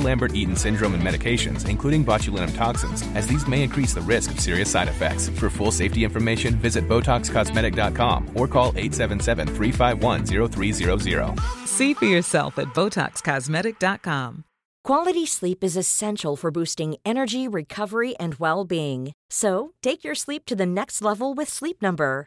Lambert 0.00 0.34
Eaton 0.34 0.56
syndrome 0.56 0.94
and 0.94 1.02
medications, 1.02 1.68
including 1.68 2.04
botulinum 2.04 2.54
toxins, 2.54 3.02
as 3.14 3.26
these 3.26 3.46
may 3.46 3.62
increase 3.62 3.94
the 3.94 4.00
risk 4.00 4.30
of 4.30 4.40
serious 4.40 4.70
side 4.70 4.88
effects. 4.88 5.28
For 5.28 5.50
full 5.50 5.70
safety 5.70 6.04
information, 6.04 6.54
visit 6.56 6.88
BotoxCosmetic.com 6.88 8.30
or 8.34 8.48
call 8.48 8.68
877 8.76 9.48
351 9.48 10.24
0300. 10.24 11.36
See 11.66 11.94
for 11.94 12.06
yourself 12.06 12.58
at 12.58 12.68
BotoxCosmetic.com. 12.68 14.44
Quality 14.86 15.26
sleep 15.26 15.64
is 15.64 15.76
essential 15.76 16.36
for 16.36 16.52
boosting 16.52 16.94
energy, 17.04 17.48
recovery, 17.48 18.14
and 18.18 18.36
well 18.36 18.64
being. 18.64 19.12
So, 19.28 19.72
take 19.82 20.04
your 20.04 20.14
sleep 20.14 20.46
to 20.46 20.54
the 20.54 20.64
next 20.64 21.02
level 21.02 21.34
with 21.34 21.48
Sleep 21.48 21.82
Number. 21.82 22.26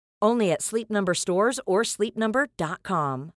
Only 0.21 0.51
at 0.51 0.61
Sleep 0.61 0.89
Number 0.89 1.13
stores 1.13 1.59
or 1.65 1.83
sleepnumber.com. 1.83 3.31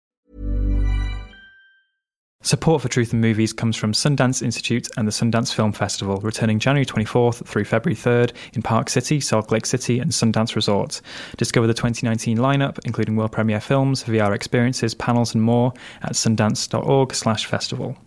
Support 2.45 2.81
for 2.81 2.89
Truth 2.89 3.14
in 3.14 3.22
Movies 3.22 3.53
comes 3.53 3.78
from 3.78 3.94
Sundance 3.94 4.44
Institute 4.44 4.89
and 4.98 5.08
the 5.08 5.14
Sundance 5.14 5.54
Film 5.54 5.72
Festival, 5.72 6.17
returning 6.17 6.59
January 6.59 6.86
24th 6.86 7.48
through 7.48 7.64
February 7.64 7.95
3rd 7.95 8.34
in 8.52 8.61
Park 8.61 8.89
City, 8.89 9.22
Salt 9.22 9.50
Lake 9.50 9.66
City, 9.66 10.00
and 10.00 10.11
Sundance 10.11 10.54
Resort. 10.54 11.00
Discover 11.38 11.67
the 11.67 11.73
2019 11.73 12.38
lineup, 12.38 12.80
including 12.84 13.16
world 13.16 13.31
premiere 13.31 13.61
films, 13.61 14.04
VR 14.04 14.36
experiences, 14.36 14.94
panels, 14.94 15.34
and 15.34 15.42
more 15.42 15.72
at 16.02 16.16
sundance.org/festival. 16.16 17.98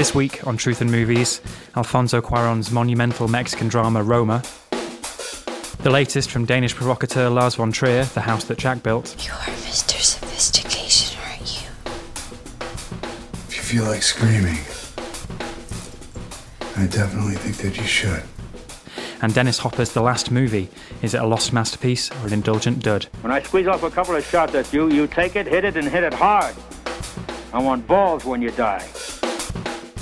This 0.00 0.14
week 0.14 0.46
on 0.46 0.56
Truth 0.56 0.80
in 0.80 0.90
Movies, 0.90 1.42
Alfonso 1.76 2.22
Cuarón's 2.22 2.70
monumental 2.70 3.28
Mexican 3.28 3.68
drama 3.68 4.02
Roma. 4.02 4.42
The 5.80 5.90
latest 5.90 6.30
from 6.30 6.46
Danish 6.46 6.74
provocateur 6.74 7.28
Lars 7.28 7.56
von 7.56 7.70
Trier, 7.70 8.04
The 8.04 8.22
House 8.22 8.44
That 8.44 8.56
Jack 8.56 8.82
Built. 8.82 9.14
You're 9.26 9.34
Mr. 9.34 10.00
Sophistication, 10.00 11.20
aren't 11.22 11.62
you? 11.62 11.68
If 13.46 13.56
you 13.56 13.62
feel 13.62 13.84
like 13.84 14.02
screaming, 14.02 14.56
I 16.78 16.86
definitely 16.86 17.34
think 17.34 17.58
that 17.58 17.76
you 17.76 17.86
should. 17.86 18.22
And 19.20 19.34
Dennis 19.34 19.58
Hopper's 19.58 19.92
The 19.92 20.00
Last 20.00 20.30
Movie. 20.30 20.70
Is 21.02 21.12
it 21.12 21.20
a 21.20 21.26
lost 21.26 21.52
masterpiece 21.52 22.10
or 22.10 22.28
an 22.28 22.32
indulgent 22.32 22.82
dud? 22.82 23.04
When 23.20 23.34
I 23.34 23.42
squeeze 23.42 23.66
off 23.66 23.82
a 23.82 23.90
couple 23.90 24.16
of 24.16 24.24
shots 24.24 24.54
at 24.54 24.72
you, 24.72 24.90
you 24.90 25.06
take 25.06 25.36
it, 25.36 25.46
hit 25.46 25.66
it, 25.66 25.76
and 25.76 25.86
hit 25.86 26.04
it 26.04 26.14
hard. 26.14 26.54
I 27.52 27.60
want 27.60 27.86
balls 27.86 28.24
when 28.24 28.40
you 28.40 28.50
die. 28.52 28.88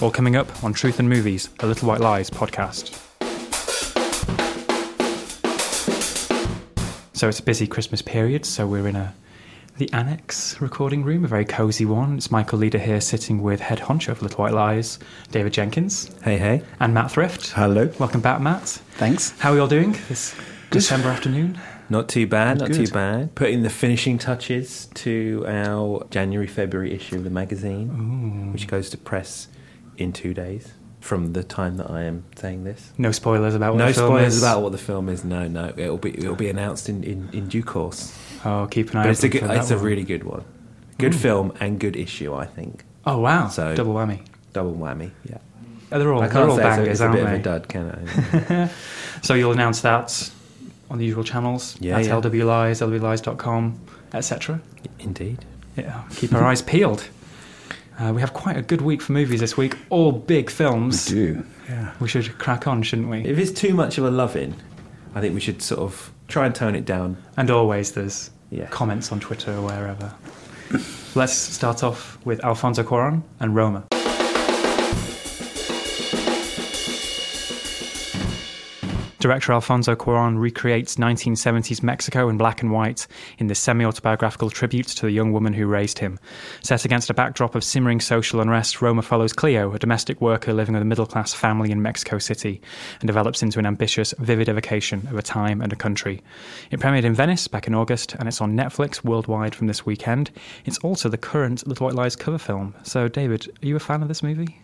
All 0.01 0.13
coming 0.13 0.37
up 0.37 0.63
on 0.63 0.73
Truth 0.73 1.01
and 1.01 1.09
Movies, 1.09 1.51
a 1.59 1.67
Little 1.67 1.89
White 1.89 1.99
Lies 1.99 2.31
podcast. 2.31 2.95
So 7.15 7.29
it's 7.29 7.41
a 7.41 7.43
busy 7.43 7.67
Christmas 7.67 8.01
period, 8.01 8.47
so 8.47 8.65
we're 8.65 8.87
in 8.87 8.95
a 8.95 9.13
the 9.77 9.93
annex 9.93 10.61
recording 10.61 11.03
room, 11.03 11.25
a 11.25 11.29
very 11.29 11.45
cosy 11.45 11.85
one. 11.85 12.17
It's 12.17 12.31
Michael 12.31 12.61
Leader 12.61 12.79
here 12.79 13.01
sitting 13.01 13.43
with 13.43 13.59
head 13.61 13.81
honcho 13.81 14.11
of 14.11 14.23
Little 14.23 14.39
White 14.39 14.53
Lies, 14.53 15.01
David 15.33 15.53
Jenkins. 15.53 16.13
Hey, 16.23 16.39
hey. 16.39 16.63
And 16.79 16.95
Matt 16.95 17.11
Thrift. 17.11 17.51
Hello. 17.51 17.91
Welcome 17.99 18.21
back, 18.21 18.41
Matt. 18.41 18.63
Thanks. 18.99 19.37
How 19.41 19.51
are 19.51 19.57
you 19.57 19.63
all 19.63 19.69
doing 19.69 19.97
this 20.09 20.33
December 20.71 21.09
afternoon? 21.09 21.61
Not 21.91 22.09
too 22.09 22.29
bad, 22.29 22.59
not 22.59 22.69
Good. 22.69 22.87
too 22.87 22.93
bad. 22.93 23.35
Putting 23.35 23.63
the 23.63 23.71
finishing 23.71 24.17
touches 24.17 24.87
to 24.95 25.45
our 25.49 26.07
January 26.11 26.47
February 26.47 26.93
issue 26.93 27.17
of 27.17 27.25
the 27.25 27.31
magazine, 27.31 28.53
which 28.53 28.69
goes 28.69 28.91
to 28.91 28.97
press 28.97 29.49
in 29.99 30.13
two 30.13 30.33
days 30.33 30.73
from 31.01 31.33
the 31.33 31.45
time 31.45 31.77
that 31.77 31.91
I 31.91 32.05
am 32.05 32.25
saying 32.37 32.65
this. 32.65 32.93
No 32.99 33.13
spoilers 33.13 33.55
about 33.55 33.75
what 33.75 33.79
no 33.79 33.89
the 33.89 33.95
film 33.95 34.09
spoilers 34.09 34.37
is. 34.37 34.43
about 34.43 34.63
what 34.63 34.73
the 34.73 34.79
film 34.79 35.09
is. 35.09 35.25
No, 35.25 35.47
no, 35.47 35.73
it'll 35.77 35.99
be 35.99 36.17
it'll 36.17 36.35
be 36.35 36.49
announced 36.49 36.89
in, 36.89 37.05
in, 37.05 37.29
in 37.33 37.49
due 37.49 37.63
course. 37.63 38.17
Oh, 38.45 38.67
keep 38.71 38.91
an 38.91 38.99
eye 38.99 39.03
But 39.05 39.11
it's 39.11 39.25
a 39.25 39.29
good, 39.29 39.43
it's 39.45 39.71
a 39.71 39.79
really 39.79 40.05
good 40.05 40.25
one. 40.25 40.45
Good 40.99 41.15
hmm. 41.15 41.21
film 41.21 41.53
and 41.61 41.79
good 41.79 41.97
issue, 41.97 42.35
I 42.35 42.47
think. 42.47 42.85
Oh 43.05 43.19
wow! 43.19 43.49
So- 43.49 43.75
double 43.75 43.95
whammy. 43.95 44.27
Double 44.53 44.75
whammy. 44.75 45.11
Yeah. 45.25 45.39
Oh, 45.91 45.99
they're 45.99 46.13
all 46.13 46.23
I 46.23 46.27
they're 46.27 46.35
can't 46.35 46.51
all 46.51 46.57
say 46.57 46.63
it's 46.63 46.75
a, 46.75 46.77
bangers, 46.77 46.89
it's 46.89 47.01
a 47.01 47.05
aren't 47.05 47.17
bit 47.17 47.25
they? 47.25 47.35
of 47.35 47.41
a 47.41 47.43
dud, 47.43 47.69
can 47.69 48.45
I? 48.51 48.71
So 49.23 49.35
you'll 49.35 49.53
announce 49.53 49.81
that 49.81 50.31
on 50.91 50.99
the 50.99 51.05
usual 51.05 51.25
channels. 51.25 51.77
Yeah, 51.81 51.97
That's 51.97 52.09
yeah. 52.09 52.21
LW 52.21 52.45
Lies, 52.45 52.81
LWLies.com, 52.81 53.81
etc. 54.15 54.61
Indeed. 54.99 55.45
Yeah, 55.77 56.05
keep 56.15 56.33
our 56.33 56.45
eyes 56.45 56.63
peeled. 56.63 57.09
Uh, 57.99 58.13
we 58.13 58.21
have 58.21 58.33
quite 58.33 58.57
a 58.57 58.63
good 58.63 58.81
week 58.81 59.03
for 59.03 59.13
movies 59.13 59.41
this 59.41 59.57
week. 59.57 59.77
All 59.91 60.13
big 60.13 60.51
films. 60.51 61.11
We 61.11 61.15
do. 61.17 61.47
Yeah. 61.69 61.93
We 62.01 62.09
should 62.09 62.39
crack 62.39 62.67
on, 62.69 62.83
shouldn't 62.83 63.09
we? 63.09 63.25
If 63.25 63.39
it's 63.39 63.51
too 63.51 63.75
much 63.75 63.99
of 63.99 64.05
a 64.05 64.11
loving, 64.11 64.55
I 65.15 65.21
think 65.21 65.35
we 65.35 65.41
should 65.41 65.61
sort 65.63 65.81
of 65.81 66.13
try 66.29 66.47
and 66.47 66.55
tone 66.55 66.75
it 66.77 66.85
down. 66.85 67.17
And 67.37 67.51
always 67.51 67.93
there's 67.93 68.31
Yeah. 68.51 68.67
comments 68.67 69.11
on 69.11 69.19
Twitter 69.21 69.53
or 69.53 69.63
wherever. 69.63 70.13
Let's 71.15 71.33
start 71.35 71.83
off 71.83 72.19
with 72.25 72.45
Alfonso 72.45 72.83
Cuarón 72.85 73.23
and 73.41 73.55
Roma. 73.57 73.85
Director 79.21 79.53
Alfonso 79.53 79.97
Cuarón 79.97 80.39
recreates 80.39 80.95
1970s 80.95 81.83
Mexico 81.83 82.29
in 82.29 82.37
black 82.37 82.63
and 82.63 82.71
white 82.71 83.09
in 83.39 83.49
this 83.49 83.59
semi 83.59 83.85
autobiographical 83.85 84.49
tribute 84.49 84.87
to 84.87 85.07
the 85.07 85.11
young 85.11 85.33
woman 85.33 85.53
who 85.53 85.67
raised 85.67 85.99
him. 85.99 86.21
Set 86.63 86.85
against 86.85 87.11
a 87.11 87.15
backdrop 87.15 87.57
of 87.57 87.65
simmering 87.65 88.01
social 88.01 88.41
unrest, 88.41 88.81
Roma 88.81 89.03
follows 89.03 89.33
Cleo, 89.33 89.75
a 89.75 89.79
domestic 89.81 90.21
worker 90.21 90.53
living 90.53 90.75
with 90.75 90.83
a 90.83 90.87
middle 90.87 91.05
class 91.05 91.35
family 91.35 91.73
in 91.73 91.83
Mexico 91.83 92.19
City, 92.19 92.61
and 93.01 93.09
develops 93.09 93.43
into 93.43 93.59
an 93.59 93.67
ambitious, 93.67 94.15
vivid 94.21 94.49
evocation 94.49 95.05
of 95.09 95.19
a 95.19 95.23
time 95.23 95.61
and 95.61 95.73
a 95.73 95.77
country. 95.77 96.23
It 96.71 96.79
premiered 96.79 97.03
in 97.03 97.15
Venice 97.15 97.49
back 97.49 97.67
in 97.67 97.75
August, 97.75 98.15
and 98.15 98.29
it's 98.29 98.41
on 98.41 98.53
Netflix 98.53 99.03
worldwide 99.03 99.53
from 99.53 99.67
this 99.67 99.85
weekend. 99.85 100.31
It's 100.65 100.79
also 100.79 101.09
the 101.09 101.19
current 101.19 101.67
Little 101.67 101.89
White 101.89 101.97
Lies 101.97 102.15
cover 102.15 102.39
film. 102.39 102.73
So, 102.85 103.09
David, 103.09 103.49
are 103.63 103.67
you 103.67 103.75
a 103.75 103.81
fan 103.81 104.01
of 104.01 104.07
this 104.07 104.23
movie? 104.23 104.61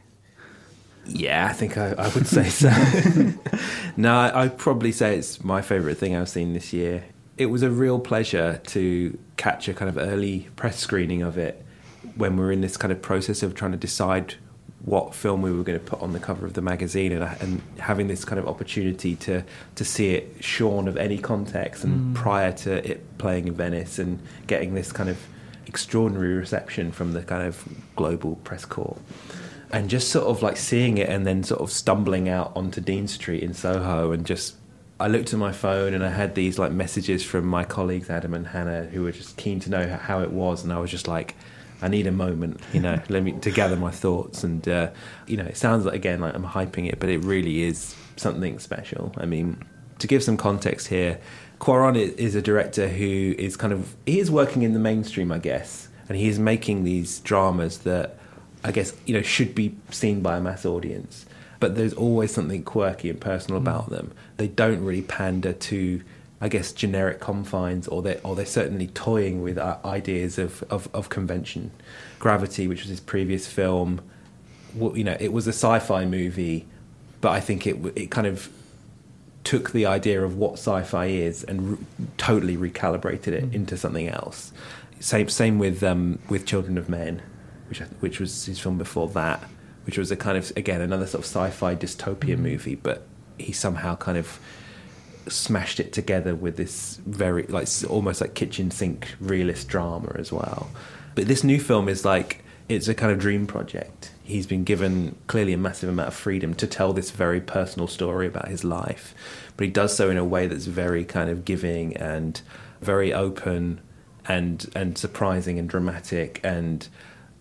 Yeah, 1.06 1.46
I 1.46 1.52
think 1.52 1.76
I, 1.76 1.92
I 1.92 2.08
would 2.08 2.26
say 2.26 2.48
so. 2.48 2.70
no, 3.96 4.14
I- 4.14 4.44
I'd 4.44 4.58
probably 4.58 4.92
say 4.92 5.16
it's 5.16 5.44
my 5.44 5.62
favourite 5.62 5.98
thing 5.98 6.16
I've 6.16 6.28
seen 6.28 6.54
this 6.54 6.72
year. 6.72 7.04
It 7.36 7.46
was 7.46 7.62
a 7.62 7.70
real 7.70 7.98
pleasure 7.98 8.60
to 8.68 9.18
catch 9.36 9.68
a 9.68 9.74
kind 9.74 9.88
of 9.88 9.98
early 9.98 10.48
press 10.56 10.78
screening 10.78 11.22
of 11.22 11.36
it 11.36 11.64
when 12.16 12.36
we 12.36 12.44
were 12.44 12.52
in 12.52 12.60
this 12.60 12.76
kind 12.76 12.92
of 12.92 13.02
process 13.02 13.42
of 13.42 13.54
trying 13.54 13.72
to 13.72 13.76
decide 13.76 14.34
what 14.84 15.14
film 15.14 15.40
we 15.40 15.50
were 15.50 15.62
going 15.62 15.78
to 15.78 15.84
put 15.84 16.00
on 16.02 16.12
the 16.12 16.20
cover 16.20 16.44
of 16.44 16.52
the 16.52 16.60
magazine 16.60 17.10
and, 17.10 17.24
uh, 17.24 17.34
and 17.40 17.62
having 17.78 18.06
this 18.06 18.24
kind 18.24 18.38
of 18.38 18.46
opportunity 18.46 19.16
to, 19.16 19.42
to 19.74 19.84
see 19.84 20.10
it 20.10 20.36
shorn 20.40 20.86
of 20.86 20.96
any 20.96 21.16
context 21.16 21.84
and 21.84 22.14
mm. 22.14 22.14
prior 22.14 22.52
to 22.52 22.90
it 22.90 23.18
playing 23.18 23.48
in 23.48 23.54
Venice 23.54 23.98
and 23.98 24.20
getting 24.46 24.74
this 24.74 24.92
kind 24.92 25.08
of 25.08 25.18
extraordinary 25.66 26.34
reception 26.34 26.92
from 26.92 27.14
the 27.14 27.22
kind 27.22 27.46
of 27.46 27.66
global 27.96 28.36
press 28.36 28.66
corps 28.66 28.98
and 29.74 29.90
just 29.90 30.08
sort 30.10 30.26
of 30.26 30.42
like 30.42 30.56
seeing 30.56 30.98
it 30.98 31.08
and 31.08 31.26
then 31.26 31.42
sort 31.42 31.60
of 31.60 31.70
stumbling 31.70 32.28
out 32.28 32.52
onto 32.56 32.80
Dean 32.80 33.06
Street 33.08 33.42
in 33.42 33.52
Soho 33.54 34.12
and 34.12 34.24
just 34.24 34.54
I 35.00 35.08
looked 35.08 35.32
at 35.32 35.38
my 35.38 35.50
phone 35.52 35.92
and 35.94 36.04
I 36.04 36.10
had 36.10 36.34
these 36.36 36.58
like 36.58 36.70
messages 36.70 37.24
from 37.24 37.44
my 37.44 37.64
colleagues 37.64 38.08
Adam 38.08 38.32
and 38.34 38.46
Hannah 38.46 38.84
who 38.84 39.02
were 39.02 39.12
just 39.12 39.36
keen 39.36 39.58
to 39.60 39.70
know 39.70 39.84
how 40.00 40.20
it 40.22 40.30
was 40.30 40.62
and 40.62 40.72
I 40.72 40.78
was 40.78 40.90
just 40.90 41.08
like 41.08 41.34
I 41.82 41.88
need 41.88 42.06
a 42.06 42.12
moment, 42.12 42.60
you 42.72 42.80
know, 42.80 42.98
let 43.08 43.22
me 43.24 43.32
to 43.32 43.50
gather 43.50 43.76
my 43.76 43.90
thoughts. 43.90 44.44
And 44.44 44.66
uh, 44.68 44.90
you 45.26 45.36
know, 45.36 45.44
it 45.44 45.56
sounds 45.56 45.84
like 45.84 45.96
again 45.96 46.20
like 46.20 46.34
I'm 46.34 46.44
hyping 46.44 46.88
it, 46.90 47.00
but 47.00 47.08
it 47.10 47.18
really 47.24 47.62
is 47.64 47.96
something 48.16 48.58
special. 48.60 49.12
I 49.18 49.26
mean, 49.26 49.62
to 49.98 50.06
give 50.06 50.22
some 50.22 50.36
context 50.36 50.86
here, 50.88 51.18
Cuarón 51.60 51.96
i- 51.96 52.14
is 52.16 52.36
a 52.36 52.40
director 52.50 52.88
who 52.88 53.34
is 53.38 53.56
kind 53.56 53.72
of 53.72 53.96
he 54.06 54.20
is 54.20 54.30
working 54.30 54.62
in 54.62 54.72
the 54.72 54.78
mainstream, 54.78 55.32
I 55.32 55.38
guess, 55.38 55.88
and 56.08 56.16
he 56.16 56.28
is 56.28 56.38
making 56.38 56.84
these 56.84 57.18
dramas 57.20 57.78
that 57.78 58.16
I 58.64 58.72
guess 58.72 58.94
you 59.06 59.14
know 59.14 59.22
should 59.22 59.54
be 59.54 59.76
seen 59.90 60.20
by 60.20 60.38
a 60.38 60.40
mass 60.40 60.64
audience. 60.66 61.26
But 61.60 61.76
there's 61.76 61.94
always 61.94 62.32
something 62.32 62.62
quirky 62.64 63.08
and 63.08 63.20
personal 63.20 63.58
about 63.58 63.88
them. 63.88 64.12
They 64.36 64.48
don't 64.48 64.84
really 64.84 65.02
pander 65.02 65.52
to 65.52 66.02
I 66.40 66.48
guess 66.48 66.72
generic 66.72 67.20
confines, 67.20 67.88
or 67.88 68.02
they 68.02 68.18
or 68.22 68.34
they're 68.36 68.44
certainly 68.44 68.88
toying 68.88 69.42
with 69.42 69.56
uh, 69.56 69.78
ideas 69.84 70.38
of, 70.38 70.62
of, 70.64 70.88
of 70.92 71.08
convention. 71.08 71.70
Gravity, 72.18 72.68
which 72.68 72.80
was 72.80 72.90
his 72.90 73.00
previous 73.00 73.46
film, 73.46 74.00
you 74.76 75.04
know, 75.04 75.16
it 75.20 75.32
was 75.32 75.46
a 75.46 75.52
sci-fi 75.52 76.04
movie, 76.04 76.66
but 77.20 77.30
I 77.30 77.40
think 77.40 77.66
it 77.66 77.76
it 77.96 78.10
kind 78.10 78.26
of 78.26 78.50
took 79.44 79.72
the 79.72 79.86
idea 79.86 80.22
of 80.22 80.36
what 80.36 80.54
sci-fi 80.54 81.06
is 81.06 81.44
and 81.44 81.72
re- 81.72 81.78
totally 82.16 82.56
recalibrated 82.56 83.28
it 83.28 83.54
into 83.54 83.76
something 83.76 84.08
else. 84.08 84.52
Same 85.00 85.28
same 85.28 85.58
with 85.58 85.82
um, 85.82 86.18
with 86.28 86.44
Children 86.46 86.76
of 86.76 86.88
Men, 86.88 87.22
which 87.74 87.82
I, 87.82 87.92
which 88.00 88.20
was 88.20 88.46
his 88.46 88.60
film 88.60 88.78
before 88.78 89.08
that, 89.08 89.42
which 89.86 89.98
was 89.98 90.10
a 90.10 90.16
kind 90.16 90.38
of 90.38 90.52
again 90.56 90.80
another 90.80 91.06
sort 91.06 91.24
of 91.24 91.26
sci-fi 91.26 91.74
dystopia 91.74 92.36
mm. 92.36 92.38
movie, 92.38 92.74
but 92.76 93.06
he 93.38 93.52
somehow 93.52 93.96
kind 93.96 94.16
of 94.16 94.38
smashed 95.26 95.80
it 95.80 95.92
together 95.92 96.34
with 96.34 96.56
this 96.56 97.00
very 97.06 97.44
like 97.44 97.68
almost 97.88 98.20
like 98.20 98.34
kitchen 98.34 98.70
sink 98.70 99.14
realist 99.20 99.68
drama 99.68 100.14
as 100.16 100.32
well. 100.32 100.70
But 101.14 101.26
this 101.26 101.42
new 101.42 101.58
film 101.58 101.88
is 101.88 102.04
like 102.04 102.44
it's 102.68 102.88
a 102.88 102.94
kind 102.94 103.12
of 103.12 103.18
dream 103.18 103.46
project. 103.46 104.12
He's 104.22 104.46
been 104.46 104.64
given 104.64 105.16
clearly 105.26 105.52
a 105.52 105.58
massive 105.58 105.88
amount 105.88 106.08
of 106.08 106.14
freedom 106.14 106.54
to 106.54 106.66
tell 106.66 106.92
this 106.92 107.10
very 107.10 107.40
personal 107.40 107.88
story 107.88 108.26
about 108.26 108.48
his 108.48 108.64
life, 108.64 109.14
but 109.56 109.64
he 109.64 109.70
does 109.70 109.94
so 109.96 110.08
in 110.10 110.16
a 110.16 110.24
way 110.24 110.46
that's 110.46 110.66
very 110.66 111.04
kind 111.04 111.28
of 111.28 111.44
giving 111.44 111.96
and 111.96 112.40
very 112.80 113.12
open 113.12 113.80
and 114.26 114.70
and 114.76 114.96
surprising 114.96 115.58
and 115.58 115.68
dramatic 115.68 116.40
and 116.44 116.88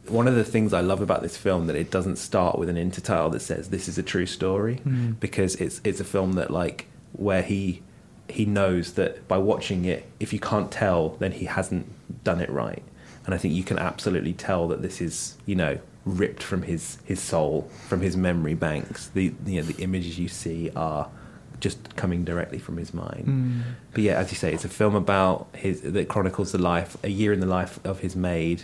one 0.08 0.28
of 0.28 0.36
the 0.36 0.44
things 0.44 0.74
I 0.74 0.82
love 0.82 1.02
about 1.02 1.22
this 1.22 1.38
film 1.38 1.68
that 1.68 1.76
it 1.76 1.90
doesn't 1.90 2.18
start 2.18 2.60
with 2.60 2.70
an 2.70 2.76
intertitle 2.76 3.32
that 3.32 3.42
says 3.42 3.70
this 3.70 3.88
is 3.88 3.98
a 3.98 4.04
true 4.04 4.26
story 4.26 4.78
hmm. 4.78 5.12
because 5.12 5.56
it's 5.56 5.80
it's 5.84 6.00
a 6.00 6.04
film 6.04 6.34
that 6.34 6.52
like 6.52 6.88
where 7.14 7.42
he 7.42 7.82
he 8.28 8.46
knows 8.46 8.94
that 8.94 9.28
by 9.28 9.38
watching 9.38 9.86
it 9.86 10.10
if 10.20 10.34
you 10.34 10.40
can't 10.40 10.72
tell 10.72 11.10
then 11.20 11.32
he 11.32 11.46
hasn't 11.46 11.88
done 12.24 12.42
it 12.42 12.50
right. 12.50 12.84
And 13.26 13.34
I 13.34 13.38
think 13.38 13.54
you 13.54 13.64
can 13.64 13.80
absolutely 13.80 14.34
tell 14.34 14.68
that 14.68 14.82
this 14.82 15.00
is 15.00 15.38
you 15.46 15.56
know 15.56 15.80
ripped 16.06 16.44
from 16.44 16.64
his 16.64 16.98
his 17.06 17.22
soul 17.22 17.70
from 17.88 18.02
his 18.02 18.18
memory 18.18 18.56
banks. 18.56 19.08
The 19.08 19.34
you 19.46 19.62
know 19.62 19.68
the 19.68 19.82
images 19.82 20.20
you 20.20 20.28
see 20.28 20.70
are 20.76 21.10
just 21.62 21.96
coming 21.96 22.26
directly 22.26 22.60
from 22.60 22.76
his 22.76 22.94
mind. 22.94 23.26
Hmm. 23.26 23.62
But 23.94 24.04
yeah 24.04 24.20
as 24.20 24.32
you 24.32 24.38
say 24.38 24.54
it's 24.54 24.66
a 24.66 24.70
film 24.70 24.96
about 24.96 25.48
his 25.56 25.80
that 25.82 26.10
chronicles 26.10 26.52
the 26.52 26.58
life 26.58 26.98
a 27.04 27.10
year 27.10 27.32
in 27.32 27.40
the 27.40 27.46
life 27.46 27.80
of 27.86 28.00
his 28.00 28.18
maid 28.18 28.64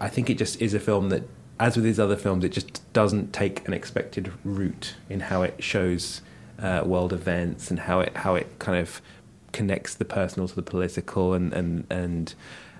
I 0.00 0.08
think 0.08 0.30
it 0.30 0.38
just 0.38 0.60
is 0.60 0.74
a 0.74 0.80
film 0.80 1.08
that, 1.10 1.22
as 1.58 1.76
with 1.76 1.84
his 1.84 1.98
other 1.98 2.16
films, 2.16 2.44
it 2.44 2.52
just 2.52 2.92
doesn't 2.92 3.32
take 3.32 3.66
an 3.66 3.74
expected 3.74 4.32
route 4.44 4.94
in 5.08 5.20
how 5.20 5.42
it 5.42 5.62
shows 5.62 6.22
uh, 6.60 6.82
world 6.84 7.12
events 7.12 7.70
and 7.70 7.80
how 7.80 8.00
it 8.00 8.16
how 8.16 8.34
it 8.34 8.58
kind 8.58 8.78
of 8.78 9.00
connects 9.52 9.94
the 9.94 10.04
personal 10.04 10.48
to 10.48 10.54
the 10.54 10.62
political 10.62 11.34
and 11.34 11.52
and 11.52 11.86
and 11.90 12.34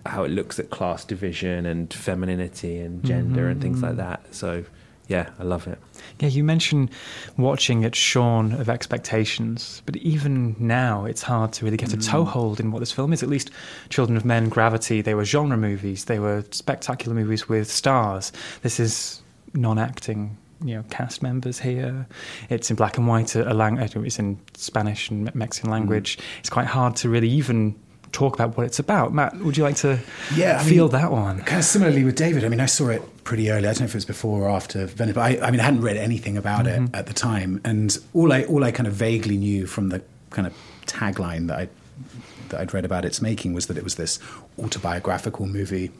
how 0.06 0.24
it 0.24 0.30
looks 0.30 0.58
at 0.58 0.70
class 0.70 1.04
division 1.04 1.66
and 1.66 1.92
femininity 1.92 2.78
and 2.78 3.04
gender 3.04 3.48
and 3.48 3.60
things 3.60 3.82
like 3.82 3.96
that. 3.96 4.34
So 4.34 4.64
yeah, 5.08 5.30
I 5.38 5.42
love 5.42 5.66
it. 5.66 5.78
Yeah, 6.20 6.28
you 6.28 6.44
mentioned 6.44 6.90
watching 7.38 7.82
it 7.82 7.94
shorn 7.94 8.52
of 8.52 8.68
expectations, 8.68 9.82
but 9.86 9.96
even 9.96 10.54
now 10.58 11.06
it's 11.06 11.22
hard 11.22 11.52
to 11.54 11.64
really 11.64 11.78
get 11.78 11.94
a 11.94 11.96
mm. 11.96 12.06
toehold 12.06 12.60
in 12.60 12.70
what 12.70 12.80
this 12.80 12.92
film 12.92 13.14
is. 13.14 13.22
At 13.22 13.30
least 13.30 13.50
Children 13.88 14.18
of 14.18 14.26
Men, 14.26 14.50
Gravity, 14.50 15.00
they 15.00 15.14
were 15.14 15.24
genre 15.24 15.56
movies, 15.56 16.04
they 16.04 16.18
were 16.18 16.44
spectacular 16.50 17.14
movies 17.14 17.48
with 17.48 17.70
stars. 17.70 18.32
This 18.62 18.78
is 18.78 19.22
non 19.54 19.78
acting. 19.78 20.36
You 20.60 20.74
know, 20.74 20.84
cast 20.90 21.22
members 21.22 21.60
here. 21.60 22.08
It's 22.50 22.68
in 22.68 22.74
black 22.74 22.98
and 22.98 23.06
white. 23.06 23.36
A, 23.36 23.52
a 23.52 23.54
lang- 23.54 23.78
uh, 23.78 23.88
it's 23.94 24.18
in 24.18 24.40
Spanish 24.54 25.08
and 25.08 25.32
Mexican 25.32 25.70
mm. 25.70 25.74
language. 25.74 26.18
It's 26.40 26.50
quite 26.50 26.66
hard 26.66 26.96
to 26.96 27.08
really 27.08 27.28
even 27.28 27.76
talk 28.12 28.34
about 28.34 28.56
what 28.56 28.66
it's 28.66 28.78
about. 28.78 29.12
Matt, 29.12 29.36
would 29.38 29.56
you 29.56 29.62
like 29.62 29.76
to 29.76 30.00
Yeah, 30.34 30.58
I 30.60 30.64
feel 30.64 30.84
mean, 30.84 30.92
that 30.92 31.12
one? 31.12 31.40
Kind 31.40 31.58
of 31.58 31.64
similarly 31.64 32.04
with 32.04 32.16
David. 32.16 32.44
I 32.44 32.48
mean, 32.48 32.60
I 32.60 32.66
saw 32.66 32.88
it 32.88 33.02
pretty 33.24 33.50
early. 33.50 33.68
I 33.68 33.72
don't 33.72 33.80
know 33.80 33.84
if 33.86 33.94
it 33.94 33.96
was 33.96 34.04
before 34.04 34.42
or 34.42 34.50
after 34.50 34.86
Venice, 34.86 35.14
but 35.14 35.20
I, 35.20 35.46
I 35.46 35.50
mean, 35.50 35.60
I 35.60 35.64
hadn't 35.64 35.82
read 35.82 35.96
anything 35.96 36.36
about 36.36 36.66
it 36.66 36.80
mm-hmm. 36.80 36.94
at 36.94 37.06
the 37.06 37.12
time, 37.12 37.60
and 37.64 37.96
all 38.14 38.32
I 38.32 38.44
all 38.44 38.64
I 38.64 38.70
kind 38.70 38.86
of 38.86 38.94
vaguely 38.94 39.36
knew 39.36 39.66
from 39.66 39.90
the 39.90 40.02
kind 40.30 40.46
of 40.46 40.54
tagline 40.86 41.48
that 41.48 41.58
I 41.58 41.68
that 42.48 42.60
I'd 42.60 42.74
read 42.74 42.84
about 42.84 43.04
its 43.04 43.20
making 43.20 43.52
was 43.52 43.66
that 43.66 43.76
it 43.76 43.84
was 43.84 43.96
this 43.96 44.18
autobiographical 44.58 45.46
movie 45.46 45.90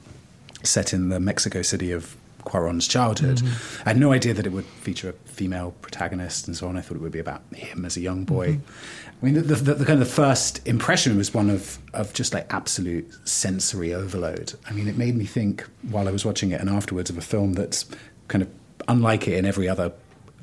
set 0.63 0.93
in 0.93 1.09
the 1.09 1.21
Mexico 1.21 1.63
City 1.63 1.93
of 1.93 2.17
Cuarón's 2.49 2.89
childhood. 2.89 3.39
Mm-hmm. 3.39 3.83
I 3.87 3.91
had 3.91 3.99
no 3.99 4.13
idea 4.13 4.35
that 4.35 4.47
it 4.47 4.53
would 4.53 4.65
feature 4.65 5.11
a 5.11 5.13
female 5.29 5.75
protagonist 5.83 6.47
and 6.47 6.57
so 6.57 6.69
on. 6.69 6.77
I 6.77 6.81
thought 6.81 6.97
it 6.97 7.01
would 7.01 7.13
be 7.13 7.19
about 7.19 7.43
him 7.55 7.85
as 7.85 7.97
a 7.97 8.01
young 8.01 8.25
boy. 8.25 8.55
Mm-hmm. 8.55 9.19
I 9.21 9.25
mean, 9.25 9.35
the, 9.35 9.55
the, 9.55 9.75
the 9.75 9.85
kind 9.85 10.01
of 10.01 10.09
the 10.09 10.15
first 10.15 10.67
impression 10.67 11.17
was 11.17 11.35
one 11.35 11.51
of, 11.51 11.79
of 11.93 12.13
just 12.13 12.33
like 12.33 12.53
absolute 12.53 13.13
sensory 13.29 13.93
overload. 13.93 14.55
I 14.69 14.73
mean, 14.73 14.89
it 14.89 14.97
made 14.97 15.17
me 15.17 15.25
think 15.25 15.67
while 15.91 16.09
I 16.09 16.13
was 16.13 16.25
watching 16.25 16.53
it 16.53 16.61
and 16.61 16.71
afterwards 16.71 17.11
of 17.11 17.19
a 17.19 17.23
film 17.23 17.55
that's 17.55 17.85
kind 18.29 18.43
of 18.43 18.49
unlike 18.87 19.27
it 19.29 19.35
in 19.35 19.45
every 19.45 19.69
other 19.69 19.93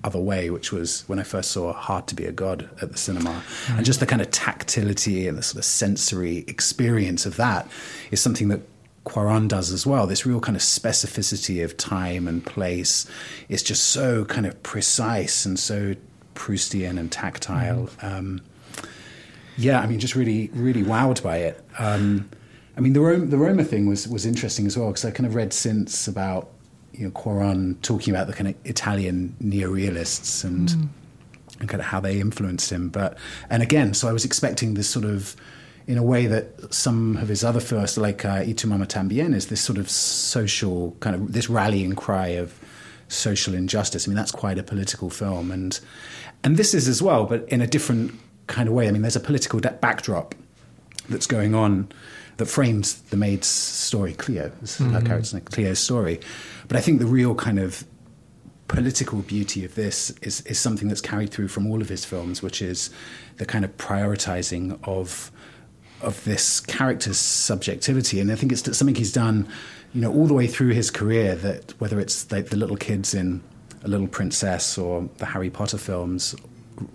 other 0.04 0.19
way, 0.19 0.52
which 0.52 0.72
was 0.72 1.04
when 1.07 1.18
I 1.18 1.24
first 1.24 1.50
saw 1.50 1.74
Hard 1.74 2.06
to 2.07 2.16
Be 2.16 2.25
a 2.25 2.31
God 2.31 2.69
at 2.80 2.92
the 2.92 2.98
cinema. 2.98 3.31
Mm-hmm. 3.31 3.78
And 3.78 3.86
just 3.86 4.00
the 4.00 4.06
kind 4.06 4.22
of 4.22 4.30
tactility 4.30 5.28
and 5.28 5.38
the 5.38 5.42
sort 5.42 5.57
of 5.57 5.66
sensory 5.66 6.46
experience 6.48 7.25
of 7.25 7.38
that 7.38 7.68
is 8.12 8.22
something 8.22 8.50
that 8.50 8.62
Cuarón 9.06 9.48
does 9.48 9.72
as 9.72 9.86
well. 9.86 10.07
This 10.07 10.25
real 10.25 10.40
kind 10.40 10.56
of 10.56 10.62
specificity 10.62 11.63
of 11.63 11.78
time 11.78 12.28
and 12.28 12.46
place 12.46 13.07
is 13.50 13.63
just 13.63 13.86
so 13.86 14.25
kind 14.25 14.46
of 14.46 14.62
precise 14.63 15.46
and 15.46 15.60
so 15.60 15.96
Proustian 16.34 17.00
and 17.00 17.12
tactile. 17.12 17.90
Um, 18.02 18.42
yeah, 19.57 19.80
I 19.80 19.88
mean, 19.88 20.00
just 20.00 20.16
really, 20.16 20.50
really 20.54 20.84
wowed 20.84 21.24
by 21.24 21.38
it. 21.38 21.63
Um, 21.80 22.30
I 22.78 22.81
mean, 22.81 22.94
the 22.94 23.00
Roma, 23.00 23.25
the 23.25 23.38
Roma 23.38 23.63
thing 23.63 23.88
was 23.88 24.07
was 24.07 24.25
interesting 24.25 24.66
as 24.66 24.78
well 24.78 24.88
because 24.88 25.06
I 25.06 25.12
kind 25.12 25.25
of 25.25 25.36
read 25.36 25.54
since 25.54 26.07
about 26.07 26.50
you 26.94 27.06
know 27.06 27.12
Cuarón 27.12 27.81
talking 27.81 28.14
about 28.14 28.28
the 28.28 28.33
kind 28.33 28.50
of 28.50 28.56
Italian 28.66 29.35
neorealists 29.42 30.44
and 30.44 30.90
and 31.59 31.69
kind 31.69 31.80
of 31.80 31.88
how 31.88 32.02
they 32.02 32.19
influenced 32.19 32.71
him. 32.71 32.90
But 32.90 33.18
and 33.50 33.64
again, 33.64 33.94
so 33.94 34.09
I 34.09 34.14
was 34.14 34.26
expecting 34.26 34.74
this 34.74 34.90
sort 34.90 35.06
of 35.06 35.35
in 35.87 35.97
a 35.97 36.04
way 36.04 36.25
that 36.25 36.73
some 36.73 37.18
of 37.18 37.27
his 37.27 37.44
other 37.44 37.59
films, 37.59 37.97
like 37.97 38.25
uh, 38.25 38.44
Y 38.45 38.54
tu 38.54 38.68
mama 38.68 38.85
tambien, 38.85 39.35
is 39.35 39.47
this 39.47 39.61
sort 39.61 39.77
of 39.77 39.89
social 39.89 40.95
kind 40.99 41.15
of 41.15 41.33
this 41.33 41.49
rallying 41.49 41.94
cry 41.94 42.27
of 42.27 42.59
social 43.07 43.54
injustice. 43.54 44.07
I 44.07 44.09
mean, 44.09 44.15
that's 44.15 44.31
quite 44.31 44.57
a 44.57 44.63
political 44.63 45.09
film, 45.09 45.51
and 45.51 45.80
and 46.44 46.57
this 46.57 46.73
is 46.73 46.87
as 46.87 47.01
well, 47.01 47.25
but 47.25 47.47
in 47.49 47.61
a 47.61 47.68
different 47.68 48.13
kind 48.47 48.68
of 48.68 48.73
way. 48.73 48.87
I 48.87 48.92
mean, 48.92 49.01
there's 49.01 49.15
a 49.15 49.19
political 49.21 49.59
da- 49.59 49.71
backdrop 49.71 50.35
that's 51.09 51.27
going 51.27 51.54
on 51.54 51.92
that 52.37 52.47
frames 52.47 53.01
the 53.04 53.18
maid's 53.18 53.47
story, 53.47 54.13
Cleo, 54.13 54.51
is 54.61 54.77
her 54.77 55.01
character's 55.01 55.33
name, 55.33 55.44
Cleo's 55.44 55.80
story. 55.80 56.19
But 56.68 56.77
I 56.77 56.81
think 56.81 56.99
the 56.99 57.06
real 57.06 57.33
kind 57.33 57.59
of 57.59 57.85
political 58.68 59.19
beauty 59.19 59.63
of 59.63 59.75
this 59.75 60.09
is, 60.21 60.42
is 60.42 60.59
something 60.59 60.87
that's 60.87 61.01
carried 61.01 61.31
through 61.31 61.47
from 61.47 61.68
all 61.68 61.81
of 61.81 61.87
his 61.87 62.04
films, 62.04 62.42
which 62.42 62.61
is 62.61 62.89
the 63.37 63.45
kind 63.45 63.63
of 63.63 63.77
prioritizing 63.77 64.77
of 64.83 65.31
of 66.06 66.24
this 66.24 66.59
character's 66.59 67.18
subjectivity. 67.18 68.19
And 68.19 68.31
I 68.31 68.35
think 68.35 68.52
it's 68.52 68.78
something 68.78 68.95
he's 68.95 69.14
done, 69.14 69.47
you 69.94 70.02
know, 70.02 70.14
all 70.14 70.28
the 70.28 70.33
way 70.33 70.47
through 70.47 70.71
his 70.71 70.92
career. 70.92 71.35
That 71.35 71.74
whether 71.80 72.00
it's 72.00 72.31
like 72.31 72.50
the 72.50 72.57
little 72.57 72.78
kids 72.78 73.14
in 73.14 73.42
A 73.83 73.88
Little 73.88 74.07
Princess 74.07 74.78
or 74.78 75.09
the 75.18 75.26
Harry 75.26 75.50
Potter 75.50 75.78
films, 75.78 76.35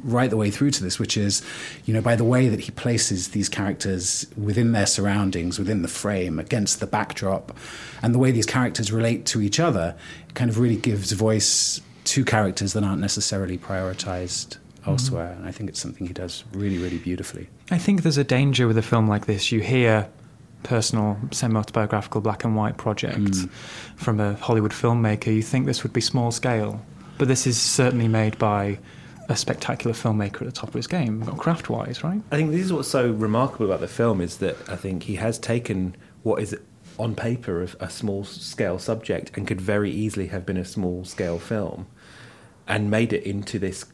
right 0.05 0.29
the 0.31 0.37
way 0.37 0.51
through 0.51 0.71
to 0.73 0.85
this, 0.85 0.99
which 0.99 1.17
is, 1.17 1.43
you 1.85 1.95
know, 1.95 2.01
by 2.01 2.17
the 2.17 2.25
way 2.25 2.49
that 2.49 2.61
he 2.61 2.71
places 2.71 3.29
these 3.29 3.49
characters 3.49 4.27
within 4.37 4.73
their 4.73 4.87
surroundings, 4.87 5.59
within 5.59 5.83
the 5.83 5.89
frame, 5.89 6.39
against 6.39 6.81
the 6.81 6.87
backdrop, 6.87 7.57
and 8.03 8.15
the 8.15 8.19
way 8.19 8.31
these 8.31 8.47
characters 8.47 8.93
relate 8.93 9.27
to 9.27 9.41
each 9.41 9.59
other, 9.59 9.97
kind 10.35 10.51
of 10.51 10.59
really 10.59 10.77
gives 10.77 11.13
voice 11.13 11.81
to 12.05 12.25
characters 12.25 12.73
that 12.73 12.83
aren't 12.83 13.01
necessarily 13.01 13.57
prioritized 13.57 14.57
Mm-hmm. 14.81 14.91
elsewhere. 14.91 15.33
And 15.33 15.47
I 15.47 15.53
think 15.53 15.69
it's 15.69 15.81
something 15.81 16.07
he 16.07 16.13
does 16.13 16.45
really, 16.53 16.79
really 16.79 16.99
beautifully. 16.99 17.49
I 17.71 17.79
think 17.79 18.03
there's 18.03 18.19
a 18.19 18.25
danger 18.25 18.67
with 18.67 18.79
a 18.79 18.83
film 18.83 19.09
like 19.09 19.27
this. 19.27 19.53
You 19.53 19.61
hear 19.61 20.09
personal, 20.63 21.19
semi 21.31 21.59
autobiographical 21.59 22.21
black 22.21 22.45
and 22.45 22.57
white 22.57 22.77
project 22.77 23.19
mm. 23.19 23.51
from 23.97 24.21
a 24.21 24.35
Hollywood 24.35 24.73
filmmaker, 24.73 25.35
you 25.35 25.43
think 25.43 25.67
this 25.67 25.83
would 25.83 25.93
be 25.93 26.01
small 26.01 26.31
scale. 26.31 26.83
But 27.19 27.29
this 27.29 27.47
is 27.47 27.61
certainly 27.61 28.09
made 28.09 28.39
by 28.39 28.79
a 29.29 29.37
spectacular 29.37 29.95
filmmaker 29.95 30.41
at 30.41 30.47
the 30.47 30.53
top 30.53 30.71
of 30.71 30.75
his 30.75 30.87
game, 30.87 31.25
craft 31.37 31.69
wise, 31.71 32.03
right? 32.03 32.21
I 32.33 32.37
think 32.37 32.51
this 32.51 32.63
is 32.63 32.73
what's 32.73 32.89
so 32.89 33.13
remarkable 33.13 33.67
about 33.67 33.81
the 33.81 33.89
film 33.89 34.21
is 34.21 34.39
that 34.39 34.57
I 34.69 34.77
think 34.77 35.05
he 35.05 35.17
has 35.17 35.39
taken 35.39 35.95
what 36.23 36.43
is 36.43 36.57
on 36.99 37.15
paper 37.15 37.63
a, 37.63 37.69
a 37.85 37.91
small 37.91 38.25
scale 38.25 38.79
subject 38.79 39.37
and 39.37 39.47
could 39.47 39.61
very 39.61 39.91
easily 39.91 40.27
have 40.29 40.45
been 40.45 40.57
a 40.57 40.65
small 40.65 41.05
scale 41.05 41.39
film 41.39 41.87
and 42.67 42.91
made 42.91 43.13
it 43.13 43.23
into 43.23 43.59
this 43.59 43.85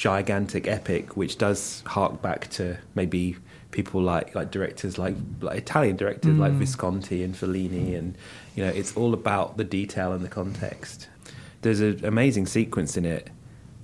gigantic 0.00 0.66
epic 0.66 1.14
which 1.14 1.36
does 1.36 1.82
hark 1.84 2.22
back 2.22 2.48
to 2.48 2.74
maybe 2.94 3.36
people 3.70 4.00
like 4.00 4.34
like 4.34 4.50
directors 4.50 4.96
like, 4.96 5.14
like 5.42 5.58
Italian 5.58 5.94
directors 5.94 6.38
like 6.38 6.52
Visconti 6.52 7.22
and 7.22 7.34
Fellini 7.34 7.98
and 7.98 8.16
you 8.56 8.64
know 8.64 8.70
it's 8.70 8.96
all 8.96 9.12
about 9.12 9.58
the 9.58 9.64
detail 9.64 10.14
and 10.14 10.24
the 10.24 10.28
context. 10.28 11.06
There's 11.60 11.80
an 11.80 12.02
amazing 12.02 12.46
sequence 12.46 12.96
in 12.96 13.04
it. 13.04 13.28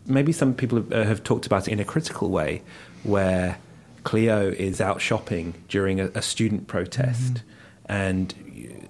Maybe 0.07 0.33
some 0.33 0.55
people 0.55 0.79
have, 0.79 0.91
uh, 0.91 1.05
have 1.05 1.23
talked 1.23 1.45
about 1.45 1.69
it 1.69 1.73
in 1.73 1.81
a 1.81 1.85
critical 1.85 2.31
way 2.31 2.63
where 3.03 3.59
Cleo 4.05 4.49
is 4.53 4.81
out 4.81 5.03
shopping 5.03 5.53
during 5.69 6.01
a, 6.01 6.07
a 6.15 6.23
student 6.23 6.67
protest 6.67 7.43
and 7.87 8.35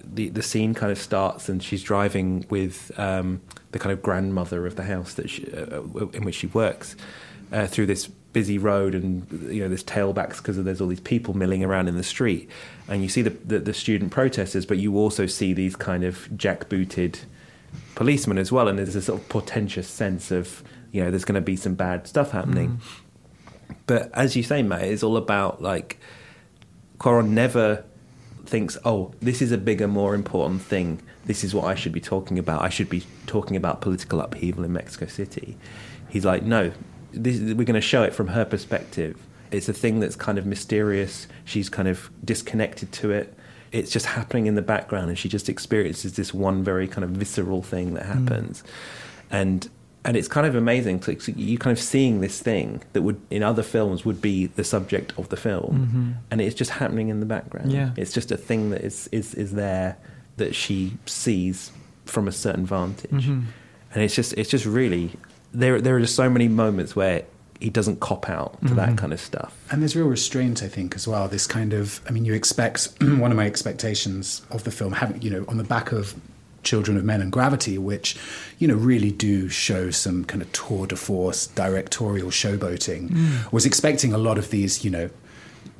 the 0.03 0.29
the 0.29 0.41
scene 0.41 0.73
kind 0.73 0.91
of 0.91 0.97
starts 0.97 1.47
and 1.49 1.61
she's 1.61 1.83
driving 1.83 2.45
with 2.49 2.91
um, 2.99 3.41
the 3.71 3.79
kind 3.79 3.93
of 3.93 4.01
grandmother 4.01 4.65
of 4.65 4.75
the 4.75 4.83
house 4.83 5.13
that 5.13 5.29
she, 5.29 5.51
uh, 5.53 5.81
in 6.13 6.23
which 6.23 6.35
she 6.35 6.47
works 6.47 6.95
uh, 7.51 7.67
through 7.67 7.85
this 7.85 8.07
busy 8.33 8.57
road 8.57 8.93
and 8.93 9.25
you 9.51 9.61
know 9.61 9.67
there's 9.67 9.83
tailbacks 9.83 10.37
because 10.37 10.61
there's 10.63 10.81
all 10.81 10.87
these 10.87 10.99
people 10.99 11.35
milling 11.35 11.63
around 11.63 11.87
in 11.87 11.95
the 11.95 12.03
street. 12.03 12.49
And 12.87 13.01
you 13.01 13.09
see 13.09 13.21
the, 13.21 13.31
the, 13.31 13.59
the 13.59 13.73
student 13.73 14.11
protesters 14.11 14.65
but 14.65 14.77
you 14.77 14.97
also 14.97 15.25
see 15.25 15.53
these 15.53 15.75
kind 15.75 16.03
of 16.03 16.27
jackbooted 16.35 17.19
policemen 17.95 18.37
as 18.37 18.51
well. 18.51 18.67
And 18.67 18.77
there's 18.77 18.95
a 18.95 19.01
sort 19.01 19.21
of 19.21 19.29
portentous 19.29 19.87
sense 19.87 20.31
of 20.31 20.63
you 20.91 21.03
know 21.03 21.09
there's 21.09 21.25
going 21.25 21.35
to 21.35 21.41
be 21.41 21.55
some 21.55 21.75
bad 21.75 22.07
stuff 22.07 22.31
happening. 22.31 22.79
But 23.85 24.11
as 24.13 24.35
you 24.35 24.43
say 24.43 24.61
Matt 24.63 24.83
it's 24.83 25.03
all 25.03 25.17
about 25.17 25.61
like 25.61 25.99
Cuarón 26.99 27.29
never 27.29 27.83
thinks, 28.47 28.77
oh, 28.85 29.13
this 29.19 29.41
is 29.41 29.51
a 29.51 29.57
bigger, 29.57 29.87
more 29.87 30.15
important 30.15 30.61
thing. 30.61 31.01
This 31.25 31.43
is 31.43 31.53
what 31.53 31.65
I 31.65 31.75
should 31.75 31.91
be 31.91 32.01
talking 32.01 32.39
about. 32.39 32.61
I 32.61 32.69
should 32.69 32.89
be 32.89 33.03
talking 33.25 33.57
about 33.57 33.81
political 33.81 34.21
upheaval 34.21 34.63
in 34.63 34.73
Mexico 34.73 35.07
City. 35.07 35.57
He's 36.09 36.25
like, 36.25 36.43
no, 36.43 36.71
this, 37.11 37.39
we're 37.39 37.65
going 37.65 37.73
to 37.73 37.81
show 37.81 38.03
it 38.03 38.13
from 38.13 38.27
her 38.27 38.45
perspective. 38.45 39.21
It's 39.51 39.69
a 39.69 39.73
thing 39.73 39.99
that's 39.99 40.15
kind 40.15 40.37
of 40.37 40.45
mysterious. 40.45 41.27
She's 41.45 41.69
kind 41.69 41.87
of 41.87 42.09
disconnected 42.23 42.91
to 42.93 43.11
it. 43.11 43.33
It's 43.71 43.91
just 43.91 44.05
happening 44.05 44.47
in 44.47 44.55
the 44.55 44.61
background, 44.61 45.09
and 45.09 45.17
she 45.17 45.27
just 45.27 45.49
experiences 45.49 46.15
this 46.15 46.33
one 46.33 46.63
very 46.63 46.87
kind 46.87 47.03
of 47.03 47.11
visceral 47.11 47.61
thing 47.61 47.93
that 47.95 48.05
mm. 48.05 48.13
happens. 48.13 48.63
And 49.29 49.69
and 50.05 50.15
it's 50.15 50.27
kind 50.27 50.47
of 50.47 50.55
amazing 50.55 50.99
to 51.01 51.31
you 51.33 51.57
kind 51.57 51.77
of 51.77 51.83
seeing 51.83 52.21
this 52.21 52.39
thing 52.39 52.81
that 52.93 53.01
would 53.01 53.19
in 53.29 53.43
other 53.43 53.63
films 53.63 54.05
would 54.05 54.21
be 54.21 54.47
the 54.47 54.63
subject 54.63 55.13
of 55.17 55.29
the 55.29 55.37
film. 55.37 55.87
Mm-hmm. 55.87 56.11
And 56.31 56.41
it's 56.41 56.55
just 56.55 56.71
happening 56.71 57.09
in 57.09 57.19
the 57.19 57.25
background. 57.25 57.71
Yeah. 57.71 57.91
it's 57.97 58.13
just 58.13 58.31
a 58.31 58.37
thing 58.37 58.69
that 58.69 58.81
is 58.81 59.09
is 59.11 59.33
is 59.33 59.53
there 59.53 59.97
that 60.37 60.55
she 60.55 60.97
sees 61.05 61.71
from 62.05 62.27
a 62.27 62.31
certain 62.31 62.65
vantage. 62.65 63.11
Mm-hmm. 63.11 63.41
And 63.93 64.03
it's 64.03 64.15
just 64.15 64.33
it's 64.33 64.49
just 64.49 64.65
really 64.65 65.11
there 65.51 65.81
there 65.81 65.97
are 65.97 65.99
just 65.99 66.15
so 66.15 66.29
many 66.29 66.47
moments 66.47 66.95
where 66.95 67.23
he 67.59 67.69
doesn't 67.69 67.99
cop 67.99 68.29
out 68.29 68.59
to 68.67 68.73
that 68.75 68.89
mm-hmm. 68.89 68.95
kind 68.97 69.13
of 69.13 69.19
stuff. 69.19 69.57
And 69.71 69.81
there's 69.81 69.95
real 69.95 70.07
restraint, 70.07 70.61
I 70.61 70.67
think, 70.67 70.95
as 70.95 71.07
well. 71.07 71.27
This 71.27 71.47
kind 71.47 71.73
of, 71.73 72.01
I 72.07 72.11
mean, 72.11 72.23
you 72.23 72.33
expect 72.33 72.89
one 73.01 73.31
of 73.31 73.37
my 73.37 73.47
expectations 73.47 74.43
of 74.51 74.63
the 74.63 74.69
film, 74.69 74.93
having 74.93 75.21
you 75.21 75.31
know, 75.31 75.45
on 75.47 75.57
the 75.57 75.63
back 75.63 75.91
of 75.91 76.13
Children 76.67 76.97
of 76.97 77.03
Men 77.03 77.21
and 77.21 77.31
Gravity, 77.31 77.77
which 77.77 78.17
you 78.59 78.67
know 78.67 78.75
really 78.75 79.11
do 79.11 79.47
show 79.47 79.89
some 79.89 80.25
kind 80.25 80.41
of 80.41 80.51
tour 80.51 80.85
de 80.85 80.95
force 80.95 81.47
directorial 81.47 82.29
showboating, 82.29 83.51
was 83.51 83.65
expecting 83.65 84.13
a 84.13 84.17
lot 84.17 84.37
of 84.37 84.49
these, 84.49 84.83
you 84.83 84.91
know. 84.91 85.09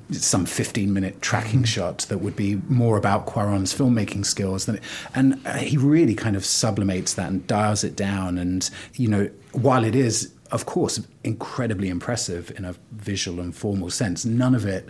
Some 0.10 0.46
15 0.46 0.94
minute 0.94 1.22
tracking 1.22 1.66
shot 1.66 2.06
that 2.08 2.20
would 2.20 2.38
be 2.38 2.62
more 2.70 2.98
about 2.98 3.28
Cuarón's 3.28 3.74
filmmaking 3.74 4.26
skills. 4.26 4.66
Than, 4.66 4.80
and 5.14 5.46
uh, 5.46 5.58
he 5.58 5.76
really 5.76 6.16
kind 6.16 6.38
of 6.38 6.44
sublimates 6.44 7.14
that 7.16 7.30
and 7.30 7.46
dials 7.46 7.84
it 7.84 7.94
down. 7.98 8.38
And, 8.38 8.70
you 8.94 9.10
know, 9.10 9.30
while 9.52 9.84
it 9.84 9.96
is 9.96 10.32
of 10.52 10.66
course, 10.66 11.02
incredibly 11.24 11.90
impressive 11.90 12.52
in 12.58 12.66
a 12.66 12.76
visual 12.92 13.40
and 13.40 13.56
formal 13.56 13.90
sense. 13.90 14.26
None 14.26 14.56
of 14.56 14.66
it 14.66 14.90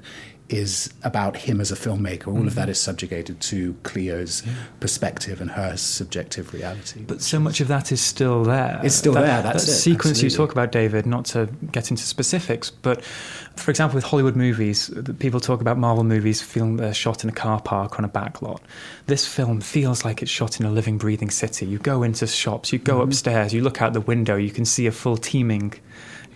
is 0.50 0.94
about 1.04 1.36
him 1.36 1.60
as 1.60 1.72
a 1.72 1.76
filmmaker. 1.76 2.28
All 2.28 2.48
of 2.48 2.56
that 2.56 2.70
is 2.70 2.80
subjugated 2.80 3.42
to 3.42 3.74
Cleo's 3.84 4.44
perspective 4.80 5.42
and 5.42 5.52
her 5.52 5.76
subjective 5.76 6.54
reality. 6.54 7.04
But 7.06 7.22
so 7.22 7.38
much 7.40 7.60
of 7.60 7.68
that 7.68 7.92
is 7.92 8.00
still 8.00 8.44
there. 8.44 8.80
It's 8.84 8.96
still 8.96 9.14
that, 9.14 9.22
there, 9.22 9.42
that's 9.42 9.66
that 9.66 9.72
it, 9.72 9.76
sequence 9.76 10.24
you 10.24 10.30
talk 10.30 10.54
about, 10.54 10.72
David. 10.72 11.06
Not 11.06 11.26
to 11.26 11.50
get 11.72 11.92
into 11.92 12.04
specifics, 12.04 12.70
but 12.70 13.04
for 13.04 13.72
example, 13.72 13.96
with 13.96 14.06
Hollywood 14.06 14.36
movies, 14.38 14.90
people 15.20 15.40
talk 15.40 15.60
about 15.60 15.78
Marvel 15.78 16.04
movies 16.04 16.42
feeling 16.42 16.78
they're 16.78 16.94
shot 16.94 17.24
in 17.24 17.30
a 17.30 17.34
car 17.34 17.60
park 17.62 18.00
on 18.00 18.06
a 18.06 18.08
back 18.10 18.42
lot. 18.42 18.62
This 19.08 19.28
film 19.28 19.60
feels 19.62 20.06
like 20.06 20.22
it's 20.22 20.32
shot 20.32 20.60
in 20.60 20.66
a 20.66 20.72
living, 20.72 20.98
breathing 20.98 21.30
city. 21.30 21.66
You 21.66 21.78
go 21.80 22.04
into 22.04 22.26
shops, 22.28 22.72
you 22.72 22.80
go 22.80 22.98
Mm-hmm. 22.98 23.10
upstairs, 23.10 23.54
you 23.54 23.62
look 23.62 23.82
out 23.82 23.94
the 23.94 24.02
window, 24.02 24.38
you 24.38 24.50
can 24.52 24.66
see 24.66 24.88
a 24.88 24.92
full 24.92 25.18
teeming 25.18 25.74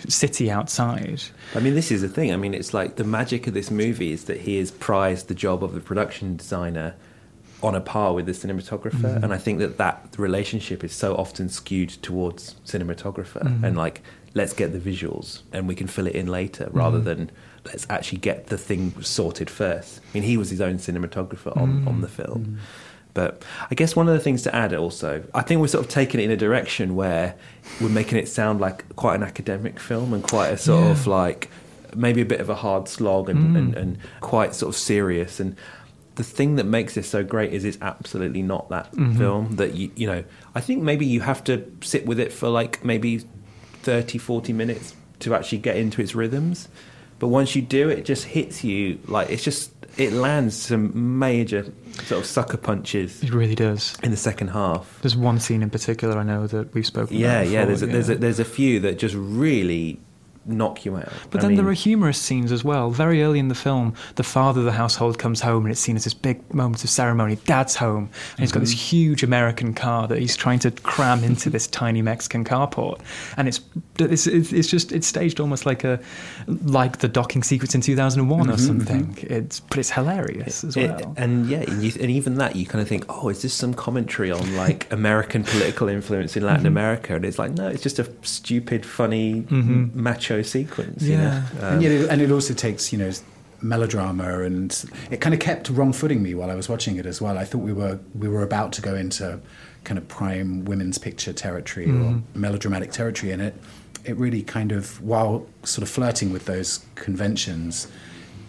city 0.08 0.50
outside. 0.50 1.22
I 1.56 1.60
mean, 1.60 1.76
this 1.76 1.92
is 1.92 2.02
the 2.02 2.10
thing. 2.10 2.32
I 2.34 2.36
mean, 2.36 2.54
it's 2.54 2.74
like 2.74 2.96
the 2.96 3.04
magic 3.04 3.48
of 3.48 3.54
this 3.54 3.72
movie 3.72 4.12
is 4.12 4.26
that 4.26 4.42
he 4.42 4.58
has 4.58 4.72
prized 4.72 5.28
the 5.28 5.36
job 5.36 5.64
of 5.64 5.74
the 5.74 5.80
production 5.80 6.38
designer 6.38 6.96
on 7.64 7.76
a 7.76 7.82
par 7.82 8.14
with 8.14 8.26
the 8.26 8.32
cinematographer, 8.32 8.92
mm-hmm. 8.92 9.24
and 9.24 9.34
I 9.34 9.38
think 9.38 9.60
that 9.60 9.78
that 9.78 10.16
relationship 10.18 10.84
is 10.84 10.94
so 10.94 11.16
often 11.16 11.48
skewed 11.48 11.90
towards 11.90 12.56
cinematographer 12.66 13.44
mm-hmm. 13.44 13.64
and 13.64 13.78
like 13.78 14.02
let's 14.34 14.54
get 14.54 14.72
the 14.72 14.80
visuals 14.80 15.42
and 15.52 15.68
we 15.68 15.76
can 15.76 15.88
fill 15.88 16.08
it 16.08 16.16
in 16.16 16.28
later 16.28 16.70
rather 16.72 16.98
mm-hmm. 16.98 17.06
than 17.06 17.32
let's 17.66 17.86
actually 17.90 18.18
get 18.18 18.48
the 18.48 18.58
thing 18.58 18.94
sorted 19.02 19.50
first. 19.50 20.00
I 20.00 20.18
mean, 20.18 20.24
he 20.24 20.38
was 20.38 20.50
his 20.50 20.62
own 20.62 20.76
cinematographer 20.76 21.56
on, 21.56 21.88
on 21.88 22.02
the 22.02 22.08
film. 22.08 22.60
But 23.14 23.44
I 23.70 23.76
guess 23.76 23.96
one 23.96 24.08
of 24.08 24.14
the 24.14 24.20
things 24.20 24.44
to 24.44 24.56
add 24.56 24.74
also, 24.74 25.24
I 25.34 25.42
think 25.42 25.62
we're 25.62 25.68
sort 25.68 25.86
of 25.86 25.92
taking 25.92 26.20
it 26.20 26.24
in 26.24 26.32
a 26.32 26.38
direction 26.38 26.96
where 26.96 27.36
we're 27.80 27.90
making 27.90 28.18
it 28.18 28.28
sound 28.28 28.62
like 28.62 28.96
quite 28.96 29.16
an 29.16 29.24
academic 29.24 29.80
film 29.80 30.14
and 30.14 30.24
quite 30.24 30.50
a 30.50 30.58
sort 30.58 30.92
of 30.92 31.08
like 31.08 31.50
maybe 31.96 32.22
a 32.22 32.26
bit 32.26 32.40
of 32.40 32.50
a 32.50 32.56
hard 32.56 32.88
slog 32.88 33.30
and, 33.30 33.58
and, 33.58 33.76
mm. 33.76 33.78
and 33.78 33.98
quite 34.22 34.56
sort 34.56 34.74
of 34.74 34.80
serious. 34.80 35.40
And 35.40 35.56
the 36.16 36.24
thing 36.24 36.56
that 36.56 36.66
makes 36.66 36.96
this 36.96 37.10
so 37.10 37.24
great 37.24 37.54
is 37.54 37.66
it's 37.66 37.78
absolutely 37.82 38.42
not 38.42 38.70
that 38.70 38.92
mm-hmm. 38.92 39.18
film 39.18 39.56
that 39.58 39.74
you, 39.76 39.92
you 39.96 40.08
know, 40.08 40.24
I 40.56 40.62
think 40.62 40.84
maybe 40.84 41.06
you 41.06 41.22
have 41.22 41.44
to 41.46 41.70
sit 41.82 42.06
with 42.06 42.20
it 42.20 42.32
for 42.32 42.50
like 42.50 42.84
maybe 42.84 43.24
30, 43.84 44.18
40 44.18 44.54
minutes 44.54 44.96
to 45.20 45.36
actually 45.36 45.60
get 45.60 45.78
into 45.78 46.02
its 46.02 46.16
rhythms. 46.16 46.68
But 47.22 47.28
once 47.30 47.56
you 47.56 47.62
do, 47.62 47.88
it 47.88 48.04
just 48.04 48.26
hits 48.26 48.64
you 48.64 48.98
like 49.08 49.30
it's 49.30 49.44
just, 49.44 49.72
it 49.98 50.12
lands 50.12 50.56
some 50.56 51.20
major 51.20 51.72
sort 52.06 52.22
of 52.22 52.26
sucker 52.26 52.58
punches 52.58 53.22
It 53.24 53.32
really 53.32 53.54
does. 53.56 53.96
in 54.02 54.10
the 54.10 54.18
second 54.18 54.48
half. 54.50 55.00
There's 55.04 55.16
one 55.16 55.40
scene 55.40 55.62
in 55.62 55.70
particular 55.70 56.18
I 56.18 56.24
know 56.24 56.48
that 56.48 56.74
we've 56.74 56.86
spoken 56.86 57.16
Yeah, 57.16 57.42
about. 57.42 57.52
yeah. 57.52 57.66
There's 57.66 57.84
a, 57.84 57.86
there's 57.86 58.10
a, 58.10 58.16
there's 58.16 58.40
a 58.40 58.46
few 58.46 58.80
that 58.82 58.98
just 58.98 59.14
really 59.16 60.00
knock 60.46 60.86
you 60.86 60.98
out. 60.98 61.12
But 61.30 61.40
I 61.40 61.42
then 61.42 61.50
mean, 61.52 61.58
there 61.58 61.68
are 61.68 61.74
humorous 61.74 62.18
scenes 62.18 62.52
as 62.52 62.64
well. 62.64 62.90
Very 62.90 63.22
early 63.24 63.38
in 63.40 63.48
the 63.48 63.56
film, 63.56 63.94
the 64.16 64.24
father 64.24 64.60
of 64.62 64.66
the 64.66 64.72
household 64.72 65.20
comes 65.20 65.42
home 65.42 65.66
and 65.66 65.72
it's 65.72 65.80
seen 65.82 65.96
as 65.96 66.04
this 66.04 66.14
big 66.14 66.54
moment 66.54 66.84
of 66.84 66.90
ceremony. 66.90 67.36
Dad's 67.46 67.76
home. 67.76 68.10
And 68.32 68.40
he's 68.40 68.52
got 68.52 68.58
Mm-hmm. 68.62 68.64
this 68.66 68.92
huge 68.92 69.24
American 69.24 69.74
car 69.74 70.08
that 70.08 70.18
he's 70.20 70.36
trying 70.36 70.60
to 70.60 70.72
cram 70.72 71.24
into 71.24 71.50
this 71.50 71.68
tiny 71.82 72.02
Mexican 72.02 72.44
carport. 72.44 73.00
And 73.38 73.48
it's, 73.48 73.60
it's, 74.00 74.28
it's 74.28 74.52
it's 74.52 74.68
just, 74.68 74.92
it's 74.92 75.08
staged 75.08 75.40
almost 75.40 75.66
like 75.66 75.84
a, 75.84 76.00
like 76.48 77.00
the 77.00 77.08
docking 77.08 77.44
sequence 77.44 77.76
in 77.76 77.82
2001 77.82 78.50
or 78.50 78.58
something. 78.58 79.18
It's, 79.22 79.60
but 79.60 79.78
it's 79.78 79.92
hilarious 79.92 80.64
as 80.64 80.76
Mm-hmm, 80.76 80.80
It- 81.00 81.06
well. 81.06 81.14
and 81.18 81.48
yeah, 81.50 81.60
and, 81.68 81.84
you, 81.84 81.92
and 82.02 82.10
even 82.12 82.36
that, 82.36 82.56
you 82.56 82.66
kind 82.66 82.82
of 82.82 82.88
think, 82.88 83.06
oh, 83.10 83.30
is 83.30 83.42
this 83.42 83.54
some 83.54 83.74
commentary 83.74 84.32
on 84.32 84.56
like 84.56 84.92
American 84.94 85.44
political 85.44 85.88
influence 85.88 86.36
in 86.36 86.42
Mm-hmm. 86.44 86.48
Latin 86.52 86.66
America? 86.68 87.16
And 87.16 87.26
it's 87.26 87.38
like, 87.38 87.52
no, 87.52 87.68
it's 87.68 87.84
just 87.84 88.00
a 88.00 88.10
stupid, 88.22 88.86
funny, 88.86 89.46
macho 89.50 90.31
sequence. 90.31 90.31
You 91.02 91.18
Mm-hmm. 91.18 91.22
Yeah. 91.24 91.44
know? 91.62 91.68
Um, 91.68 91.74
and 91.76 91.84
yet, 91.84 91.92
it, 91.92 92.10
and 92.10 92.22
it 92.22 92.32
also 92.32 92.54
takes 92.54 92.92
you 92.94 93.00
know 93.00 93.12
melodrama, 93.62 94.42
and 94.44 94.86
it 95.12 95.22
kind 95.22 95.34
of 95.34 95.40
kept 95.40 95.70
wrong 95.70 95.94
footing 95.94 96.24
me 96.24 96.34
while 96.34 96.50
I 96.50 96.56
was 96.56 96.68
watching 96.70 96.98
it 96.98 97.06
as 97.06 97.22
well. 97.22 97.38
I 97.38 97.46
thought 97.46 97.60
we 97.60 97.74
were 97.74 98.00
we 98.16 98.28
were 98.28 98.44
about 98.44 98.74
to 98.74 98.82
go 98.82 98.96
into 98.96 99.40
kind 99.84 99.98
of 99.98 100.08
prime 100.08 100.66
women's 100.66 100.98
picture 100.98 101.34
territory 101.34 101.86
or 101.90 102.22
melodramatic 102.36 102.92
territory, 102.92 103.32
and 103.32 103.42
it 103.42 103.56
it 104.04 104.18
really 104.18 104.42
kind 104.42 104.72
of 104.72 105.00
while 105.02 105.46
sort 105.64 105.84
of 105.84 105.90
flirting 105.90 106.32
with 106.32 106.46
those 106.46 106.86
conventions, 106.96 107.88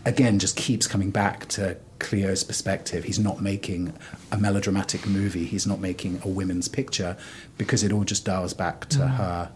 again 0.07 0.39
just 0.39 0.57
keeps 0.57 0.87
coming 0.87 1.11
back 1.11 1.47
to 1.49 1.77
Cleo's 1.99 2.43
perspective. 2.43 3.05
He's 3.05 3.19
not 3.19 3.43
making 3.43 3.93
a 4.33 4.39
melodramatic 4.39 5.07
movie. 5.07 5.45
He's 5.45 5.67
not 5.67 5.79
making 5.79 6.21
a 6.25 6.29
women's 6.29 6.69
picture 6.69 7.17
because 7.59 7.83
it 7.85 7.93
all 7.93 8.05
just 8.05 8.25
dials 8.25 8.55
back 8.55 8.89
to 8.91 9.07
her 9.07 9.51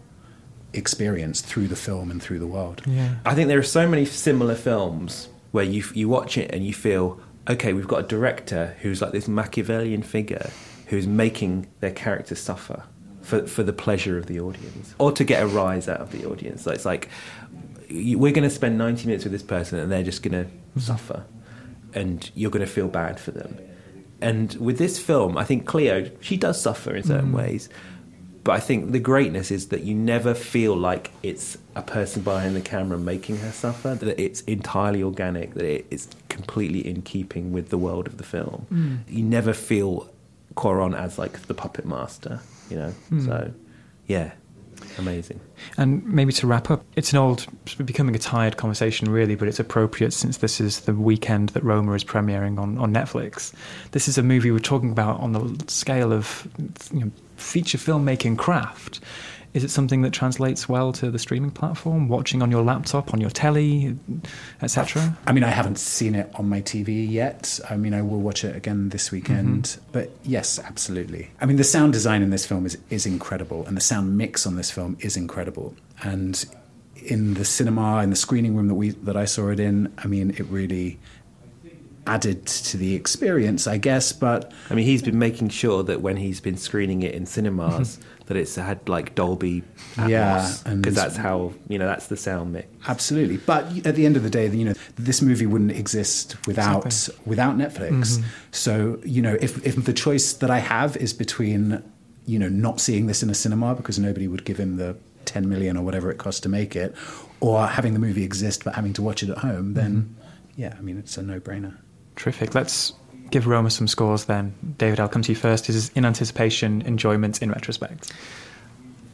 experience 0.77 1.41
through 1.41 1.67
the 1.67 1.75
film 1.75 2.11
and 2.11 2.21
through 2.21 2.39
the 2.39 2.47
world. 2.47 2.81
yeah. 2.85 3.15
I 3.25 3.33
think 3.35 3.47
there 3.47 3.59
are 3.59 3.63
so 3.63 3.87
many 3.87 4.05
similar 4.05 4.55
films 4.55 5.29
where 5.51 5.65
you 5.65 5.83
you 5.93 6.07
watch 6.09 6.37
it 6.37 6.51
and 6.53 6.65
you 6.65 6.73
feel, 6.73 7.19
okay, 7.49 7.73
we've 7.73 7.87
got 7.87 7.99
a 8.05 8.07
director 8.07 8.75
who's 8.81 9.01
like 9.01 9.11
this 9.11 9.27
Machiavellian 9.27 10.03
figure 10.03 10.49
who's 10.87 11.07
making 11.07 11.67
their 11.79 11.91
character 11.91 12.35
suffer 12.35 12.83
for 13.21 13.45
for 13.47 13.63
the 13.63 13.73
pleasure 13.73 14.17
of 14.17 14.25
the 14.27 14.39
audience 14.39 14.93
or 14.99 15.11
to 15.11 15.23
get 15.23 15.41
a 15.43 15.47
rise 15.47 15.89
out 15.89 15.99
of 15.99 16.11
the 16.11 16.25
audience. 16.25 16.61
So 16.63 16.71
it's 16.71 16.85
like 16.85 17.09
we're 17.89 18.33
going 18.33 18.43
to 18.43 18.49
spend 18.49 18.77
90 18.77 19.05
minutes 19.07 19.23
with 19.23 19.31
this 19.31 19.43
person 19.43 19.79
and 19.79 19.91
they're 19.91 20.03
just 20.03 20.21
going 20.21 20.45
to 20.45 20.79
suffer 20.81 21.23
and 21.93 22.29
you're 22.35 22.51
going 22.51 22.65
to 22.65 22.71
feel 22.71 22.87
bad 22.89 23.19
for 23.19 23.31
them. 23.31 23.57
And 24.19 24.53
with 24.55 24.77
this 24.77 24.99
film, 24.99 25.37
I 25.37 25.43
think 25.45 25.65
Cleo, 25.65 26.09
she 26.21 26.37
does 26.37 26.59
suffer 26.59 26.95
in 26.95 27.03
certain 27.03 27.31
Mm. 27.31 27.35
ways. 27.37 27.69
But 28.47 28.53
I 28.53 28.61
think 28.61 28.93
the 28.93 28.99
greatness 28.99 29.51
is 29.51 29.67
that 29.67 29.81
you 29.83 29.93
never 29.93 30.33
feel 30.33 30.73
like 30.73 31.11
it's 31.21 31.57
a 31.75 31.81
person 31.81 32.21
behind 32.21 32.55
the 32.55 32.61
camera 32.61 32.97
making 32.97 33.39
her 33.39 33.51
suffer, 33.51 33.93
that 33.95 34.17
it's 34.17 34.39
entirely 34.43 35.03
organic, 35.03 35.53
that 35.55 35.65
it 35.65 35.85
is 35.91 36.07
completely 36.29 36.79
in 36.87 37.01
keeping 37.01 37.51
with 37.51 37.67
the 37.67 37.77
world 37.77 38.07
of 38.07 38.15
the 38.15 38.23
film. 38.23 38.65
Mm. 38.71 38.99
You 39.13 39.23
never 39.25 39.51
feel 39.51 40.09
Cuarón 40.55 40.97
as 40.97 41.19
like 41.19 41.41
the 41.47 41.53
puppet 41.53 41.85
master, 41.85 42.39
you 42.69 42.77
know? 42.77 42.93
Mm. 43.11 43.25
So, 43.25 43.53
yeah, 44.05 44.31
amazing. 44.99 45.39
And 45.77 46.05
maybe 46.05 46.33
to 46.33 46.47
wrap 46.47 46.69
up, 46.69 46.83
it's 46.95 47.11
an 47.11 47.19
old, 47.19 47.45
it's 47.65 47.75
becoming 47.75 48.15
a 48.15 48.19
tired 48.19 48.57
conversation, 48.57 49.11
really, 49.11 49.35
but 49.35 49.47
it's 49.47 49.59
appropriate 49.59 50.13
since 50.13 50.37
this 50.37 50.59
is 50.59 50.81
the 50.81 50.93
weekend 50.93 51.49
that 51.49 51.63
Roma 51.63 51.93
is 51.93 52.03
premiering 52.03 52.59
on, 52.59 52.77
on 52.77 52.93
Netflix. 52.93 53.53
This 53.91 54.07
is 54.07 54.17
a 54.17 54.23
movie 54.23 54.51
we're 54.51 54.59
talking 54.59 54.91
about 54.91 55.19
on 55.19 55.33
the 55.33 55.63
scale 55.67 56.13
of 56.13 56.47
you 56.91 57.01
know, 57.01 57.11
feature 57.35 57.77
filmmaking 57.77 58.37
craft. 58.37 58.99
Is 59.53 59.63
it 59.63 59.71
something 59.71 60.01
that 60.03 60.13
translates 60.13 60.69
well 60.69 60.91
to 60.93 61.09
the 61.09 61.17
streaming 61.17 61.49
platform, 61.51 62.07
watching 62.09 62.41
on 62.43 62.51
your 62.51 62.61
laptop, 62.63 63.13
on 63.13 63.21
your 63.21 63.29
telly, 63.31 63.97
etc.? 64.61 65.17
I 65.25 65.31
mean, 65.31 65.43
I 65.43 65.49
haven't 65.49 65.79
seen 65.79 66.13
it 66.15 66.29
on 66.35 66.47
my 66.47 66.61
TV 66.61 67.09
yet. 67.09 67.59
I 67.69 67.75
mean, 67.77 67.93
I 67.93 68.01
will 68.03 68.19
watch 68.19 68.43
it 68.43 68.55
again 68.55 68.89
this 68.89 69.11
weekend. 69.11 69.63
Mhm. 69.63 69.79
But 69.91 70.11
yes, 70.23 70.59
absolutely. 70.59 71.31
I 71.41 71.45
mean, 71.47 71.57
the 71.57 71.63
sound 71.63 71.93
design 71.93 72.21
in 72.21 72.29
this 72.29 72.45
film 72.45 72.65
is, 72.65 72.77
is 72.89 73.05
incredible, 73.05 73.65
and 73.65 73.75
the 73.75 73.81
sound 73.81 74.17
mix 74.17 74.45
on 74.45 74.57
this 74.57 74.69
film 74.69 74.95
is 74.99 75.17
incredible. 75.17 75.73
And 76.03 76.45
in 77.03 77.33
the 77.35 77.45
cinema, 77.45 78.03
in 78.03 78.09
the 78.11 78.15
screening 78.15 78.55
room 78.55 78.67
that 78.67 78.75
we 78.75 78.89
that 78.89 79.15
I 79.17 79.25
saw 79.25 79.49
it 79.49 79.59
in, 79.59 79.91
I 79.97 80.07
mean, 80.07 80.31
it 80.31 80.45
really 80.47 80.99
added 82.05 82.45
to 82.45 82.77
the 82.77 82.95
experience, 82.95 83.67
I 83.67 83.77
guess. 83.77 84.13
But 84.13 84.51
I 84.69 84.75
mean, 84.75 84.85
he's 84.85 85.01
been 85.01 85.19
making 85.19 85.49
sure 85.49 85.83
that 85.83 86.01
when 86.01 86.17
he's 86.17 86.39
been 86.39 86.57
screening 86.57 87.01
it 87.03 87.13
in 87.13 87.25
cinemas, 87.25 87.99
that 88.27 88.37
it's 88.37 88.55
had 88.55 88.87
like 88.87 89.15
Dolby 89.15 89.63
Atmos, 89.95 90.65
and- 90.65 90.81
because 90.81 90.95
that's 90.95 91.17
how 91.17 91.53
you 91.67 91.77
know 91.79 91.87
that's 91.87 92.07
the 92.07 92.17
sound 92.17 92.53
mix. 92.53 92.67
Absolutely, 92.87 93.37
but 93.37 93.65
at 93.85 93.95
the 93.95 94.05
end 94.05 94.15
of 94.17 94.23
the 94.23 94.29
day, 94.29 94.47
you 94.49 94.65
know, 94.65 94.73
this 94.95 95.21
movie 95.21 95.45
wouldn't 95.45 95.71
exist 95.71 96.35
without 96.45 96.85
Exactly. 96.85 97.23
without 97.25 97.57
Netflix. 97.57 98.17
Mhm. 98.19 98.23
So, 98.51 98.99
you 99.03 99.21
know, 99.21 99.37
if 99.41 99.65
if 99.65 99.83
the 99.83 99.93
choice 99.93 100.33
that 100.33 100.49
I 100.51 100.59
have 100.59 100.95
is 100.97 101.13
between, 101.13 101.81
you 102.25 102.37
know, 102.39 102.49
not 102.49 102.79
seeing 102.79 103.07
this 103.07 103.23
in 103.23 103.29
a 103.29 103.33
cinema 103.35 103.75
because 103.75 103.97
nobody 103.99 104.27
would 104.27 104.45
give 104.45 104.57
him 104.57 104.77
the 104.77 104.95
ten 105.25 105.47
million 105.49 105.75
or 105.77 105.83
whatever 105.83 106.09
it 106.11 106.17
costs 106.17 106.41
to 106.41 106.49
make 106.49 106.75
it, 106.75 106.95
or 107.39 107.65
having 107.67 107.93
the 107.93 107.99
movie 107.99 108.23
exist 108.23 108.63
but 108.63 108.75
having 108.75 108.93
to 108.93 109.01
watch 109.01 109.23
it 109.23 109.29
at 109.29 109.39
home, 109.39 109.73
then 109.73 110.15
yeah, 110.55 110.73
I 110.77 110.81
mean, 110.81 110.97
it's 110.97 111.17
a 111.17 111.21
no-brainer. 111.21 111.75
Terrific. 112.15 112.55
Let's 112.55 112.93
give 113.31 113.47
Roma 113.47 113.69
some 113.69 113.87
scores 113.87 114.25
then. 114.25 114.53
David, 114.77 114.99
I'll 114.99 115.09
come 115.09 115.21
to 115.23 115.31
you 115.31 115.35
first. 115.35 115.69
Is 115.69 115.89
in 115.89 116.05
anticipation, 116.05 116.81
enjoyment 116.83 117.41
in 117.41 117.51
retrospect? 117.51 118.11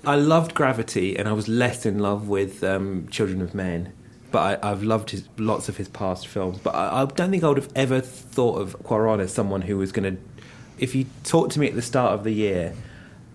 I 0.05 0.15
loved 0.15 0.53
Gravity, 0.53 1.17
and 1.17 1.27
I 1.27 1.34
was 1.34 1.48
less 1.48 1.86
in 1.86 2.00
love 2.00 2.27
with 2.27 2.63
um, 2.63 3.08
Children 3.10 3.41
of 3.41 3.55
Men. 3.55 3.93
But 4.32 4.63
I, 4.63 4.72
I've 4.72 4.84
loved 4.84 5.12
his, 5.12 5.29
lots 5.38 5.70
of 5.70 5.77
his 5.77 5.88
past 5.88 6.27
films. 6.27 6.58
But 6.58 6.75
I, 6.75 7.03
I 7.03 7.05
don't 7.05 7.29
think 7.29 7.43
I 7.43 7.48
would 7.48 7.58
have 7.58 7.72
ever 7.75 8.01
thought 8.01 8.60
of 8.60 8.77
Cuarón 8.79 9.20
as 9.20 9.34
someone 9.34 9.62
who 9.62 9.77
was 9.77 9.91
going 9.91 10.15
to. 10.15 10.22
If 10.79 10.96
you 10.96 11.05
talked 11.24 11.51
to 11.53 11.60
me 11.60 11.67
at 11.67 11.75
the 11.75 11.84
start 11.84 12.13
of 12.13 12.24
the 12.24 12.32
year 12.32 12.74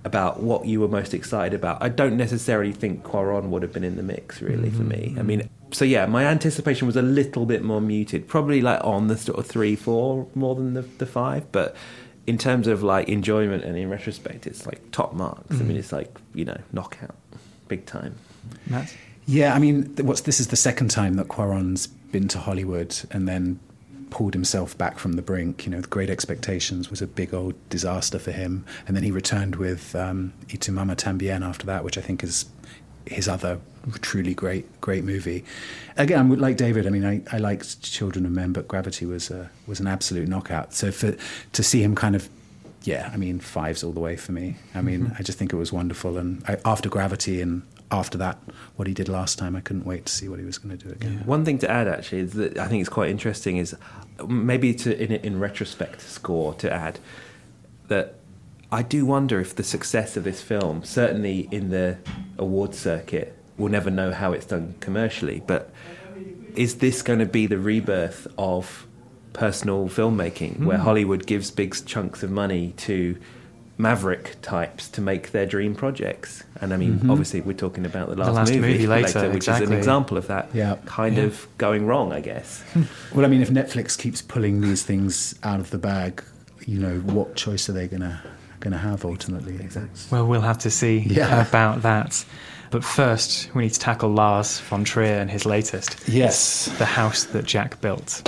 about 0.04 0.42
what 0.42 0.66
you 0.66 0.80
were 0.80 0.88
most 0.88 1.14
excited 1.14 1.54
about, 1.54 1.82
I 1.82 1.88
don't 1.88 2.16
necessarily 2.16 2.72
think 2.72 3.04
Cuarón 3.04 3.44
would 3.50 3.62
have 3.62 3.72
been 3.72 3.84
in 3.84 3.96
the 3.96 4.02
mix, 4.02 4.42
really, 4.42 4.70
for 4.70 4.82
me. 4.82 5.14
I 5.18 5.22
mean, 5.22 5.48
so 5.70 5.84
yeah, 5.84 6.06
my 6.06 6.24
anticipation 6.24 6.86
was 6.86 6.96
a 6.96 7.02
little 7.02 7.46
bit 7.46 7.62
more 7.62 7.80
muted, 7.80 8.26
probably 8.28 8.60
like 8.60 8.82
on 8.84 9.08
the 9.08 9.16
sort 9.16 9.38
of 9.38 9.46
three, 9.46 9.76
four 9.76 10.26
more 10.34 10.54
than 10.54 10.74
the, 10.74 10.82
the 10.82 11.06
five. 11.06 11.50
But 11.52 11.76
in 12.26 12.38
terms 12.38 12.66
of 12.66 12.82
like 12.82 13.08
enjoyment 13.08 13.64
and 13.64 13.76
in 13.76 13.88
retrospect, 13.90 14.46
it's 14.46 14.66
like 14.66 14.80
top 14.92 15.14
marks. 15.14 15.50
I 15.50 15.54
Mhm. 15.62 15.66
mean, 15.66 15.76
it's 15.76 15.92
like, 15.92 16.16
you 16.34 16.44
know, 16.44 16.58
knockout, 16.72 17.16
big 17.68 17.86
time. 17.86 18.14
Matt? 18.66 18.94
Yeah, 19.26 19.54
I 19.54 19.58
mean, 19.58 19.94
what's 20.00 20.22
this 20.22 20.40
is 20.40 20.46
the 20.48 20.56
second 20.56 20.88
time 20.90 21.14
that 21.14 21.28
Cuarón's 21.28 21.86
been 21.86 22.28
to 22.28 22.38
Hollywood 22.38 22.96
and 23.10 23.28
then 23.28 23.60
pulled 24.10 24.32
himself 24.32 24.76
back 24.78 24.98
from 24.98 25.12
the 25.14 25.22
brink. 25.22 25.66
You 25.66 25.72
know, 25.72 25.82
Great 25.82 26.08
Expectations 26.08 26.88
was 26.90 27.02
a 27.02 27.06
big 27.06 27.34
old 27.34 27.54
disaster 27.68 28.18
for 28.18 28.32
him, 28.32 28.64
and 28.86 28.96
then 28.96 29.04
he 29.04 29.10
returned 29.10 29.56
with 29.56 29.94
um, 29.94 30.32
Y 30.50 30.56
tu 30.58 30.72
mama 30.72 30.96
tambien 30.96 31.42
after 31.42 31.66
that, 31.66 31.84
which 31.84 31.98
I 31.98 32.00
think 32.00 32.24
is 32.24 32.46
his 33.08 33.28
other 33.28 33.60
truly 34.00 34.34
great 34.34 34.80
great 34.80 35.04
movie. 35.04 35.44
Again, 35.96 36.28
like 36.38 36.56
David. 36.56 36.86
I 36.86 36.90
mean, 36.90 37.04
I, 37.04 37.22
I 37.32 37.38
liked 37.38 37.82
Children 37.82 38.26
of 38.26 38.32
Men, 38.32 38.52
but 38.52 38.68
Gravity 38.68 39.06
was 39.06 39.30
a, 39.30 39.50
was 39.66 39.80
an 39.80 39.86
absolute 39.86 40.28
knockout. 40.28 40.74
So 40.74 40.90
for 40.92 41.16
to 41.52 41.62
see 41.62 41.82
him 41.82 41.94
kind 41.94 42.14
of 42.14 42.28
yeah, 42.84 43.10
I 43.12 43.16
mean, 43.16 43.40
fives 43.40 43.82
all 43.82 43.90
the 43.92 44.00
way 44.00 44.16
for 44.16 44.32
me. 44.32 44.56
I 44.74 44.80
mean, 44.82 45.06
Mhm. 45.08 45.18
I 45.18 45.22
just 45.22 45.36
think 45.36 45.52
it 45.52 45.56
was 45.56 45.72
wonderful. 45.72 46.16
And 46.16 46.42
I, 46.46 46.56
after 46.64 46.88
Gravity 46.88 47.42
and 47.42 47.62
after 47.90 48.16
that, 48.18 48.38
what 48.76 48.86
he 48.86 48.94
did 48.94 49.08
last 49.08 49.36
time, 49.36 49.56
I 49.56 49.60
couldn't 49.60 49.84
wait 49.84 50.06
to 50.06 50.12
see 50.12 50.28
what 50.28 50.38
he 50.38 50.44
was 50.44 50.58
going 50.58 50.78
to 50.78 50.86
do 50.86 50.92
again. 50.92 51.22
One 51.26 51.44
thing 51.44 51.58
to 51.58 51.70
add, 51.70 51.88
actually, 51.88 52.20
is 52.20 52.32
that 52.34 52.56
I 52.56 52.68
think 52.68 52.80
it's 52.80 52.88
quite 52.88 53.10
interesting 53.10 53.56
is 53.56 53.74
maybe 54.26 54.72
to 54.74 54.96
in, 55.02 55.12
in 55.12 55.40
retrospect 55.40 56.00
score 56.02 56.54
to 56.54 56.72
add 56.72 57.00
that 57.88 58.14
I 58.70 58.82
do 58.82 59.06
wonder 59.06 59.40
if 59.40 59.54
the 59.56 59.62
success 59.62 60.16
of 60.16 60.24
this 60.24 60.42
film, 60.42 60.84
certainly 60.84 61.48
in 61.50 61.70
the 61.70 61.96
awards 62.38 62.78
circuit, 62.78 63.34
we'll 63.56 63.70
never 63.72 63.90
know 63.90 64.12
how 64.12 64.32
it's 64.32 64.46
done 64.46 64.74
commercially, 64.80 65.42
but 65.46 65.70
is 66.54 66.76
this 66.76 67.00
going 67.02 67.18
to 67.20 67.26
be 67.26 67.46
the 67.46 67.58
rebirth 67.58 68.26
of 68.36 68.86
personal 69.32 69.88
filmmaking 69.88 70.64
where 70.64 70.78
Mm. 70.78 70.82
Hollywood 70.82 71.26
gives 71.26 71.50
big 71.50 71.74
chunks 71.86 72.22
of 72.22 72.30
money 72.30 72.74
to 72.78 73.16
maverick 73.78 74.34
types 74.42 74.88
to 74.88 75.00
make 75.00 75.30
their 75.30 75.46
dream 75.46 75.74
projects? 75.74 76.42
And 76.60 76.74
I 76.74 76.76
mean, 76.76 76.98
Mhm. 76.98 77.10
obviously, 77.10 77.40
we're 77.40 77.52
talking 77.54 77.86
about 77.86 78.08
the 78.10 78.16
The 78.16 78.20
last, 78.22 78.34
Last 78.34 78.54
Movie 78.54 78.86
Later, 78.86 79.30
which 79.30 79.48
is 79.48 79.60
an 79.60 79.72
example 79.72 80.18
of 80.18 80.26
that 80.26 80.50
Yeah. 80.52 80.76
kind 80.84 81.16
Yeah. 81.16 81.24
of 81.24 81.46
going 81.58 81.86
wrong, 81.86 82.12
I 82.12 82.20
guess. 82.20 82.62
Well, 83.14 83.24
I 83.24 83.28
mean, 83.28 83.40
if 83.40 83.50
Netflix 83.50 83.96
keeps 83.96 84.20
pulling 84.20 84.60
these 84.60 84.82
things 84.82 85.36
out 85.42 85.60
of 85.60 85.70
the 85.70 85.78
bag, 85.78 86.22
you 86.66 86.78
know, 86.78 86.98
what 86.98 87.34
choice 87.36 87.68
are 87.70 87.72
they 87.72 87.86
going 87.88 88.02
to 88.02 88.18
going 88.60 88.72
to 88.72 88.78
have 88.78 89.04
ultimately? 89.04 89.54
Exactly. 89.56 90.00
Well, 90.10 90.26
we'll 90.26 90.40
have 90.40 90.58
to 90.58 90.70
see 90.70 91.00
uh, 91.00 91.12
Yeah. 91.14 91.48
about 91.48 91.82
that. 91.82 92.24
But 92.70 92.84
first, 92.84 93.50
we 93.54 93.62
need 93.62 93.72
to 93.72 93.80
tackle 93.80 94.10
Lars 94.10 94.60
von 94.60 94.84
Trier 94.84 95.18
and 95.18 95.30
his 95.30 95.46
latest. 95.46 95.96
Yes. 96.06 96.66
The 96.78 96.84
House 96.84 97.24
That 97.24 97.44
Jack 97.46 97.80
Built. 97.80 98.22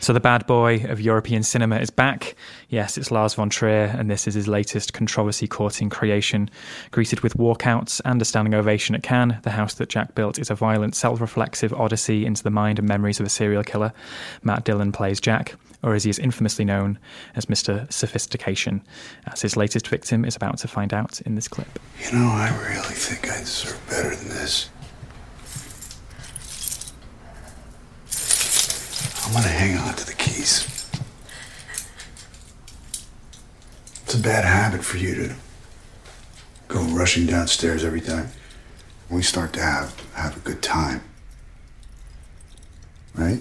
So, 0.00 0.12
the 0.12 0.20
bad 0.20 0.46
boy 0.46 0.84
of 0.86 1.00
European 1.00 1.42
cinema 1.42 1.78
is 1.78 1.88
back. 1.88 2.34
Yes, 2.74 2.98
it's 2.98 3.12
Lars 3.12 3.34
von 3.34 3.50
Trier, 3.50 3.94
and 3.96 4.10
this 4.10 4.26
is 4.26 4.34
his 4.34 4.48
latest 4.48 4.94
controversy 4.94 5.46
courting 5.46 5.88
creation. 5.88 6.50
Greeted 6.90 7.20
with 7.20 7.36
walkouts 7.36 8.00
and 8.04 8.20
a 8.20 8.24
standing 8.24 8.52
ovation 8.52 8.96
at 8.96 9.04
Cannes, 9.04 9.36
The 9.44 9.50
House 9.50 9.74
That 9.74 9.88
Jack 9.88 10.16
Built 10.16 10.40
is 10.40 10.50
a 10.50 10.56
violent, 10.56 10.96
self 10.96 11.20
reflexive 11.20 11.72
odyssey 11.72 12.26
into 12.26 12.42
the 12.42 12.50
mind 12.50 12.80
and 12.80 12.88
memories 12.88 13.20
of 13.20 13.26
a 13.26 13.28
serial 13.28 13.62
killer. 13.62 13.92
Matt 14.42 14.64
Dillon 14.64 14.90
plays 14.90 15.20
Jack, 15.20 15.54
or 15.84 15.94
as 15.94 16.02
he 16.02 16.10
is 16.10 16.18
infamously 16.18 16.64
known 16.64 16.98
as 17.36 17.46
Mr. 17.46 17.86
Sophistication, 17.92 18.82
as 19.28 19.40
his 19.40 19.56
latest 19.56 19.86
victim 19.86 20.24
is 20.24 20.34
about 20.34 20.58
to 20.58 20.66
find 20.66 20.92
out 20.92 21.20
in 21.20 21.36
this 21.36 21.46
clip. 21.46 21.78
You 22.00 22.18
know, 22.18 22.26
I 22.26 22.48
really 22.60 22.96
think 22.96 23.30
I 23.30 23.38
deserve 23.38 23.80
better 23.88 24.16
than 24.16 24.30
this. 24.30 24.68
I'm 29.24 29.32
gonna 29.32 29.46
hang 29.46 29.78
on 29.78 29.94
to 29.94 30.06
the 30.06 30.14
keys. 30.14 30.73
It's 34.14 34.20
a 34.20 34.28
bad 34.28 34.44
habit 34.44 34.84
for 34.84 34.96
you 34.96 35.16
to 35.16 35.34
go 36.68 36.80
rushing 36.82 37.26
downstairs 37.26 37.82
every 37.82 38.00
time 38.00 38.28
we 39.10 39.22
start 39.22 39.52
to 39.54 39.60
have 39.60 40.00
have 40.14 40.36
a 40.36 40.40
good 40.40 40.62
time. 40.62 41.00
Right? 43.16 43.40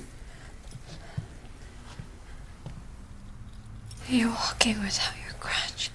You're 4.09 4.29
walking 4.29 4.81
without 4.81 5.13
your 5.23 5.35
crutch. 5.39 5.91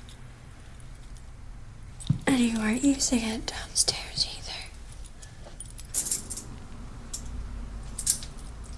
And 2.29 2.38
you 2.38 2.61
aren't 2.61 2.85
using 2.85 3.19
it 3.19 3.47
downstairs 3.47 4.29
either. 4.31 4.61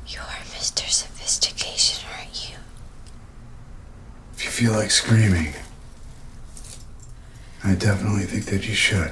You're 0.06 0.22
Mr. 0.22 0.88
Sophistication, 0.88 2.08
aren't 2.16 2.50
you? 2.50 2.56
If 4.38 4.44
you 4.46 4.50
feel 4.50 4.72
like 4.72 4.90
screaming, 4.90 5.52
I 7.64 7.74
definitely 7.74 8.24
think 8.24 8.46
that 8.46 8.66
you 8.68 8.74
should. 8.74 9.10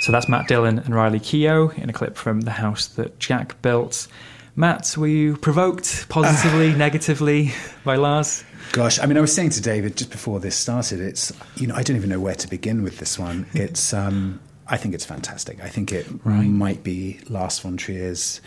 So 0.00 0.10
that's 0.10 0.28
Matt 0.28 0.48
Dillon 0.48 0.78
and 0.80 0.94
Riley 0.94 1.20
Keough 1.20 1.76
in 1.78 1.88
a 1.88 1.92
clip 1.92 2.16
from 2.16 2.40
The 2.40 2.50
House 2.52 2.86
That 2.88 3.18
Jack 3.20 3.60
Built. 3.62 4.08
Matt, 4.56 4.94
were 4.98 5.06
you 5.06 5.36
provoked 5.36 6.08
positively, 6.08 6.74
negatively 6.74 7.52
by 7.84 7.96
Lars? 7.96 8.44
Gosh, 8.72 8.98
I 8.98 9.06
mean, 9.06 9.16
I 9.16 9.20
was 9.20 9.34
saying 9.34 9.50
to 9.50 9.60
David 9.62 9.96
just 9.96 10.10
before 10.10 10.40
this 10.40 10.56
started, 10.56 11.00
it's 11.00 11.32
you 11.56 11.66
know, 11.66 11.74
I 11.74 11.82
don't 11.82 11.96
even 11.96 12.10
know 12.10 12.20
where 12.20 12.34
to 12.34 12.48
begin 12.48 12.82
with 12.82 12.98
this 12.98 13.18
one. 13.18 13.46
It's, 13.54 13.94
um, 13.94 14.40
I 14.66 14.76
think 14.76 14.94
it's 14.94 15.04
fantastic. 15.04 15.62
I 15.62 15.68
think 15.68 15.92
it 15.92 16.06
Right. 16.24 16.44
might 16.46 16.82
be 16.82 17.20
Lars 17.28 17.58
von 17.60 17.76
Trier's 17.76 18.40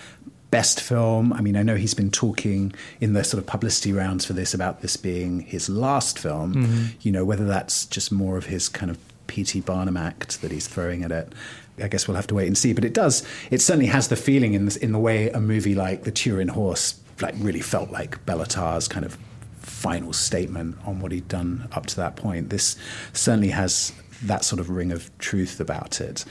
best 0.51 0.81
film. 0.81 1.33
I 1.33 1.41
mean, 1.41 1.55
I 1.55 1.63
know 1.63 1.75
he's 1.75 1.93
been 1.93 2.11
talking 2.11 2.73
in 3.01 3.13
the 3.13 3.23
sort 3.23 3.41
of 3.41 3.47
publicity 3.47 3.91
rounds 3.91 4.25
for 4.25 4.33
this 4.33 4.53
about 4.53 4.81
this 4.81 4.97
being 4.97 5.41
his 5.41 5.69
last 5.69 6.17
film. 6.19 6.55
Mm-hmm. 6.55 6.85
You 7.01 7.11
know, 7.11 7.25
whether 7.25 7.45
that's 7.45 7.85
just 7.85 8.11
more 8.11 8.37
of 8.37 8.45
his 8.45 8.69
kind 8.69 8.89
of 8.89 8.97
P.T. 9.27 9.61
Barnum 9.61 9.97
act 9.97 10.41
that 10.41 10.51
he's 10.51 10.67
throwing 10.67 11.03
at 11.03 11.11
it. 11.11 11.33
I 11.81 11.87
guess 11.87 12.07
we'll 12.07 12.15
have 12.15 12.27
to 12.27 12.35
wait 12.35 12.47
and 12.47 12.57
see. 12.57 12.73
But 12.73 12.85
it 12.85 12.93
does, 12.93 13.27
it 13.51 13.61
certainly 13.61 13.87
has 13.87 14.07
the 14.07 14.15
feeling 14.15 14.53
in, 14.53 14.65
this, 14.65 14.77
in 14.77 14.91
the 14.91 14.99
way 14.99 15.29
a 15.29 15.39
movie 15.39 15.75
like 15.75 16.03
The 16.03 16.11
Turin 16.11 16.49
Horse 16.49 16.99
like 17.21 17.35
really 17.37 17.61
felt 17.61 17.91
like 17.91 18.25
Béla 18.25 18.47
Tarr's 18.47 18.87
kind 18.87 19.05
of 19.05 19.17
final 19.59 20.13
statement 20.13 20.77
on 20.85 20.99
what 20.99 21.11
he'd 21.11 21.27
done 21.27 21.67
up 21.71 21.85
to 21.87 21.95
that 21.97 22.15
point. 22.15 22.49
This 22.49 22.77
certainly 23.13 23.49
has 23.49 23.93
that 24.23 24.45
sort 24.45 24.59
of 24.59 24.69
ring 24.69 24.91
of 24.91 25.15
truth 25.17 25.59
about 25.59 25.99
it. 26.01 26.25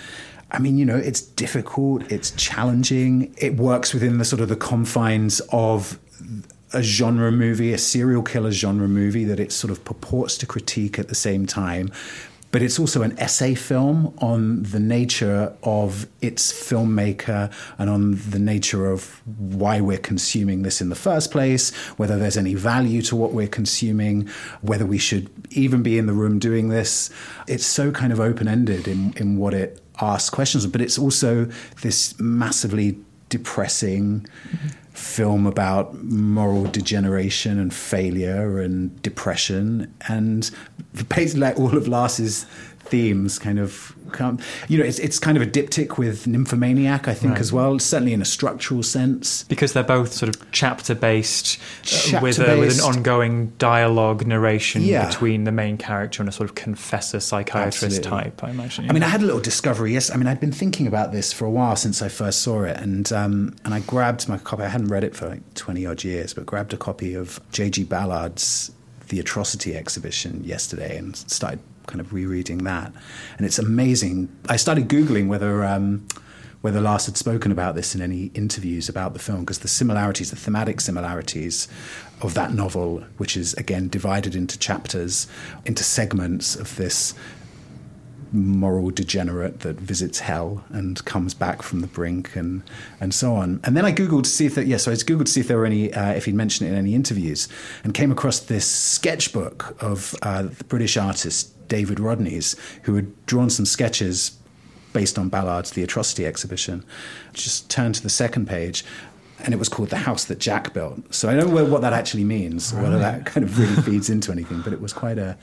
I 0.54 0.60
mean, 0.60 0.78
you 0.78 0.84
know, 0.84 0.96
it's 0.96 1.20
difficult, 1.20 2.10
it's 2.12 2.30
challenging, 2.32 3.34
it 3.38 3.56
works 3.56 3.92
within 3.92 4.18
the 4.18 4.24
sort 4.24 4.40
of 4.40 4.48
the 4.48 4.56
confines 4.56 5.40
of 5.50 5.98
a 6.72 6.80
genre 6.80 7.32
movie, 7.32 7.72
a 7.72 7.78
serial 7.78 8.22
killer 8.22 8.52
genre 8.52 8.86
movie 8.86 9.24
that 9.24 9.40
it 9.40 9.50
sort 9.50 9.72
of 9.72 9.84
purports 9.84 10.38
to 10.38 10.46
critique 10.46 10.96
at 10.96 11.08
the 11.08 11.14
same 11.16 11.44
time. 11.44 11.90
But 12.52 12.62
it's 12.62 12.78
also 12.78 13.02
an 13.02 13.18
essay 13.18 13.56
film 13.56 14.14
on 14.18 14.62
the 14.62 14.78
nature 14.78 15.52
of 15.64 16.06
its 16.22 16.52
filmmaker 16.52 17.52
and 17.78 17.90
on 17.90 18.14
the 18.30 18.38
nature 18.38 18.88
of 18.88 19.20
why 19.36 19.80
we're 19.80 19.98
consuming 19.98 20.62
this 20.62 20.80
in 20.80 20.88
the 20.88 20.94
first 20.94 21.32
place, 21.32 21.74
whether 21.96 22.16
there's 22.16 22.36
any 22.36 22.54
value 22.54 23.02
to 23.02 23.16
what 23.16 23.32
we're 23.32 23.48
consuming, 23.48 24.28
whether 24.60 24.86
we 24.86 24.98
should 24.98 25.28
even 25.50 25.82
be 25.82 25.98
in 25.98 26.06
the 26.06 26.12
room 26.12 26.38
doing 26.38 26.68
this. 26.68 27.10
It's 27.48 27.66
so 27.66 27.90
kind 27.90 28.12
of 28.12 28.20
open 28.20 28.46
ended 28.46 28.86
in, 28.86 29.14
in 29.16 29.36
what 29.36 29.52
it 29.52 29.80
asks 30.00 30.30
questions, 30.30 30.66
but 30.66 30.80
it's 30.80 30.98
also 30.98 31.48
this 31.82 32.18
massively 32.18 32.98
depressing 33.28 34.26
film 34.90 35.46
about 35.46 35.94
moral 36.04 36.64
degeneration 36.64 37.58
and 37.58 37.74
failure 37.74 38.60
and 38.60 39.00
depression. 39.02 39.92
And 40.08 40.50
basically 41.08 41.40
like 41.40 41.58
all 41.58 41.76
of 41.76 41.88
Lars's 41.88 42.46
themes 42.84 43.38
kind 43.38 43.58
of 43.58 43.94
come 44.12 44.38
you 44.68 44.78
know 44.78 44.84
it's, 44.84 44.98
it's 44.98 45.18
kind 45.18 45.36
of 45.36 45.42
a 45.42 45.46
diptych 45.46 45.96
with 45.98 46.26
nymphomaniac 46.26 47.08
i 47.08 47.14
think 47.14 47.32
Right. 47.32 47.40
as 47.40 47.52
well 47.52 47.78
certainly 47.78 48.12
in 48.12 48.20
a 48.20 48.24
structural 48.26 48.82
sense 48.82 49.42
because 49.44 49.72
they're 49.72 49.82
both 49.82 50.12
sort 50.12 50.34
of 50.34 50.52
chapter 50.52 50.94
based 50.94 51.58
uh, 52.14 52.20
with, 52.20 52.38
a, 52.38 52.58
with 52.58 52.78
an 52.78 52.84
ongoing 52.84 53.48
dialogue 53.58 54.26
narration 54.26 54.82
Yeah. 54.82 55.06
between 55.08 55.44
the 55.44 55.52
main 55.52 55.78
character 55.78 56.22
and 56.22 56.28
a 56.28 56.32
sort 56.32 56.48
of 56.48 56.54
confessor 56.54 57.20
psychiatrist 57.20 57.82
Absolutely. 57.98 58.10
type 58.30 58.44
i 58.44 58.50
imagine 58.50 58.88
I 58.90 58.92
mean, 58.92 59.02
I 59.02 59.08
had 59.08 59.22
a 59.22 59.24
little 59.24 59.40
discovery. 59.40 59.92
Yes, 59.94 60.10
I 60.10 60.16
mean, 60.16 60.26
I'd 60.26 60.40
been 60.40 60.52
thinking 60.52 60.86
about 60.86 61.10
this 61.12 61.32
for 61.32 61.44
a 61.46 61.50
while 61.50 61.74
since 61.76 62.02
I 62.02 62.08
first 62.08 62.42
saw 62.42 62.62
it, 62.64 62.76
and 62.78 63.10
um, 63.12 63.56
and 63.64 63.72
I 63.74 63.80
grabbed 63.80 64.28
my 64.28 64.36
copy. 64.38 64.62
I 64.62 64.68
hadn't 64.68 64.88
read 64.88 65.04
it 65.04 65.16
for 65.16 65.28
like 65.28 65.54
twenty 65.54 65.86
odd 65.86 66.04
years, 66.04 66.34
but 66.34 66.44
grabbed 66.46 66.72
a 66.72 66.76
copy 66.76 67.14
of 67.14 67.40
J.G. 67.52 67.84
Ballard's 67.84 68.70
The 69.08 69.20
Atrocity 69.20 69.74
Exhibition 69.76 70.44
yesterday, 70.44 70.96
and 70.98 71.16
started 71.16 71.60
kind 71.86 72.00
of 72.00 72.12
rereading 72.12 72.64
that. 72.64 72.92
And 73.36 73.46
it's 73.46 73.58
amazing. 73.58 74.34
I 74.48 74.56
started 74.56 74.88
googling 74.88 75.28
whether. 75.28 75.64
Um, 75.64 76.06
whether 76.64 76.80
Lars 76.80 77.04
had 77.04 77.18
spoken 77.18 77.52
about 77.52 77.74
this 77.74 77.94
in 77.94 78.00
any 78.00 78.30
interviews 78.32 78.88
about 78.88 79.12
the 79.12 79.18
film, 79.18 79.40
because 79.40 79.58
the 79.58 79.68
similarities, 79.68 80.30
the 80.30 80.36
thematic 80.36 80.80
similarities 80.80 81.68
of 82.22 82.32
that 82.32 82.54
novel, 82.54 83.04
which 83.18 83.36
is 83.36 83.52
again 83.54 83.86
divided 83.90 84.34
into 84.34 84.58
chapters, 84.58 85.26
into 85.66 85.84
segments 85.84 86.56
of 86.56 86.74
this 86.76 87.12
moral 88.32 88.90
degenerate 88.90 89.60
that 89.60 89.76
visits 89.76 90.18
hell 90.20 90.64
and 90.70 91.04
comes 91.04 91.34
back 91.34 91.62
from 91.62 91.80
the 91.80 91.86
brink 91.86 92.34
and 92.34 92.62
and 93.00 93.14
so 93.14 93.34
on. 93.34 93.60
And 93.62 93.76
then 93.76 93.84
I 93.84 93.92
googled 93.92 94.24
to 94.24 94.30
see 94.30 94.46
if 94.46 94.54
that 94.56 94.66
yeah, 94.66 94.78
so 94.78 94.90
I 94.90 94.94
googled 94.94 95.26
to 95.26 95.32
see 95.32 95.40
if 95.40 95.48
there 95.48 95.58
were 95.58 95.66
any 95.66 95.92
uh, 95.92 96.12
if 96.12 96.24
he'd 96.24 96.34
mentioned 96.34 96.68
it 96.68 96.72
in 96.72 96.78
any 96.78 96.94
interviews, 96.94 97.48
and 97.84 97.94
came 97.94 98.10
across 98.10 98.40
this 98.40 98.66
sketchbook 98.66 99.76
of 99.82 100.14
uh, 100.22 100.44
the 100.44 100.64
British 100.64 100.96
artist 100.96 101.53
David 101.68 101.98
Rodney's, 102.00 102.56
who 102.82 102.94
had 102.96 103.26
drawn 103.26 103.50
some 103.50 103.66
sketches 103.66 104.38
based 104.92 105.18
on 105.18 105.28
Ballard's 105.28 105.72
The 105.72 105.82
Atrocity 105.82 106.24
exhibition. 106.26 106.84
Just 107.32 107.68
turned 107.70 107.94
to 107.96 108.02
the 108.02 108.08
second 108.10 108.46
page. 108.46 108.84
And 109.40 109.52
it 109.52 109.58
was 109.58 109.68
called 109.68 109.90
The 109.90 109.96
House 109.98 110.24
That 110.26 110.38
Jack 110.38 110.72
Built. 110.72 111.12
So 111.12 111.28
I 111.28 111.34
don't 111.34 111.52
know 111.52 111.64
what 111.64 111.82
that 111.82 111.92
actually 111.92 112.24
means, 112.24 112.72
or 112.72 112.80
whether 112.82 112.98
that 112.98 113.26
kind 113.26 113.44
of 113.44 113.58
really 113.58 113.74
feeds 113.82 114.08
into 114.08 114.30
anything, 114.32 114.62
but 114.62 114.72
it 114.72 114.80
was 114.80 114.92
quite 114.92 115.18
a 115.18 115.36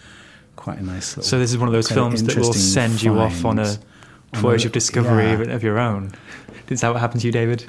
quite 0.56 0.80
a 0.80 0.84
nice 0.84 1.12
little. 1.18 1.24
so 1.24 1.40
this 1.40 1.52
is 1.52 1.58
one 1.58 1.68
of 1.68 1.74
those 1.74 1.88
quite 1.88 1.98
an 1.98 2.04
films 2.04 2.24
that 2.24 2.38
will 2.38 2.54
send 2.54 3.02
you 3.02 3.18
off 3.20 3.46
on 3.46 3.58
a 3.60 3.66
find. 3.66 3.80
voyage 4.36 4.66
of 4.66 4.72
discovery 4.72 5.26
yeah. 5.26 5.40
of- 5.40 5.50
of 5.50 5.64
your 5.64 5.80
own 5.80 6.12
is 6.70 6.82
that 6.82 6.92
what 6.92 7.00
happened 7.00 7.22
to 7.22 7.28
you 7.28 7.34
david 7.34 7.66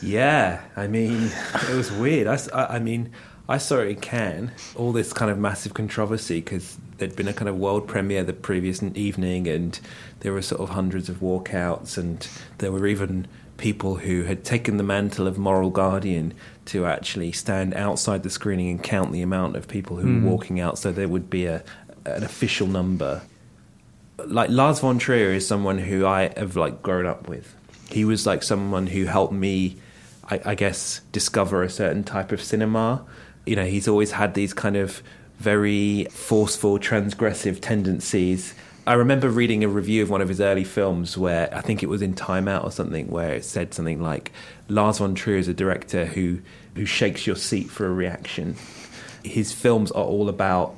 Yeah, 0.00 0.60
I 0.76 0.86
mean, 0.86 1.30
it 1.68 1.74
was 1.74 1.90
weird. 1.92 2.26
I 2.54 2.78
mean, 2.78 3.10
I 3.48 3.58
saw 3.58 3.78
it 3.80 3.88
in 3.88 3.96
Cannes, 4.00 4.50
all 4.76 4.92
this 4.92 5.12
kind 5.12 5.30
of 5.30 5.38
massive 5.38 5.74
controversy 5.74 6.40
because 6.40 6.78
there'd 7.00 7.16
been 7.16 7.26
a 7.28 7.32
kind 7.32 7.48
of 7.48 7.56
world 7.56 7.88
premiere 7.88 8.22
the 8.22 8.32
previous 8.32 8.80
evening, 8.82 9.48
and 9.48 9.80
there 10.20 10.32
were 10.32 10.42
sort 10.42 10.60
of 10.60 10.70
hundreds 10.70 11.08
of 11.08 11.16
walkouts, 11.16 11.98
and 11.98 12.28
there 12.58 12.70
were 12.70 12.86
even 12.86 13.26
people 13.56 13.96
who 13.96 14.22
had 14.22 14.44
taken 14.44 14.76
the 14.76 14.82
mantle 14.84 15.26
of 15.26 15.36
moral 15.36 15.70
guardian 15.70 16.32
to 16.66 16.86
actually 16.86 17.32
stand 17.32 17.74
outside 17.74 18.22
the 18.22 18.30
screening 18.30 18.70
and 18.70 18.82
count 18.82 19.10
the 19.12 19.20
amount 19.22 19.56
of 19.56 19.66
people 19.66 19.96
who 19.96 20.06
Mm. 20.06 20.22
were 20.22 20.30
walking 20.30 20.60
out, 20.60 20.78
so 20.78 20.92
there 20.92 21.08
would 21.08 21.28
be 21.28 21.46
a 21.46 21.62
an 22.06 22.22
official 22.22 22.66
number 22.66 23.20
like 24.26 24.48
Lars 24.50 24.80
von 24.80 24.98
Trier 24.98 25.32
is 25.32 25.46
someone 25.46 25.78
who 25.78 26.06
I 26.06 26.30
have 26.36 26.56
like 26.56 26.82
grown 26.82 27.06
up 27.06 27.28
with. 27.28 27.54
He 27.90 28.04
was 28.04 28.26
like 28.26 28.42
someone 28.42 28.86
who 28.86 29.04
helped 29.06 29.32
me, 29.32 29.76
I, 30.30 30.40
I 30.44 30.54
guess, 30.54 31.00
discover 31.12 31.62
a 31.62 31.70
certain 31.70 32.04
type 32.04 32.30
of 32.32 32.42
cinema. 32.42 33.04
You 33.46 33.56
know, 33.56 33.64
he's 33.64 33.88
always 33.88 34.12
had 34.12 34.34
these 34.34 34.52
kind 34.52 34.76
of 34.76 35.02
very 35.40 36.04
forceful, 36.10 36.78
transgressive 36.78 37.60
tendencies. 37.60 38.54
I 38.86 38.92
remember 38.92 39.30
reading 39.30 39.64
a 39.64 39.68
review 39.68 40.02
of 40.02 40.10
one 40.10 40.20
of 40.20 40.28
his 40.28 40.38
early 40.38 40.64
films 40.64 41.16
where 41.16 41.48
I 41.54 41.62
think 41.62 41.82
it 41.82 41.88
was 41.88 42.02
in 42.02 42.12
Time 42.12 42.46
Out 42.46 42.62
or 42.62 42.70
something, 42.70 43.08
where 43.08 43.34
it 43.34 43.44
said 43.46 43.72
something 43.72 44.02
like 44.02 44.32
Lars 44.68 44.98
von 44.98 45.14
Trier 45.14 45.38
is 45.38 45.48
a 45.48 45.54
director 45.54 46.04
who 46.04 46.40
who 46.74 46.84
shakes 46.84 47.26
your 47.26 47.36
seat 47.36 47.70
for 47.70 47.86
a 47.86 47.90
reaction. 47.90 48.54
His 49.24 49.50
films 49.52 49.90
are 49.92 50.04
all 50.04 50.28
about 50.28 50.76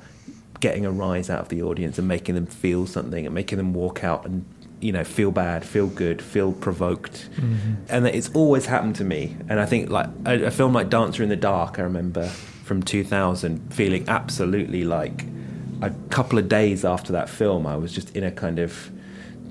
getting 0.60 0.86
a 0.86 0.92
rise 0.92 1.28
out 1.28 1.40
of 1.40 1.48
the 1.48 1.60
audience 1.60 1.98
and 1.98 2.06
making 2.06 2.36
them 2.36 2.46
feel 2.46 2.86
something 2.86 3.26
and 3.26 3.34
making 3.34 3.58
them 3.58 3.74
walk 3.74 4.04
out 4.04 4.24
and 4.24 4.44
you 4.80 4.92
know 4.92 5.02
feel 5.02 5.32
bad 5.32 5.64
feel 5.64 5.88
good 5.88 6.22
feel 6.22 6.52
provoked 6.52 7.28
mm-hmm. 7.34 7.74
and 7.88 8.06
it's 8.06 8.30
always 8.30 8.66
happened 8.66 8.94
to 8.94 9.04
me 9.04 9.36
and 9.48 9.58
i 9.60 9.66
think 9.66 9.90
like 9.90 10.08
a, 10.24 10.44
a 10.44 10.50
film 10.50 10.72
like 10.72 10.88
dancer 10.88 11.22
in 11.22 11.28
the 11.28 11.36
dark 11.36 11.78
i 11.80 11.82
remember 11.82 12.30
from 12.62 12.82
2000 12.82 13.72
feeling 13.72 14.08
absolutely 14.08 14.84
like 14.84 15.24
a 15.80 15.90
couple 16.10 16.38
of 16.38 16.48
days 16.48 16.84
after 16.84 17.12
that 17.12 17.28
film 17.28 17.66
i 17.66 17.76
was 17.76 17.92
just 17.92 18.14
in 18.16 18.22
a 18.24 18.30
kind 18.30 18.58
of 18.58 18.90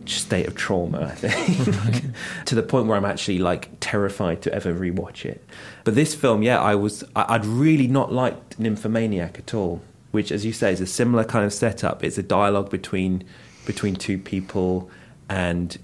state 0.05 0.47
of 0.47 0.55
trauma 0.55 1.03
i 1.03 1.15
think. 1.15 2.05
To 2.45 2.55
the 2.55 2.63
point 2.63 2.87
where 2.87 2.97
i'm 2.97 3.05
actually 3.05 3.39
like 3.39 3.69
terrified 3.79 4.41
to 4.41 4.53
ever 4.53 4.73
rewatch 4.73 5.25
it. 5.25 5.45
But 5.83 5.95
this 5.95 6.15
film 6.15 6.43
yeah 6.43 6.59
i 6.59 6.75
was 6.75 7.03
i'd 7.15 7.45
really 7.45 7.87
not 7.87 8.11
liked 8.11 8.59
nymphomaniac 8.59 9.37
at 9.39 9.53
all 9.53 9.81
which, 10.11 10.31
as 10.31 10.45
you 10.45 10.53
say, 10.53 10.71
is 10.71 10.81
a 10.81 10.85
similar 10.85 11.23
kind 11.23 11.45
of 11.45 11.53
setup. 11.53 12.03
It's 12.03 12.17
a 12.17 12.23
dialogue 12.23 12.69
between 12.69 13.23
between 13.65 13.95
two 13.95 14.17
people, 14.17 14.89
and 15.29 15.77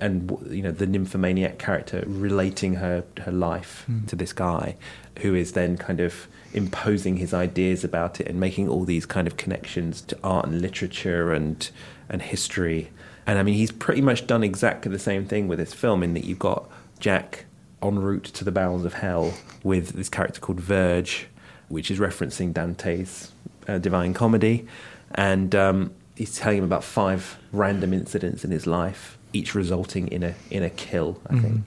and 0.00 0.38
you 0.48 0.62
know 0.62 0.70
the 0.70 0.86
nymphomaniac 0.86 1.58
character 1.58 2.04
relating 2.06 2.74
her 2.74 3.04
her 3.18 3.32
life 3.32 3.82
hmm. 3.86 4.06
to 4.06 4.16
this 4.16 4.32
guy, 4.32 4.76
who 5.20 5.34
is 5.34 5.52
then 5.52 5.76
kind 5.76 6.00
of 6.00 6.28
imposing 6.56 7.18
his 7.18 7.34
ideas 7.34 7.84
about 7.84 8.20
it 8.20 8.26
and 8.26 8.40
making 8.40 8.68
all 8.68 8.84
these 8.84 9.06
kind 9.06 9.26
of 9.26 9.36
connections 9.36 10.00
to 10.02 10.18
art 10.24 10.46
and 10.46 10.60
literature 10.60 11.32
and 11.32 11.70
and 12.08 12.22
history. 12.22 12.90
And 13.26 13.38
I 13.38 13.42
mean, 13.42 13.54
he's 13.54 13.72
pretty 13.72 14.00
much 14.00 14.26
done 14.26 14.44
exactly 14.44 14.90
the 14.90 14.98
same 14.98 15.26
thing 15.26 15.48
with 15.48 15.58
this 15.58 15.74
film 15.74 16.02
in 16.02 16.14
that 16.14 16.24
you've 16.24 16.38
got 16.38 16.70
Jack 17.00 17.46
en 17.82 17.98
route 17.98 18.24
to 18.24 18.44
the 18.44 18.52
bowels 18.52 18.84
of 18.84 18.94
hell 18.94 19.34
with 19.62 19.90
this 19.90 20.08
character 20.08 20.40
called 20.40 20.60
Verge, 20.60 21.26
which 21.68 21.90
is 21.90 21.98
referencing 21.98 22.52
Dante's 22.52 23.32
uh, 23.68 23.78
Divine 23.78 24.14
Comedy, 24.14 24.66
and 25.14 25.54
um, 25.54 25.92
he's 26.14 26.36
telling 26.36 26.58
him 26.58 26.64
about 26.64 26.84
five 26.84 27.38
random 27.52 27.92
incidents 27.92 28.44
in 28.44 28.50
his 28.50 28.66
life, 28.66 29.18
each 29.32 29.54
resulting 29.54 30.08
in 30.08 30.22
a 30.22 30.34
in 30.50 30.62
a 30.62 30.70
kill. 30.70 31.20
I 31.28 31.34
think 31.40 31.62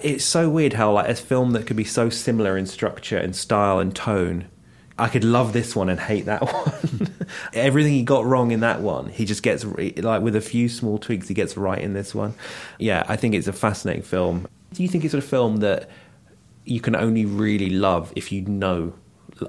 it's 0.00 0.24
so 0.24 0.48
weird 0.48 0.74
how 0.74 0.92
like 0.92 1.08
a 1.08 1.14
film 1.14 1.52
that 1.52 1.66
could 1.66 1.76
be 1.76 1.84
so 1.84 2.08
similar 2.08 2.56
in 2.56 2.66
structure 2.66 3.18
and 3.18 3.34
style 3.34 3.78
and 3.78 3.94
tone. 3.94 4.46
I 4.98 5.08
could 5.08 5.22
love 5.22 5.52
this 5.52 5.76
one 5.76 5.88
and 5.88 6.00
hate 6.00 6.24
that 6.24 6.42
one. 6.52 7.14
Everything 7.52 7.92
he 7.92 8.02
got 8.02 8.24
wrong 8.24 8.50
in 8.50 8.60
that 8.60 8.80
one, 8.80 9.08
he 9.08 9.24
just 9.24 9.42
gets 9.42 9.64
like 9.64 10.22
with 10.22 10.34
a 10.34 10.40
few 10.40 10.68
small 10.68 10.98
tweaks, 10.98 11.28
he 11.28 11.34
gets 11.34 11.56
right 11.56 11.80
in 11.80 11.94
this 11.94 12.14
one. 12.14 12.34
Yeah, 12.78 13.04
I 13.08 13.16
think 13.16 13.34
it's 13.34 13.46
a 13.46 13.52
fascinating 13.52 14.02
film. 14.02 14.48
Do 14.72 14.82
you 14.82 14.88
think 14.88 15.04
it's 15.04 15.14
a 15.14 15.20
film 15.20 15.58
that 15.58 15.88
you 16.64 16.80
can 16.80 16.94
only 16.96 17.24
really 17.24 17.70
love 17.70 18.12
if 18.16 18.32
you 18.32 18.42
know 18.42 18.92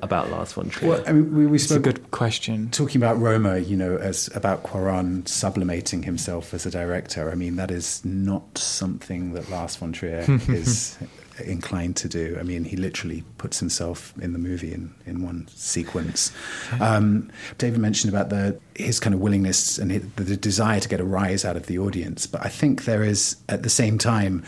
about 0.02 0.30
Lars 0.30 0.54
von 0.54 0.70
Trier? 0.70 0.90
Well, 0.90 1.04
I 1.08 1.12
mean, 1.12 1.36
we, 1.36 1.46
we 1.46 1.56
it's 1.56 1.72
a 1.72 1.80
good 1.80 2.12
question 2.12 2.70
talking 2.72 3.02
about 3.02 3.20
Roma, 3.20 3.60
you 3.60 3.78
know, 3.78 3.98
as 3.98 4.30
about 4.36 4.64
Cuarón 4.64 5.28
sublimating 5.28 6.04
himself 6.04 6.54
as 6.54 6.66
a 6.66 6.72
director. 6.72 7.30
I 7.32 7.36
mean, 7.36 7.56
that 7.58 7.72
is 7.72 8.04
not 8.06 8.58
something 8.58 9.34
that 9.34 9.50
Lars 9.50 9.76
von 9.76 9.92
Trier 9.92 10.26
is 10.48 10.98
inclined 11.46 11.96
to 11.98 12.08
do. 12.08 12.38
I 12.40 12.44
mean, 12.44 12.64
he 12.64 12.76
literally 12.76 13.24
puts 13.38 13.60
himself 13.60 14.14
in 14.22 14.34
the 14.34 14.40
movie 14.40 14.74
in, 14.74 14.94
in 15.06 15.24
one 15.24 15.48
sequence. 15.50 16.32
Um, 16.80 17.32
David 17.58 17.80
mentioned 17.80 18.14
about 18.14 18.30
the 18.30 18.60
his 18.76 19.00
kind 19.00 19.14
of 19.14 19.20
willingness 19.20 19.78
and 19.78 19.92
his, 19.92 20.04
the 20.16 20.38
desire 20.38 20.80
to 20.80 20.90
get 20.90 21.00
a 21.00 21.06
rise 21.06 21.46
out 21.46 21.56
of 21.56 21.68
the 21.68 21.80
audience, 21.80 22.28
but 22.28 22.46
I 22.46 22.50
think 22.50 22.86
there 22.86 23.04
is 23.04 23.38
at 23.48 23.64
the 23.64 23.70
same 23.70 23.98
time. 23.98 24.44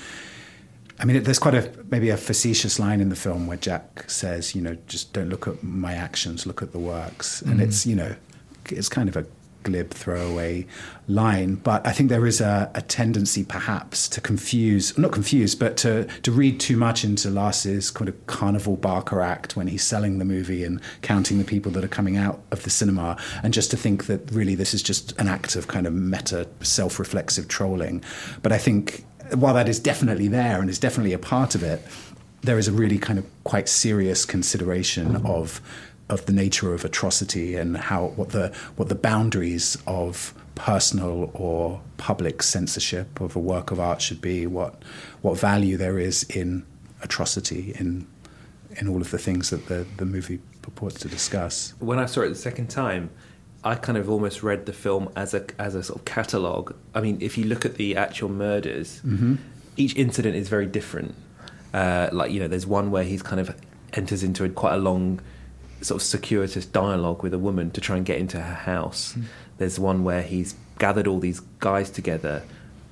I 1.02 1.06
mean, 1.06 1.24
there's 1.24 1.40
quite 1.40 1.56
a 1.56 1.70
maybe 1.90 2.10
a 2.10 2.18
facetious 2.18 2.78
line 2.80 3.02
in 3.02 3.10
the 3.10 3.16
film 3.16 3.48
where 3.48 3.58
Jack 3.58 4.10
says, 4.10 4.54
you 4.56 4.62
know, 4.62 4.78
just 4.88 5.14
don't 5.14 5.30
look 5.30 5.48
at 5.48 5.64
my 5.64 5.94
actions, 5.94 6.46
look 6.46 6.62
at 6.62 6.72
the 6.74 6.80
works, 6.80 7.42
and 7.42 7.60
Mhm. 7.60 7.64
it's 7.64 7.86
you 7.88 7.96
know, 7.96 8.16
it's 8.70 8.88
kind 8.88 9.10
of 9.10 9.18
a 9.18 9.26
glib 9.64 9.92
throwaway 9.92 10.66
line, 11.08 11.54
but 11.54 11.86
I 11.86 11.92
think 11.92 12.10
there 12.10 12.26
is 12.26 12.42
a, 12.42 12.72
a 12.74 12.82
tendency 12.82 13.44
perhaps 13.44 14.08
to 14.10 14.20
confuse, 14.22 14.98
not 14.98 15.12
confuse, 15.12 15.54
but 15.54 15.78
to, 15.78 16.06
to 16.24 16.32
read 16.32 16.60
too 16.60 16.78
much 16.78 17.04
into 17.04 17.30
Lars's 17.30 17.92
kind 17.92 18.10
of 18.10 18.26
carnival 18.26 18.76
barker 18.76 19.22
act 19.22 19.56
when 19.56 19.68
he's 19.68 19.84
selling 19.84 20.18
the 20.18 20.26
movie 20.26 20.64
and 20.64 20.82
counting 21.04 21.38
the 21.38 21.44
people 21.44 21.72
that 21.74 21.84
are 21.84 21.88
coming 21.90 22.18
out 22.18 22.42
of 22.52 22.64
the 22.64 22.72
cinema, 22.72 23.18
and 23.44 23.54
just 23.54 23.70
to 23.70 23.78
think 23.78 24.06
that 24.08 24.32
really 24.32 24.56
this 24.56 24.74
is 24.74 24.82
just 24.82 25.12
an 25.20 25.28
act 25.28 25.56
of 25.56 25.68
kind 25.68 25.86
of 25.86 25.94
meta 25.94 26.48
self 26.62 26.98
reflexive 26.98 27.48
trolling. 27.48 28.04
But 28.42 28.52
I 28.52 28.58
think 28.58 29.06
while 29.36 29.54
that 29.54 29.70
is 29.70 29.80
definitely 29.80 30.28
there 30.28 30.60
and 30.60 30.70
is 30.70 30.80
definitely 30.80 31.14
a 31.14 31.20
part 31.20 31.56
of 31.56 31.64
it, 31.64 31.86
there 32.42 32.58
is 32.58 32.68
a 32.68 32.72
really 32.72 32.98
kind 32.98 33.20
of 33.20 33.26
quite 33.44 33.70
serious 33.70 34.26
consideration 34.26 35.14
mm-hmm. 35.14 35.26
of 35.28 35.62
of 36.10 36.26
the 36.26 36.34
nature 36.34 36.74
of 36.74 36.84
atrocity 36.84 37.56
and 37.56 37.78
how 37.78 38.08
what 38.18 38.30
the 38.30 38.54
what 38.76 38.90
the 38.90 38.96
boundaries 38.96 39.78
of 39.88 40.34
personal 40.56 41.32
or 41.34 41.82
public 41.98 42.44
censorship 42.44 43.22
of 43.22 43.36
a 43.36 43.40
work 43.40 43.72
of 43.72 43.80
art 43.80 44.02
should 44.02 44.22
be, 44.22 44.46
what 44.46 44.84
what 45.22 45.40
value 45.40 45.78
there 45.78 45.98
is 45.98 46.24
in 46.24 46.66
atrocity 47.02 47.74
in 47.80 48.08
in 48.78 48.88
all 48.88 49.02
of 49.02 49.12
the 49.12 49.18
things 49.18 49.50
that 49.50 49.68
the, 49.68 49.86
the 49.98 50.06
movie 50.06 50.40
purports 50.62 51.00
to 51.00 51.08
discuss. 51.08 51.74
When 51.80 52.00
I 52.00 52.06
saw 52.06 52.22
it 52.22 52.30
the 52.30 52.36
second 52.36 52.70
time, 52.70 53.10
I 53.64 53.76
kind 53.76 53.98
of 53.98 54.10
almost 54.10 54.42
read 54.42 54.66
the 54.66 54.74
film 54.74 55.10
as 55.16 55.34
a 55.34 55.46
as 55.60 55.76
a 55.76 55.84
sort 55.84 56.00
of 56.00 56.06
catalogue. 56.06 56.76
I 56.96 57.02
mean, 57.02 57.18
if 57.22 57.38
you 57.38 57.46
look 57.46 57.66
at 57.66 57.76
the 57.76 57.96
actual 57.96 58.30
murders, 58.30 59.02
Mhm. 59.06 59.38
each 59.78 59.96
incident 59.96 60.36
is 60.36 60.50
very 60.50 60.66
different. 60.66 61.14
Uh, 61.74 62.10
like 62.12 62.32
you 62.32 62.40
know, 62.40 62.48
there's 62.48 62.66
one 62.68 62.92
where 62.92 63.04
he's 63.04 63.22
kind 63.22 63.40
of 63.40 63.56
enters 63.94 64.24
into 64.24 64.44
a, 64.44 64.50
quite 64.50 64.74
a 64.74 64.78
long 64.78 65.20
sort 65.82 66.02
of 66.02 66.06
circuitous 66.06 66.66
dialogue 66.66 67.24
with 67.24 67.34
a 67.34 67.40
woman 67.40 67.72
to 67.72 67.82
try 67.82 67.98
and 67.98 68.06
get 68.06 68.18
into 68.20 68.40
her 68.40 68.54
house. 68.56 69.16
There's 69.58 69.80
one 69.80 70.04
where 70.04 70.22
he's 70.22 70.56
gathered 70.80 71.08
all 71.08 71.20
these 71.20 71.42
guys 71.60 71.90
together 71.90 72.44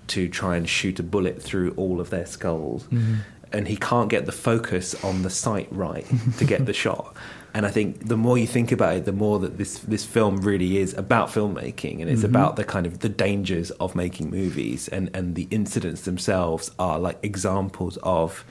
to 0.08 0.27
try 0.27 0.55
and 0.55 0.67
shoot 0.67 0.99
a 0.99 1.03
bullet 1.03 1.41
through 1.41 1.71
all 1.77 1.99
of 2.01 2.10
their 2.10 2.25
skulls, 2.25 2.86
Mhm. 2.91 3.17
and 3.51 3.67
he 3.67 3.75
can't 3.75 4.10
get 4.10 4.25
the 4.25 4.32
focus 4.32 4.95
on 5.03 5.21
the 5.23 5.29
sight 5.29 5.67
right 5.71 6.05
to 6.38 6.45
get 6.45 6.65
the 6.65 6.73
shot. 6.84 7.15
And 7.53 7.65
I 7.65 7.71
think 7.71 8.07
the 8.07 8.17
more 8.17 8.38
you 8.38 8.45
think 8.47 8.71
about 8.71 8.95
it, 8.97 9.05
the 9.05 9.12
more 9.12 9.39
that 9.39 9.57
this 9.57 9.79
this 9.79 10.05
film 10.05 10.38
really 10.41 10.77
is 10.77 10.93
about 10.93 11.29
filmmaking, 11.29 11.99
and 12.01 12.09
it's 12.09 12.21
Mhm. 12.21 12.25
about 12.33 12.55
the 12.55 12.63
kind 12.63 12.85
of 12.85 12.99
the 12.99 13.09
dangers 13.09 13.71
of 13.71 13.95
making 13.95 14.29
movies, 14.29 14.88
and 14.88 15.09
and 15.13 15.35
the 15.35 15.47
incidents 15.49 16.01
themselves 16.01 16.71
are 16.77 16.99
like 16.99 17.17
examples 17.23 17.97
of 18.03 18.43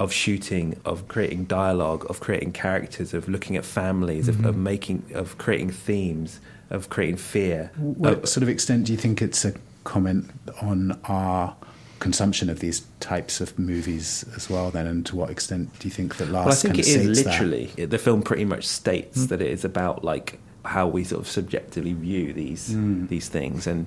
of 0.00 0.12
shooting, 0.12 0.74
of 0.84 1.06
creating 1.06 1.44
dialogue, 1.44 2.04
of 2.10 2.18
creating 2.18 2.50
characters, 2.50 3.14
of 3.14 3.28
looking 3.28 3.56
at 3.56 3.64
families, 3.64 4.26
of, 4.26 4.44
of 4.44 4.56
Mhm. 4.56 4.58
making, 4.58 5.02
of 5.14 5.38
creating 5.38 5.70
themes, 5.70 6.40
of 6.68 6.88
creating 6.90 7.16
fear. 7.16 7.70
What 7.76 8.12
of- 8.24 8.28
sort 8.28 8.42
of 8.42 8.48
extent 8.48 8.86
do 8.86 8.92
you 8.92 8.98
think 8.98 9.22
it's 9.22 9.44
a 9.44 9.52
comment 9.84 10.30
on 10.60 10.98
our 11.04 11.54
consumption 12.04 12.46
of 12.54 12.58
these 12.64 12.78
types 13.00 13.34
of 13.44 13.48
movies 13.58 14.24
as 14.36 14.44
well 14.52 14.70
then 14.76 14.86
and 14.92 15.00
to 15.08 15.12
what 15.20 15.28
extent 15.36 15.64
do 15.78 15.88
you 15.88 15.94
think 15.98 16.10
that 16.18 16.28
Lars 16.34 16.46
well, 16.46 16.54
I 16.54 16.56
think 16.64 16.78
it 16.78 16.84
that? 16.84 17.26
literally. 17.26 17.66
it- 17.76 17.90
The 17.94 17.98
film 18.06 18.20
pretty 18.30 18.44
much 18.54 18.64
states 18.80 19.18
that 19.30 19.40
it 19.46 19.50
is 19.56 19.64
about 19.64 19.96
like 20.12 20.28
how 20.74 20.86
we 20.96 21.02
sort 21.12 21.20
of 21.24 21.28
subjectively 21.38 21.94
view 22.08 22.26
these 22.42 22.64
Mm. 22.70 23.08
these 23.14 23.28
things, 23.36 23.66
and 23.72 23.84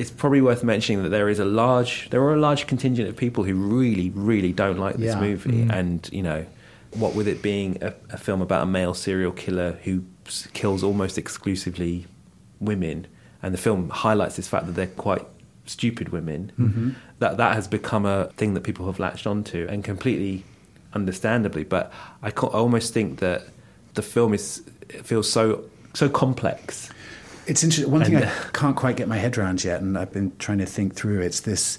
it's 0.00 0.10
probably 0.20 0.40
worth 0.50 0.62
mentioning 0.74 0.98
that 1.04 1.10
there 1.16 1.28
is 1.34 1.38
a 1.46 1.48
large 1.62 1.92
there 2.10 2.22
are 2.26 2.34
a 2.40 2.42
large 2.48 2.62
contingent 2.72 3.06
of 3.10 3.14
people 3.26 3.42
who 3.48 3.54
really 3.80 4.08
really 4.32 4.52
don't 4.62 4.78
like 4.86 4.96
this 5.04 5.14
Yeah. 5.14 5.20
movie, 5.28 5.60
Mm. 5.64 5.78
and 5.78 5.98
you 6.18 6.24
know. 6.30 6.42
What 7.02 7.12
with 7.18 7.26
it 7.34 7.42
being 7.42 7.70
a, 7.88 7.90
a 8.16 8.18
film 8.26 8.40
about 8.48 8.62
a 8.62 8.70
male 8.78 8.94
serial 8.94 9.32
killer 9.44 9.70
who 9.84 9.94
s- 10.28 10.46
kills 10.60 10.80
almost 10.88 11.14
exclusively 11.18 11.94
women, 12.60 12.98
and 13.42 13.52
the 13.52 13.58
film 13.66 13.80
highlights 14.04 14.36
this 14.36 14.46
fact 14.46 14.66
that 14.66 14.76
they're 14.78 14.96
quite 15.08 15.24
stupid 15.66 16.06
women, 16.10 16.52
Mhm. 16.56 16.94
That 17.24 17.38
that 17.38 17.54
has 17.54 17.66
become 17.66 18.04
a 18.04 18.26
thing 18.36 18.52
that 18.54 18.62
people 18.62 18.84
have 18.86 18.98
latched 18.98 19.26
onto, 19.26 19.66
and 19.70 19.82
completely 19.82 20.44
understandably. 20.92 21.64
But 21.64 21.90
I, 22.22 22.28
I 22.28 22.58
almost 22.64 22.92
think 22.92 23.20
that 23.20 23.40
the 23.94 24.02
film 24.02 24.34
is 24.34 24.62
it 24.90 25.06
feels 25.06 25.30
so 25.30 25.64
so 25.94 26.08
complex. 26.08 26.90
It's 27.46 27.62
interesting. 27.64 27.90
One 27.90 28.04
thing 28.04 28.16
And, 28.16 28.26
I 28.26 28.50
can't 28.52 28.76
quite 28.76 28.96
get 28.96 29.08
my 29.08 29.16
head 29.16 29.38
around 29.38 29.64
yet, 29.64 29.80
and 29.80 29.96
I've 29.96 30.12
been 30.12 30.32
trying 30.38 30.58
to 30.58 30.66
think 30.66 30.94
through. 30.94 31.20
It's 31.20 31.40
this. 31.40 31.78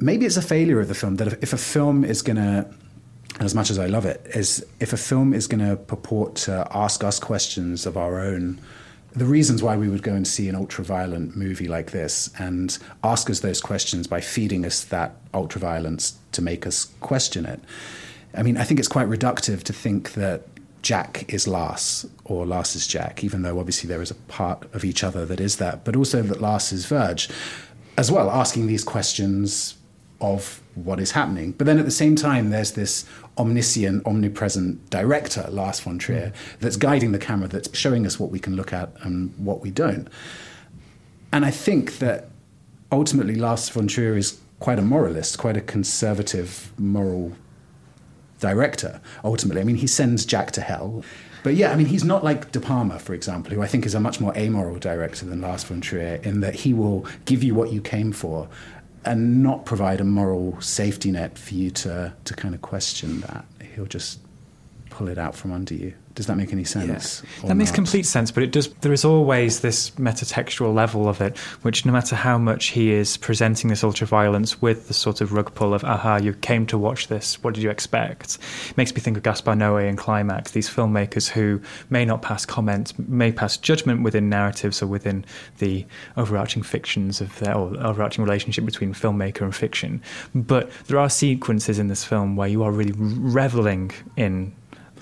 Maybe 0.00 0.24
it's 0.24 0.38
a 0.38 0.42
failure 0.42 0.80
of 0.80 0.88
the 0.88 0.94
film 0.94 1.16
that 1.16 1.28
if, 1.28 1.42
if 1.42 1.52
a 1.52 1.58
film 1.58 2.02
is 2.04 2.22
going 2.22 2.36
to, 2.36 2.66
as 3.40 3.54
much 3.54 3.70
as 3.70 3.78
I 3.78 3.86
love 3.86 4.06
it, 4.06 4.20
is 4.34 4.64
if 4.80 4.92
a 4.92 4.96
film 4.96 5.34
is 5.34 5.46
going 5.46 5.64
to 5.68 5.76
purport 5.76 6.34
to 6.46 6.66
ask 6.72 7.04
us 7.04 7.20
questions 7.20 7.84
of 7.84 7.96
our 7.96 8.18
own, 8.20 8.58
the 9.14 9.26
reasons 9.26 9.62
why 9.62 9.76
we 9.76 9.88
would 9.88 10.02
go 10.02 10.14
and 10.14 10.26
see 10.26 10.48
an 10.48 10.54
ultra-violent 10.54 11.36
movie 11.36 11.68
like 11.68 11.90
this, 11.90 12.30
and 12.38 12.78
ask 13.04 13.28
us 13.28 13.40
those 13.40 13.60
questions 13.60 14.06
by 14.06 14.20
feeding 14.20 14.64
us 14.64 14.84
that 14.84 15.16
ultra-violence 15.34 16.18
to 16.32 16.42
make 16.42 16.66
us 16.66 16.86
question 17.00 17.44
it. 17.44 17.60
I 18.34 18.42
mean, 18.42 18.56
I 18.56 18.64
think 18.64 18.80
it's 18.80 18.88
quite 18.88 19.08
reductive 19.08 19.62
to 19.64 19.72
think 19.72 20.14
that 20.14 20.46
Jack 20.80 21.32
is 21.32 21.46
Lars 21.46 22.06
or 22.24 22.46
Lars 22.46 22.74
is 22.74 22.86
Jack, 22.86 23.22
even 23.22 23.42
though 23.42 23.60
obviously 23.60 23.86
there 23.86 24.02
is 24.02 24.10
a 24.10 24.14
part 24.14 24.66
of 24.74 24.84
each 24.84 25.04
other 25.04 25.26
that 25.26 25.40
is 25.40 25.56
that, 25.56 25.84
but 25.84 25.94
also 25.94 26.22
that 26.22 26.40
Lars 26.40 26.72
is 26.72 26.86
Verge 26.86 27.28
as 27.98 28.10
well, 28.10 28.30
asking 28.30 28.66
these 28.66 28.82
questions 28.82 29.76
of 30.20 30.61
what 30.74 31.00
is 31.00 31.12
happening. 31.12 31.52
But 31.52 31.66
then 31.66 31.78
at 31.78 31.84
the 31.84 31.90
same 31.90 32.16
time, 32.16 32.50
there's 32.50 32.72
this 32.72 33.04
omniscient, 33.38 34.06
omnipresent 34.06 34.90
director, 34.90 35.46
Lars 35.50 35.80
von 35.80 35.98
Trier, 35.98 36.32
that's 36.60 36.76
guiding 36.76 37.12
the 37.12 37.18
camera, 37.18 37.48
that's 37.48 37.76
showing 37.76 38.06
us 38.06 38.18
what 38.18 38.30
we 38.30 38.38
can 38.38 38.56
look 38.56 38.72
at 38.72 38.90
and 39.02 39.34
what 39.38 39.60
we 39.60 39.70
don't. 39.70 40.08
And 41.32 41.44
I 41.44 41.50
think 41.50 41.98
that 41.98 42.28
ultimately 42.90 43.34
Lars 43.34 43.68
von 43.68 43.86
Trier 43.86 44.16
is 44.16 44.40
quite 44.60 44.78
a 44.78 44.82
moralist, 44.82 45.38
quite 45.38 45.56
a 45.56 45.60
conservative 45.60 46.72
moral 46.78 47.32
director, 48.38 49.00
ultimately. 49.24 49.60
I 49.60 49.64
mean, 49.64 49.76
he 49.76 49.86
sends 49.86 50.24
Jack 50.26 50.50
to 50.52 50.60
hell. 50.60 51.04
But 51.42 51.54
yeah, 51.54 51.72
I 51.72 51.76
mean, 51.76 51.86
he's 51.86 52.04
not 52.04 52.22
like 52.22 52.52
De 52.52 52.60
Palma, 52.60 52.98
for 52.98 53.14
example, 53.14 53.52
who 53.52 53.62
I 53.62 53.66
think 53.66 53.84
is 53.84 53.94
a 53.94 54.00
much 54.00 54.20
more 54.20 54.36
amoral 54.36 54.78
director 54.78 55.26
than 55.26 55.40
Lars 55.40 55.64
von 55.64 55.80
Trier, 55.80 56.20
in 56.22 56.40
that 56.40 56.54
he 56.54 56.72
will 56.72 57.04
give 57.24 57.42
you 57.42 57.54
what 57.54 57.72
you 57.72 57.80
came 57.80 58.12
for 58.12 58.48
and 59.04 59.42
not 59.42 59.64
provide 59.64 60.00
a 60.00 60.04
moral 60.04 60.60
safety 60.60 61.10
net 61.10 61.38
for 61.38 61.54
you 61.54 61.70
to, 61.70 62.12
to 62.24 62.34
kind 62.34 62.54
of 62.54 62.62
question 62.62 63.20
that. 63.22 63.44
He'll 63.74 63.86
just 63.86 64.20
pull 64.92 65.08
it 65.08 65.18
out 65.18 65.34
from 65.34 65.52
under 65.52 65.74
you. 65.74 65.94
Does 66.14 66.26
that 66.26 66.36
make 66.36 66.52
any 66.52 66.64
sense? 66.64 67.22
or 67.42 67.48
That 67.48 67.54
makes 67.54 67.70
not? 67.70 67.76
complete 67.76 68.04
sense, 68.04 68.30
but 68.30 68.42
it 68.42 68.52
does. 68.52 68.68
There 68.82 68.92
is 68.92 69.02
always 69.02 69.60
this 69.60 69.90
metatextual 69.92 70.74
level 70.74 71.08
of 71.08 71.22
it, 71.22 71.38
which 71.62 71.86
no 71.86 71.92
matter 71.92 72.14
how 72.14 72.36
much 72.36 72.66
he 72.66 72.92
is 72.92 73.16
presenting 73.16 73.70
this 73.70 73.82
ultraviolence 73.82 74.60
with 74.60 74.88
the 74.88 74.94
sort 74.94 75.22
of 75.22 75.32
rug 75.32 75.54
pull 75.54 75.72
of 75.72 75.84
"aha, 75.84 76.16
you 76.16 76.34
came 76.34 76.66
to 76.66 76.76
watch 76.76 77.08
this. 77.08 77.42
What 77.42 77.54
did 77.54 77.62
you 77.62 77.70
expect?" 77.70 78.36
It 78.68 78.76
makes 78.76 78.94
me 78.94 79.00
think 79.00 79.16
of 79.16 79.22
Gaspar 79.22 79.54
Noé 79.54 79.88
and 79.88 79.96
Climax. 79.96 80.50
These 80.50 80.68
filmmakers 80.68 81.30
who 81.30 81.62
may 81.88 82.04
not 82.04 82.20
pass 82.20 82.44
comment, 82.44 82.92
may 83.08 83.32
pass 83.32 83.56
judgment 83.56 84.02
within 84.02 84.28
narratives 84.28 84.82
or 84.82 84.88
within 84.88 85.24
the 85.60 85.86
overarching 86.18 86.62
fictions 86.62 87.22
of 87.22 87.38
their 87.38 87.56
or 87.56 87.74
overarching 87.82 88.22
relationship 88.22 88.66
between 88.66 88.92
filmmaker 88.92 89.42
and 89.42 89.56
fiction. 89.56 90.02
But 90.34 90.70
there 90.88 90.98
are 90.98 91.08
sequences 91.08 91.78
in 91.78 91.88
this 91.88 92.04
film 92.04 92.36
where 92.36 92.48
you 92.48 92.62
are 92.62 92.70
really 92.70 92.92
reveling 92.96 93.92
in 94.18 94.52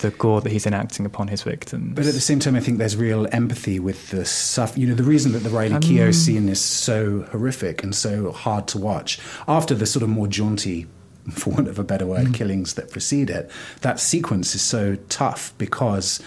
the 0.00 0.10
gore 0.10 0.40
that 0.40 0.50
he's 0.50 0.66
enacting 0.66 1.06
upon 1.06 1.28
his 1.28 1.42
victims. 1.42 1.92
But 1.94 2.06
at 2.06 2.14
the 2.14 2.20
same 2.20 2.40
time, 2.40 2.56
I 2.56 2.60
think 2.60 2.78
there's 2.78 2.96
real 2.96 3.26
empathy 3.32 3.78
with 3.78 4.10
the 4.10 4.24
stuff. 4.24 4.76
You 4.76 4.86
know, 4.88 4.94
the 4.94 5.02
reason 5.02 5.32
that 5.32 5.40
the 5.40 5.50
Riley 5.50 5.76
Keough 5.76 6.06
Um, 6.06 6.12
scene 6.12 6.48
is 6.48 6.60
so 6.60 7.22
horrific 7.30 7.82
and 7.82 7.94
so 7.94 8.32
hard 8.32 8.66
to 8.68 8.78
watch 8.78 9.18
after 9.46 9.74
the 9.74 9.86
sort 9.86 10.02
of 10.02 10.08
more 10.08 10.26
jaunty, 10.26 10.86
for 11.30 11.50
want 11.50 11.68
of 11.68 11.78
a 11.78 11.84
better 11.84 12.06
word, 12.06 12.34
killings 12.34 12.74
that 12.74 12.90
precede 12.90 13.30
it, 13.30 13.50
that 13.82 14.00
sequence 14.00 14.54
is 14.54 14.62
so 14.62 14.96
tough 15.08 15.52
because 15.58 16.20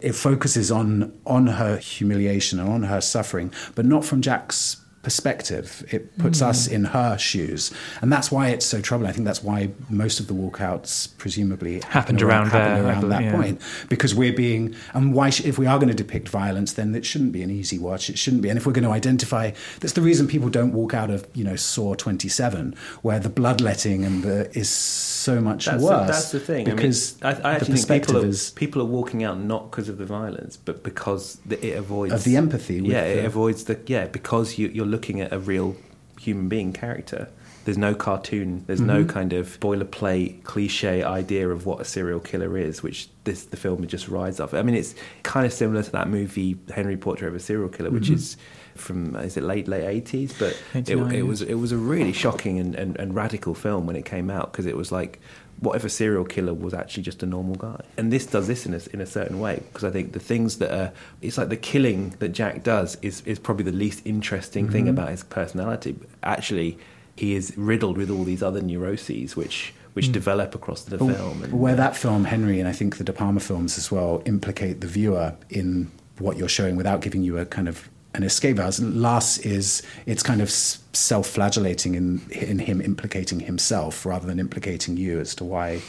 it 0.00 0.14
focuses 0.14 0.70
on 0.70 1.12
on 1.26 1.46
her 1.46 1.76
humiliation 1.76 2.58
and 2.58 2.68
on 2.68 2.82
her 2.84 3.00
suffering, 3.00 3.52
but 3.74 3.86
not 3.86 4.04
from 4.04 4.20
Jack's 4.20 4.81
perspective. 5.02 5.84
It 5.90 6.16
puts 6.18 6.40
Mm. 6.40 6.46
us 6.46 6.66
in 6.66 6.84
her 6.86 7.18
shoes, 7.18 7.70
and 8.00 8.12
that's 8.12 8.30
why 8.30 8.48
it's 8.48 8.64
so 8.64 8.80
troubling. 8.80 9.10
I 9.10 9.12
think 9.12 9.24
that's 9.26 9.42
why 9.42 9.70
most 9.90 10.20
of 10.20 10.26
the 10.28 10.34
walkouts 10.34 11.08
presumably 11.18 11.80
Happened 11.88 12.20
happen 12.20 12.22
around 12.22 12.46
happen 12.50 12.74
there, 12.84 12.92
around 12.92 13.08
that 13.10 13.22
yeah. 13.24 13.32
point 13.32 13.60
because 13.88 14.14
we're 14.14 14.32
being 14.32 14.74
and 14.94 15.12
why 15.14 15.30
sh- 15.30 15.44
if 15.44 15.58
we 15.58 15.66
are 15.66 15.78
going 15.78 15.88
to 15.88 15.94
depict 15.94 16.28
violence 16.28 16.72
then 16.74 16.94
it 16.94 17.04
shouldn't 17.04 17.32
be 17.32 17.42
an 17.42 17.50
easy 17.50 17.78
watch 17.78 18.08
it 18.10 18.18
shouldn't 18.18 18.42
be 18.42 18.48
and 18.48 18.56
if 18.58 18.66
we're 18.66 18.72
going 18.72 18.84
to 18.84 18.90
identify 18.90 19.50
that's 19.80 19.92
the 19.94 20.00
reason 20.00 20.26
people 20.26 20.48
don't 20.48 20.72
walk 20.72 20.94
out 20.94 21.10
of 21.10 21.26
you 21.34 21.44
know 21.44 21.56
saw 21.56 21.94
27 21.94 22.74
where 23.02 23.18
the 23.20 23.28
bloodletting 23.28 24.04
and 24.04 24.22
the 24.22 24.50
is 24.58 24.68
so 24.68 25.40
much 25.40 25.66
That's, 25.66 25.82
worse 25.82 26.06
the, 26.06 26.12
that's 26.12 26.32
the 26.32 26.40
thing. 26.40 26.64
because 26.64 27.16
I, 27.22 27.34
mean, 27.34 27.34
I, 27.34 27.38
I 27.38 27.40
the 27.42 27.48
actually 27.48 27.66
think 27.66 27.76
perspective 27.78 28.06
people 28.08 28.22
are, 28.24 28.26
is 28.28 28.50
people 28.52 28.82
are 28.82 28.86
walking 28.86 29.22
out 29.24 29.38
not 29.38 29.70
because 29.70 29.88
of 29.88 29.98
the 29.98 30.06
violence, 30.06 30.56
but 30.56 30.82
because 30.82 31.38
the, 31.46 31.64
it 31.64 31.76
avoids 31.78 32.12
Of 32.12 32.24
the 32.24 32.36
empathy 32.36 32.80
with 32.80 32.90
Yeah, 32.90 33.02
it 33.04 33.24
avoids 33.24 33.64
the 33.64 33.78
yeah 33.86 34.06
because 34.06 34.58
you, 34.58 34.68
you're 34.68 34.86
looking 34.92 35.20
at 35.20 35.32
a 35.32 35.38
real 35.40 35.74
human 36.20 36.48
being 36.48 36.72
character. 36.72 37.28
There's 37.64 37.78
no 37.78 37.94
cartoon. 37.94 38.64
There's 38.66 38.80
no 38.80 39.04
Mhm. 39.04 39.08
kind 39.08 39.32
of 39.32 39.58
boilerplate 39.60 40.42
cliche 40.44 41.02
idea 41.04 41.48
of 41.48 41.64
what 41.64 41.80
a 41.80 41.84
serial 41.84 42.18
killer 42.20 42.58
is, 42.58 42.82
which 42.82 43.08
this 43.24 43.44
the 43.44 43.56
film 43.56 43.86
just 43.86 44.08
rides 44.08 44.40
off. 44.40 44.52
I 44.52 44.62
mean, 44.62 44.74
it's 44.74 44.94
kind 45.22 45.46
of 45.46 45.52
similar 45.52 45.82
to 45.82 45.92
that 45.92 46.08
movie 46.08 46.56
Henry 46.74 46.96
Portrait 46.96 47.28
of 47.28 47.34
a 47.36 47.40
Serial 47.40 47.68
Killer, 47.68 47.90
which 47.90 48.08
Mhm. 48.10 48.14
is 48.14 48.36
from 48.74 49.14
is 49.16 49.36
it 49.36 49.44
late 49.44 49.68
late 49.68 49.84
eighties, 49.84 50.32
but 50.38 50.56
it, 50.74 50.88
it 50.90 51.22
was 51.26 51.40
it 51.42 51.54
was 51.54 51.70
a 51.72 51.76
really 51.76 52.12
shocking 52.12 52.58
and, 52.58 52.74
and, 52.74 52.98
and 52.98 53.14
radical 53.14 53.54
film 53.54 53.86
when 53.86 53.94
it 53.96 54.04
came 54.04 54.28
out 54.30 54.50
because 54.50 54.66
it 54.66 54.76
was 54.76 54.90
like 54.90 55.20
what 55.62 55.76
if 55.76 55.84
a 55.84 55.88
serial 55.88 56.24
killer 56.24 56.52
was 56.52 56.74
actually 56.74 57.04
just 57.04 57.22
a 57.22 57.26
normal 57.26 57.54
guy 57.54 57.80
and 57.96 58.12
this 58.12 58.26
does 58.26 58.46
this 58.48 58.66
in 58.66 58.74
a, 58.74 58.80
in 58.92 59.00
a 59.00 59.06
certain 59.06 59.38
way 59.40 59.62
because 59.68 59.84
i 59.84 59.90
think 59.90 60.12
the 60.12 60.18
things 60.32 60.58
that 60.58 60.70
are 60.78 60.92
it's 61.20 61.38
like 61.38 61.48
the 61.48 61.56
killing 61.56 62.10
that 62.18 62.30
jack 62.30 62.62
does 62.64 62.98
is, 63.00 63.22
is 63.32 63.38
probably 63.38 63.64
the 63.64 63.78
least 63.84 64.02
interesting 64.04 64.68
thing 64.68 64.86
Mhm. 64.86 64.90
about 64.90 65.08
his 65.10 65.22
personality 65.24 65.94
actually 66.22 66.76
he 67.16 67.34
is 67.34 67.52
riddled 67.56 67.96
with 67.96 68.10
all 68.10 68.24
these 68.24 68.42
other 68.42 68.60
neuroses 68.60 69.36
which 69.36 69.72
which 69.94 70.08
Mm. 70.08 70.12
develop 70.12 70.54
across 70.54 70.82
the 70.84 70.96
But 70.96 71.14
film 71.16 71.42
and, 71.44 71.52
where 71.52 71.74
that 71.76 71.94
film, 71.94 72.24
Henry, 72.24 72.58
and 72.58 72.66
I 72.66 72.72
think 72.72 72.96
the 72.96 73.04
De 73.04 73.12
Palma 73.12 73.40
films 73.40 73.76
as 73.76 73.92
well, 73.92 74.22
implicate 74.24 74.80
the 74.80 74.86
viewer 74.86 75.34
in 75.50 75.90
what 76.18 76.38
you're 76.38 76.48
showing 76.48 76.76
without 76.76 77.02
giving 77.02 77.22
you 77.22 77.36
a 77.36 77.44
kind 77.44 77.68
of 77.68 77.90
an 78.14 78.22
escape 78.22 78.56
valve. 78.56 78.78
Last 78.80 79.38
is 79.46 79.82
it's 80.06 80.22
kind 80.22 80.40
of 80.42 80.50
self-flagellating 80.50 81.94
in 81.94 82.20
in 82.30 82.58
him 82.58 82.80
implicating 82.80 83.40
himself 83.40 84.04
rather 84.06 84.26
than 84.26 84.38
implicating 84.38 84.96
you 84.96 85.20
as 85.20 85.34
to 85.36 85.44
why 85.44 85.80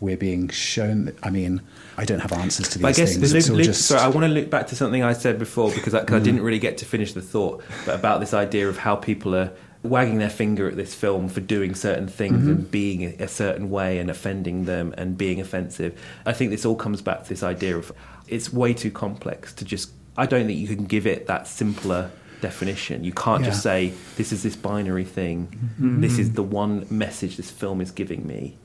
we're 0.00 0.16
being 0.16 0.48
shown. 0.48 1.12
I 1.22 1.30
mean, 1.30 1.60
I 1.98 2.04
don't 2.06 2.20
have 2.20 2.32
answers 2.32 2.68
to 2.70 2.78
these 2.78 2.84
I 2.86 2.92
guess 2.92 3.16
things. 3.16 3.50
Luke, 3.50 3.64
just 3.64 3.86
sorry, 3.86 4.00
I 4.00 4.08
want 4.08 4.24
to 4.24 4.28
look 4.32 4.48
back 4.50 4.66
to 4.68 4.76
something 4.76 5.02
I 5.02 5.12
said 5.12 5.38
before 5.38 5.70
because 5.72 5.92
I, 5.94 6.00
I 6.00 6.04
Mm. 6.04 6.24
didn't 6.24 6.42
really 6.42 6.58
get 6.58 6.78
to 6.78 6.86
finish 6.86 7.12
the 7.12 7.20
thought, 7.20 7.62
but 7.84 7.94
about 7.96 8.20
this 8.20 8.32
idea 8.32 8.68
of 8.68 8.78
how 8.78 8.96
people 8.96 9.34
are 9.34 9.50
wagging 9.82 10.18
their 10.18 10.30
finger 10.30 10.68
at 10.68 10.76
this 10.76 10.94
film 10.94 11.28
for 11.28 11.40
doing 11.40 11.74
certain 11.74 12.06
things 12.08 12.44
Mhm. 12.44 12.48
and 12.50 12.70
being 12.70 13.02
a, 13.04 13.24
a 13.24 13.28
certain 13.28 13.68
way 13.70 13.98
and 13.98 14.10
offending 14.10 14.64
them 14.64 14.94
and 14.96 15.16
being 15.18 15.40
offensive. 15.40 15.92
I 16.26 16.32
think 16.32 16.50
this 16.50 16.64
all 16.64 16.76
comes 16.76 17.00
back 17.02 17.22
to 17.24 17.28
this 17.28 17.42
idea 17.42 17.76
of 17.76 17.92
it's 18.28 18.52
way 18.52 18.72
too 18.74 18.90
complex 18.90 19.52
to 19.54 19.64
just. 19.64 19.90
I 20.16 20.26
don't 20.26 20.46
think 20.46 20.58
you 20.58 20.68
can 20.74 20.84
give 20.86 21.06
it 21.06 21.26
that 21.26 21.46
simpler 21.46 22.10
definition. 22.40 23.04
You 23.04 23.12
can't 23.12 23.44
just 23.44 23.62
say 23.62 23.92
this 24.16 24.32
is 24.32 24.42
this 24.42 24.56
binary 24.56 25.04
thing. 25.04 25.70
Mhm. 25.80 26.00
This 26.00 26.18
is 26.18 26.32
the 26.32 26.42
one 26.42 26.86
message 26.90 27.36
this 27.36 27.50
film 27.50 27.80
is 27.80 27.90
giving 27.90 28.26
me. 28.26 28.56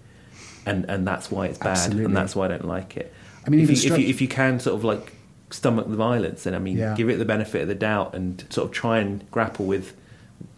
And, 0.66 0.86
and 0.90 1.06
that's 1.08 1.30
why 1.30 1.46
it's 1.48 1.60
bad, 1.60 1.70
Absolutely. 1.78 2.06
and 2.06 2.18
that's 2.18 2.36
why 2.36 2.46
I 2.46 2.48
don't 2.48 2.66
like 2.66 2.98
it. 2.98 3.14
I 3.46 3.50
mean, 3.52 3.60
if, 3.60 3.70
you, 3.70 3.94
if, 3.94 4.00
you, 4.00 4.08
if 4.08 4.22
you 4.22 4.28
can 4.28 4.60
sort 4.60 4.76
of 4.76 4.84
like 4.84 5.14
stomach 5.52 5.88
the 5.88 5.96
violence, 5.96 6.44
then 6.44 6.56
I 6.56 6.60
mean, 6.60 6.78
Yeah. 6.78 6.96
give 6.96 7.10
it 7.10 7.18
the 7.18 7.26
benefit 7.26 7.62
of 7.62 7.68
the 7.68 7.76
doubt 7.76 8.16
and 8.16 8.44
sort 8.50 8.66
of 8.68 8.74
try 8.74 8.98
and 9.00 9.30
grapple 9.30 9.66
with, 9.68 9.94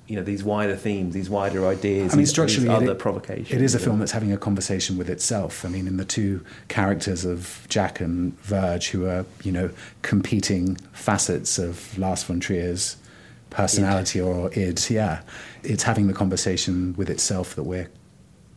you 0.08 0.16
know, 0.16 0.24
these 0.24 0.44
wider 0.44 0.76
themes, 0.76 1.14
these 1.14 1.30
wider 1.30 1.68
ideas, 1.68 2.14
I 2.14 2.16
mean, 2.16 2.20
these- 2.24 2.30
structurally, 2.30 2.70
these 2.70 2.78
it- 2.78 2.84
other 2.84 2.96
provocations. 2.96 3.52
It 3.52 3.62
is 3.62 3.76
a 3.76 3.80
film 3.80 4.00
that's 4.00 4.14
having 4.14 4.32
a 4.32 4.38
conversation 4.38 4.98
with 4.98 5.10
itself. 5.10 5.66
I 5.66 5.70
mean, 5.70 5.86
in 5.88 5.98
the 5.98 6.06
two 6.06 6.42
characters 6.70 7.26
of 7.26 7.66
Jack 7.70 8.00
and 8.00 8.40
Verge, 8.44 8.90
who 8.90 9.06
are 9.06 9.26
you 9.44 9.52
know 9.52 9.70
competing 10.04 10.76
facets 10.94 11.60
of 11.60 11.98
Lars 11.98 12.24
von 12.24 12.40
Trier's 12.40 12.96
personality 13.50 14.20
or 14.22 14.50
id, 14.54 14.90
yeah, 14.90 15.22
it's 15.64 15.84
having 15.84 16.08
the 16.08 16.14
conversation 16.14 16.94
with 16.98 17.10
itself 17.10 17.56
that 17.56 17.64
we're 17.64 17.90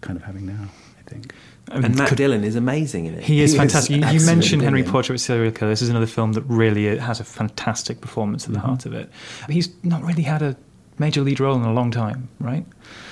kind 0.02 0.16
of 0.16 0.22
having 0.24 0.46
now. 0.46 0.68
I 0.98 1.10
think. 1.10 1.34
And 1.72 1.96
Matt 1.96 2.16
Dillon 2.16 2.42
is 2.42 2.56
amazing 2.56 3.06
in 3.06 3.14
it. 3.14 3.22
He 3.22 3.40
is 3.42 3.54
fantastic. 3.56 3.96
You, 3.96 4.06
you 4.08 4.26
mentioned 4.26 4.62
Henry 4.62 4.80
brilliant. 4.82 4.88
Portrait 4.92 5.10
of 5.10 5.16
a 5.16 5.18
Serial 5.18 5.52
Killer. 5.52 5.70
This 5.70 5.82
is 5.82 5.88
another 5.88 6.06
film 6.06 6.32
that 6.32 6.42
really 6.42 6.96
has 6.98 7.20
a 7.20 7.24
fantastic 7.24 8.00
performance 8.00 8.46
at 8.46 8.52
the 8.52 8.58
Mhm. 8.58 8.62
heart 8.64 8.86
of 8.86 8.92
it. 8.92 9.08
He's 9.48 9.68
not 9.84 10.02
really 10.02 10.22
had 10.24 10.42
a 10.42 10.56
major 11.00 11.22
lead 11.22 11.40
role 11.40 11.56
in 11.56 11.62
a 11.62 11.72
long 11.72 11.90
time, 11.90 12.28
right? 12.38 12.64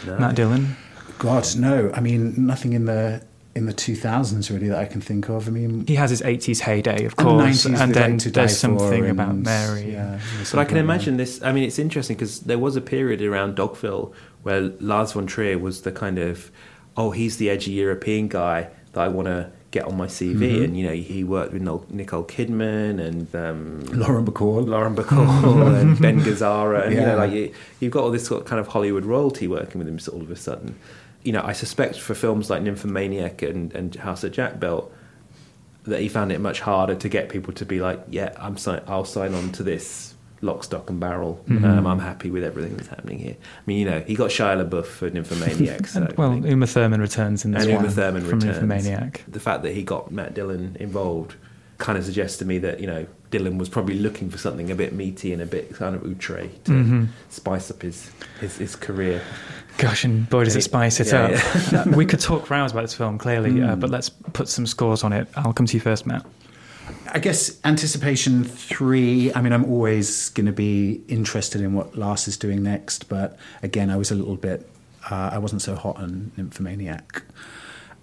No. 0.07 0.19
Matt 0.19 0.37
Dillon. 0.37 0.77
God, 1.19 1.45
no. 1.57 1.91
I 1.95 2.01
mean, 2.01 2.47
nothing 2.47 2.75
in 2.75 2.85
the 2.85 3.25
in 3.57 3.67
the 3.67 3.75
2000s 3.75 4.51
really 4.53 4.69
that 4.69 4.79
I 4.79 4.85
can 4.85 5.01
think 5.01 5.29
of. 5.29 5.49
I 5.49 5.51
mean, 5.51 5.85
He 5.87 5.97
has 5.97 6.11
his 6.11 6.23
80s 6.23 6.61
heyday, 6.61 7.05
of 7.05 7.15
And 7.19 7.27
course, 7.27 7.67
90s 7.67 7.81
and 7.83 7.93
then 7.93 8.11
Like 8.13 8.21
to 8.21 8.31
there's 8.31 8.57
something 8.57 9.03
For 9.03 9.11
about 9.11 9.35
Mary. 9.35 9.93
Yeah, 9.93 10.21
But 10.53 10.61
I 10.61 10.65
can 10.65 10.77
imagine 10.77 11.17
this. 11.17 11.43
I 11.43 11.51
mean, 11.51 11.65
it's 11.65 11.81
interesting 11.81 12.17
because 12.17 12.41
there 12.41 12.59
was 12.59 12.77
a 12.77 12.81
period 12.81 13.21
around 13.21 13.57
Dogville 13.57 14.13
where 14.45 14.61
Lars 14.81 15.13
von 15.13 15.27
Trier 15.27 15.59
was 15.59 15.83
the 15.83 15.91
kind 15.91 16.19
of, 16.19 16.53
oh, 16.97 17.11
he's 17.11 17.39
the 17.39 17.51
edgy 17.51 17.73
European 17.73 18.29
guy 18.29 18.69
that 18.93 19.01
I 19.01 19.09
want 19.09 19.27
to 19.27 19.51
get 19.71 19.85
on 19.85 19.97
my 19.97 20.07
CV. 20.07 20.35
Mhm. 20.59 20.65
And, 20.65 20.77
you 20.79 20.87
know, 20.87 20.93
he 20.95 21.25
worked 21.25 21.53
with 21.53 21.63
Nicole 21.91 22.25
Kidman 22.25 22.99
and 23.01 23.35
um, 23.37 23.81
Lauren 23.93 24.25
Bacall. 24.25 24.67
Lauren 24.67 24.97
Bacall 24.97 25.79
and 25.81 26.01
Ben 26.01 26.21
Gazzara. 26.21 26.87
And, 26.87 26.95
you 26.95 27.01
know, 27.03 27.17
like 27.17 27.33
you, 27.33 27.53
you've 27.81 27.93
got 27.93 28.03
all 28.05 28.11
this 28.11 28.25
sort 28.27 28.41
of 28.43 28.47
kind 28.47 28.61
of 28.61 28.69
Hollywood 28.69 29.05
royalty 29.05 29.47
working 29.47 29.79
with 29.79 29.87
him 29.89 29.99
all 30.13 30.23
of 30.23 30.31
a 30.31 30.37
sudden. 30.37 30.75
You 31.23 31.33
know, 31.33 31.43
I 31.45 31.53
suspect 31.53 32.01
for 32.01 32.15
films 32.15 32.49
like 32.49 32.63
Nymphomaniac 32.63 33.43
and, 33.43 33.73
and 33.75 33.95
House 33.97 34.25
of 34.25 34.33
Jack 34.33 34.59
built, 34.59 34.91
that 35.85 36.01
he 36.01 36.09
found 36.09 36.33
it 36.33 36.41
much 36.41 36.61
harder 36.61 36.95
to 36.95 37.09
get 37.09 37.29
people 37.29 37.53
to 37.55 37.65
be 37.67 37.81
like, 37.81 38.01
yeah, 38.11 38.33
I'm 38.39 38.57
si- 38.57 38.81
I'll 38.87 39.05
sign 39.05 39.35
on 39.35 39.53
to 39.53 39.63
this 39.63 40.15
lock, 40.41 40.63
stock, 40.65 40.89
and 40.91 41.01
barrel. 41.01 41.43
Mhm. 41.49 41.65
Um, 41.65 41.87
I'm 41.87 41.99
happy 41.99 42.31
with 42.31 42.45
everything 42.45 42.77
that's 42.77 42.89
happening 42.89 43.19
here. 43.19 43.37
I 43.41 43.61
mean, 43.67 43.79
you 43.79 43.85
know, 43.91 44.01
he 44.07 44.15
got 44.15 44.31
Shia 44.31 44.69
LaBeouf 44.69 44.87
for 44.87 45.11
Nymphomaniac. 45.11 45.87
so 45.89 46.03
And, 46.03 46.17
well, 46.17 46.37
Uma 46.47 46.67
Thurman 46.67 47.01
returns 47.01 47.45
in 47.45 47.51
this 47.53 47.65
and 47.65 47.75
one 47.75 47.83
Uma 47.85 47.93
Thurman 47.95 48.23
from 48.25 48.39
returns. 48.41 48.59
Nymphomaniac. 48.61 49.25
The 49.29 49.41
fact 49.41 49.63
that 49.65 49.73
he 49.73 49.83
got 49.83 50.13
Matt 50.13 50.35
Dillon 50.35 50.77
involved 50.81 51.35
kind 51.79 51.97
of 51.97 52.05
suggests 52.05 52.39
to 52.39 52.45
me 52.45 52.59
that 52.59 52.81
you 52.81 52.87
know 52.89 53.07
Dillon 53.31 53.57
was 53.59 53.69
probably 53.69 53.99
looking 53.99 54.31
for 54.31 54.39
something 54.39 54.71
a 54.71 54.75
bit 54.75 54.93
meaty 54.95 55.33
and 55.33 55.41
a 55.43 55.47
bit 55.47 55.75
kind 55.75 55.95
of 55.95 56.03
outre 56.03 56.49
to 56.65 56.73
Mhm. 56.73 57.09
spice 57.29 57.71
up 57.71 57.83
his, 57.83 58.11
his 58.41 58.57
his 58.59 58.75
career. 58.77 59.21
Gosh, 59.77 60.03
and 60.03 60.29
boy, 60.29 60.43
does 60.45 60.57
it 60.57 60.63
spice 60.63 60.99
it 60.99 61.07
yeah, 61.13 61.25
up. 61.27 61.31
yeah. 61.73 61.81
Uh, 61.83 61.85
we 61.97 62.05
could 62.05 62.19
talk 62.19 62.47
for 62.47 62.55
hours 62.55 62.73
about 62.73 62.83
this 62.83 62.95
film, 62.95 63.17
clearly, 63.17 63.63
uh, 63.63 63.77
Mm. 63.77 63.81
but 63.81 63.91
let's 63.91 64.09
put 64.09 64.49
some 64.49 64.67
scores 64.67 65.05
on 65.05 65.13
it. 65.13 65.29
I'll 65.37 65.53
come 65.53 65.67
to 65.67 65.75
you 65.77 65.81
first, 65.81 66.05
Matt. 66.05 66.27
I 67.13 67.19
guess 67.19 67.59
anticipation 67.65 68.45
three. 68.45 69.33
I 69.35 69.41
mean, 69.41 69.53
I'm 69.53 69.65
always 69.65 70.29
going 70.31 70.47
to 70.47 70.53
be 70.53 71.03
interested 71.09 71.61
in 71.61 71.75
what 71.75 71.97
Lars 71.97 72.29
is 72.29 72.37
doing 72.37 72.63
next, 72.63 73.09
but 73.09 73.39
again, 73.63 73.91
I 73.91 73.97
was 73.97 74.11
a 74.11 74.15
little 74.15 74.37
bit. 74.37 74.69
Uh, 75.11 75.31
I 75.33 75.39
wasn't 75.39 75.63
so 75.63 75.75
hot 75.75 75.97
on 75.97 76.33
Nymphomaniac. 76.37 77.23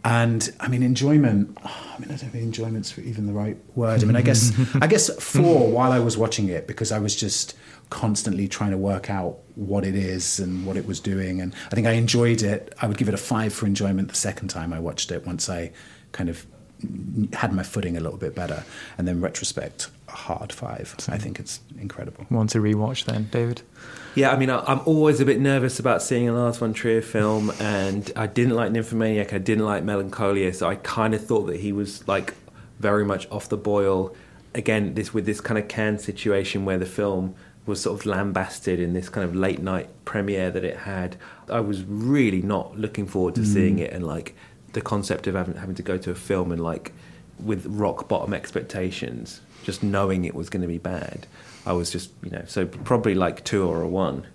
And 0.04 0.54
I 0.60 0.68
mean, 0.68 0.84
enjoyment. 0.84 1.58
oh, 1.66 1.94
I 1.96 2.00
mean, 2.00 2.12
I 2.12 2.16
don't 2.16 2.30
think 2.30 2.44
enjoyment's 2.44 2.98
even 3.00 3.26
the 3.26 3.34
right 3.34 3.58
word. 3.76 4.04
I 4.04 4.06
mean, 4.06 4.16
I 4.16 4.22
guess 4.22 4.54
I 4.82 4.86
guess 4.86 5.10
four 5.24 5.72
while 5.72 5.92
I 5.92 6.00
was 6.00 6.16
watching 6.16 6.48
it 6.48 6.68
because 6.68 6.92
I 6.92 7.00
was 7.00 7.16
just 7.16 7.56
constantly 7.90 8.48
trying 8.48 8.72
to 8.72 8.78
work 8.78 9.10
out 9.10 9.40
what 9.56 9.84
it 9.84 9.96
is 9.96 10.40
and 10.40 10.66
what 10.66 10.78
it 10.78 10.86
was 10.86 11.00
doing. 11.00 11.42
And 11.42 11.56
I 11.72 11.76
think 11.76 11.88
I 11.88 11.94
enjoyed 11.94 12.44
it. 12.44 12.74
I 12.82 12.88
would 12.88 12.98
give 12.98 13.08
it 13.08 13.16
a 13.16 13.18
five 13.18 13.52
for 13.52 13.66
enjoyment 13.66 14.10
the 14.10 14.16
second 14.16 14.50
time 14.50 14.74
I 14.74 14.80
watched 14.80 15.12
it. 15.12 15.26
Once 15.26 15.50
I 15.50 15.72
kind 16.12 16.30
of 16.30 16.46
had 17.34 17.54
my 17.54 17.64
footing 17.64 17.98
a 17.98 18.00
little 18.00 18.18
bit 18.18 18.36
better, 18.36 18.64
and 18.98 19.08
then 19.08 19.22
retrospect, 19.22 19.90
a 20.08 20.12
hard 20.12 20.52
five. 20.52 20.96
I 21.10 21.18
think 21.18 21.40
it's 21.40 21.60
incredible. 21.80 22.26
Want 22.30 22.50
to 22.52 22.60
rewatch 22.60 23.06
then, 23.06 23.30
David? 23.32 23.62
Yeah, 24.16 24.32
I 24.32 24.38
mean, 24.38 24.50
I- 24.50 24.64
I'm 24.66 24.80
always 24.86 25.20
a 25.20 25.26
bit 25.26 25.40
nervous 25.40 25.80
about 25.80 26.02
seeing 26.02 26.30
a 26.30 26.34
Lars 26.34 26.58
von 26.58 26.74
Trier 26.74 27.02
film, 27.02 27.52
and 27.60 28.12
I 28.16 28.28
didn't 28.28 28.56
like 28.56 28.72
Nymphomaniac, 28.72 29.34
I 29.34 29.38
didn't 29.40 29.66
like 29.66 29.84
Melancholia, 29.84 30.54
so 30.54 30.70
I 30.70 30.76
kind 30.76 31.14
of 31.14 31.26
thought 31.26 31.48
that 31.48 31.60
he 31.60 31.72
was 31.72 32.08
like 32.08 32.34
very 32.80 33.04
much 33.06 33.30
off 33.32 33.50
the 33.50 33.58
boil. 33.58 34.16
Again, 34.54 34.94
this 34.94 35.14
with 35.14 35.26
this 35.26 35.42
kind 35.42 35.58
of 35.58 35.68
Cannes 35.68 36.00
situation 36.00 36.64
where 36.66 36.78
the 36.78 36.86
film 36.86 37.36
was 37.66 37.82
sort 37.82 38.00
of 38.00 38.06
lambasted 38.06 38.80
in 38.80 38.94
this 38.94 39.10
kind 39.10 39.28
of 39.28 39.36
late 39.36 39.60
night 39.62 39.90
premiere 40.06 40.52
that 40.52 40.64
it 40.64 40.78
had. 40.78 41.16
I 41.50 41.60
was 41.62 41.84
really 41.84 42.42
not 42.42 42.78
looking 42.78 43.08
forward 43.08 43.36
to 43.36 43.42
Mm. 43.42 43.46
seeing 43.54 43.80
it, 43.80 43.92
and 43.92 44.06
like 44.06 44.36
the 44.76 44.82
concept 44.82 45.26
of 45.26 45.34
having, 45.34 45.56
having 45.56 45.76
to 45.76 45.82
go 45.82 45.98
to 45.98 46.12
a 46.12 46.16
film 46.16 46.52
and 46.52 46.62
like 46.62 46.94
with 47.40 47.66
rock 47.66 48.08
bottom 48.08 48.34
expectations, 48.34 49.42
just 49.64 49.82
knowing 49.82 50.26
it 50.26 50.36
was 50.36 50.50
going 50.50 50.62
to 50.62 50.68
be 50.68 50.78
bad. 50.78 51.26
I 51.66 51.74
was 51.74 51.90
just, 51.90 52.12
you 52.24 52.30
know, 52.30 52.44
so 52.46 52.66
probably 52.66 53.16
like 53.16 53.44
two 53.44 53.68
or 53.68 53.82
a 53.82 53.88
one. 53.88 54.28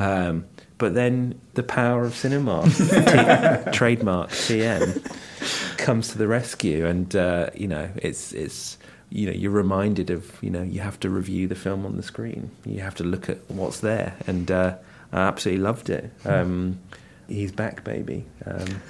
Um, 0.00 0.46
but 0.78 0.94
then 0.94 1.40
the 1.54 1.62
power 1.62 2.04
of 2.04 2.14
cinema, 2.14 2.64
T- 2.68 3.70
trademark 3.72 4.30
TM, 4.30 5.78
comes 5.78 6.08
to 6.08 6.18
the 6.18 6.26
rescue, 6.26 6.86
and 6.86 7.14
uh, 7.14 7.50
you 7.54 7.68
know, 7.68 7.88
it's 7.96 8.32
it's 8.32 8.78
you 9.12 9.26
know, 9.26 9.32
you're 9.32 9.52
reminded 9.52 10.08
of, 10.10 10.42
you 10.42 10.48
know, 10.48 10.62
you 10.62 10.80
have 10.80 10.98
to 11.00 11.10
review 11.10 11.46
the 11.46 11.54
film 11.54 11.84
on 11.84 11.98
the 11.98 12.02
screen. 12.02 12.50
You 12.64 12.80
have 12.80 12.94
to 12.94 13.04
look 13.04 13.28
at 13.28 13.38
what's 13.50 13.80
there. 13.80 14.16
And 14.26 14.50
uh, 14.50 14.76
I 15.12 15.20
absolutely 15.20 15.62
loved 15.62 15.90
it. 15.90 16.10
Um, 16.24 16.80
he's 17.28 17.52
back, 17.52 17.84
baby. 17.84 18.24
Um, 18.46 18.80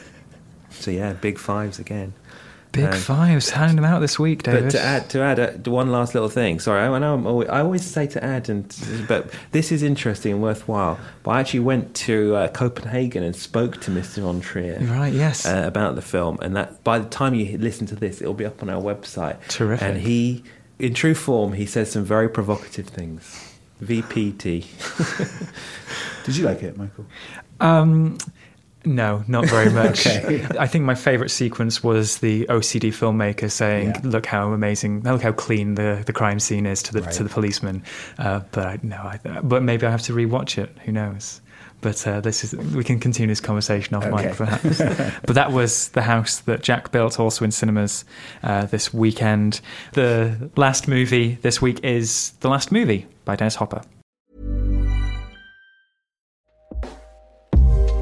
so 0.73 0.91
yeah, 0.91 1.13
big 1.15 1.39
fives 1.39 1.79
again. 1.79 2.15
Big 2.73 2.85
Um, 2.87 2.93
fives, 2.93 3.51
handing 3.51 3.77
them 3.77 3.85
out 3.85 4.01
this 4.01 4.19
week, 4.19 4.45
David. 4.45 4.65
But 4.65 4.71
to 4.71 4.81
add, 4.81 5.11
to 5.11 5.21
add 5.21 5.39
uh, 5.39 5.71
one 5.71 5.93
last 5.93 6.15
little 6.15 6.31
thing. 6.31 6.59
Sorry, 6.59 6.81
I 6.81 6.99
know 6.99 7.13
I'm 7.15 7.27
always, 7.27 7.49
I 7.51 7.61
always 7.61 7.85
say 7.85 8.07
to 8.07 8.25
add, 8.25 8.49
and 8.49 8.65
but 9.07 9.31
this 9.51 9.71
is 9.71 9.83
interesting 9.83 10.33
and 10.33 10.43
worthwhile. 10.43 10.99
But 11.23 11.33
I 11.33 11.41
actually 11.41 11.61
went 11.61 11.95
to 11.97 12.35
uh, 12.35 12.49
Copenhagen 12.49 13.23
and 13.25 13.37
spoke 13.37 13.79
to 13.83 13.91
Mr. 13.91 14.23
Von 14.23 14.41
Trier. 14.41 14.79
Right, 14.81 15.13
yes. 15.13 15.45
Uh, 15.45 15.65
about 15.67 15.97
the 15.97 16.03
film, 16.03 16.39
and 16.41 16.57
that 16.57 16.83
by 16.83 16.99
the 16.99 17.09
time 17.11 17.35
you 17.35 17.59
listen 17.59 17.87
to 17.89 17.95
this, 17.95 18.23
it'll 18.23 18.33
be 18.33 18.47
up 18.47 18.63
on 18.63 18.71
our 18.71 18.81
website. 18.81 19.37
Terrific. 19.49 19.87
And 19.87 20.01
he, 20.01 20.43
in 20.79 20.95
true 20.95 21.15
form, 21.15 21.53
he 21.53 21.67
says 21.67 21.91
some 21.91 22.05
very 22.05 22.31
provocative 22.31 22.87
things. 22.87 23.51
VPT. 23.83 24.65
Did 26.25 26.37
you 26.37 26.45
like 26.47 26.63
it, 26.63 26.77
Michael? 26.79 27.05
Um, 27.61 28.17
no, 28.85 29.25
not 29.29 29.47
very 29.47 29.71
much. 29.83 30.07
Okay. 30.07 30.47
I 30.59 30.67
think 30.67 30.85
my 30.85 30.95
favourite 30.95 31.31
sequence 31.31 31.83
was 31.83 32.19
the 32.19 32.47
OCD 32.47 32.89
filmmaker 32.91 33.51
saying, 33.51 33.89
Yeah. 33.89 34.01
"Look 34.05 34.27
how 34.27 34.53
amazing, 34.53 35.03
look 35.03 35.23
how 35.23 35.33
clean 35.33 35.75
the, 35.75 36.03
the 36.07 36.13
crime 36.13 36.41
scene 36.41 36.67
is 36.67 36.83
to 36.85 36.93
the 36.93 37.03
Right. 37.03 37.13
to 37.15 37.23
the 37.23 37.29
policeman." 37.29 37.83
Uh, 38.19 38.41
but 38.53 38.67
I, 38.67 38.79
no, 38.83 38.97
I, 38.97 39.19
but 39.43 39.63
maybe 39.63 39.87
I 39.87 39.91
have 39.91 40.03
to 40.03 40.13
rewatch 40.13 40.59
it. 40.59 40.77
Who 40.85 40.93
knows? 40.93 41.41
But 41.81 42.07
uh, 42.07 42.21
this 42.21 42.45
is 42.45 42.55
we 42.75 42.85
can 42.85 43.01
continue 43.01 43.27
this 43.29 43.41
conversation 43.41 43.95
off 43.97 44.07
mic, 44.07 44.37
perhaps. 44.37 44.79
but 45.27 45.35
that 45.35 45.51
was 45.51 45.89
the 45.91 46.03
house 46.03 46.39
that 46.41 46.63
Jack 46.63 46.93
built, 46.93 47.19
also 47.19 47.45
in 47.45 47.51
cinemas 47.51 48.05
uh, 48.45 48.67
this 48.67 48.95
weekend. 48.95 49.61
The 49.95 50.51
last 50.57 50.87
movie 50.87 51.39
this 51.43 51.61
week 51.61 51.83
is 51.85 52.35
the 52.41 52.49
last 52.49 52.71
movie 52.71 53.07
by 53.25 53.35
Dennis 53.35 53.57
Hopper. 53.57 53.83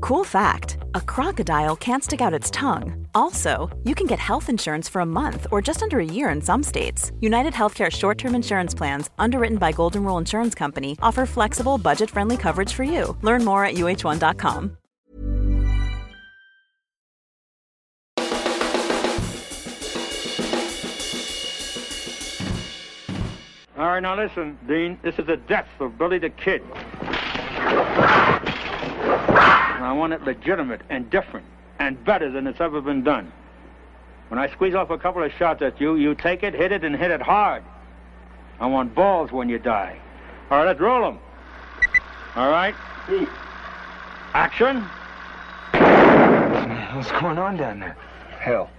Cool 0.00 0.24
fact 0.24 0.78
a 0.94 1.00
crocodile 1.00 1.76
can't 1.76 2.04
stick 2.04 2.20
out 2.20 2.32
its 2.32 2.50
tongue. 2.50 3.06
Also, 3.14 3.68
you 3.84 3.94
can 3.94 4.06
get 4.06 4.18
health 4.18 4.48
insurance 4.48 4.88
for 4.88 5.00
a 5.00 5.06
month 5.06 5.46
or 5.50 5.60
just 5.60 5.82
under 5.82 5.98
a 5.98 6.04
year 6.04 6.30
in 6.30 6.40
some 6.40 6.62
states. 6.62 7.12
United 7.20 7.52
Healthcare 7.52 7.90
short 7.90 8.16
term 8.18 8.34
insurance 8.34 8.74
plans, 8.74 9.10
underwritten 9.18 9.58
by 9.58 9.72
Golden 9.72 10.04
Rule 10.04 10.18
Insurance 10.18 10.54
Company, 10.54 10.96
offer 11.02 11.26
flexible, 11.26 11.78
budget 11.78 12.10
friendly 12.10 12.36
coverage 12.36 12.72
for 12.72 12.84
you. 12.84 13.16
Learn 13.22 13.44
more 13.44 13.64
at 13.64 13.74
uh1.com. 13.74 14.76
All 23.76 23.86
right, 23.86 24.00
now 24.00 24.16
listen, 24.16 24.58
Dean. 24.66 24.98
This 25.02 25.18
is 25.18 25.26
the 25.26 25.36
death 25.36 25.68
of 25.80 25.96
Billy 25.98 26.18
the 26.18 26.30
Kid. 26.30 26.62
And 29.78 29.86
I 29.86 29.92
want 29.92 30.12
it 30.12 30.22
legitimate 30.24 30.80
and 30.90 31.08
different 31.08 31.46
and 31.78 32.04
better 32.04 32.32
than 32.32 32.48
it's 32.48 32.60
ever 32.60 32.80
been 32.80 33.04
done. 33.04 33.30
When 34.26 34.40
I 34.40 34.50
squeeze 34.50 34.74
off 34.74 34.90
a 34.90 34.98
couple 34.98 35.22
of 35.22 35.30
shots 35.34 35.62
at 35.62 35.80
you, 35.80 35.94
you 35.94 36.16
take 36.16 36.42
it, 36.42 36.52
hit 36.52 36.72
it, 36.72 36.82
and 36.82 36.96
hit 36.96 37.12
it 37.12 37.22
hard. 37.22 37.62
I 38.58 38.66
want 38.66 38.92
balls 38.92 39.30
when 39.30 39.48
you 39.48 39.60
die. 39.60 39.96
All 40.50 40.58
right, 40.58 40.66
let's 40.66 40.80
roll 40.80 41.02
them. 41.02 41.20
All 42.34 42.50
right? 42.50 42.74
Action. 44.34 44.82
What's 46.96 47.12
going 47.12 47.38
on 47.38 47.56
down 47.56 47.78
there? 47.78 47.96
Hell. 48.40 48.70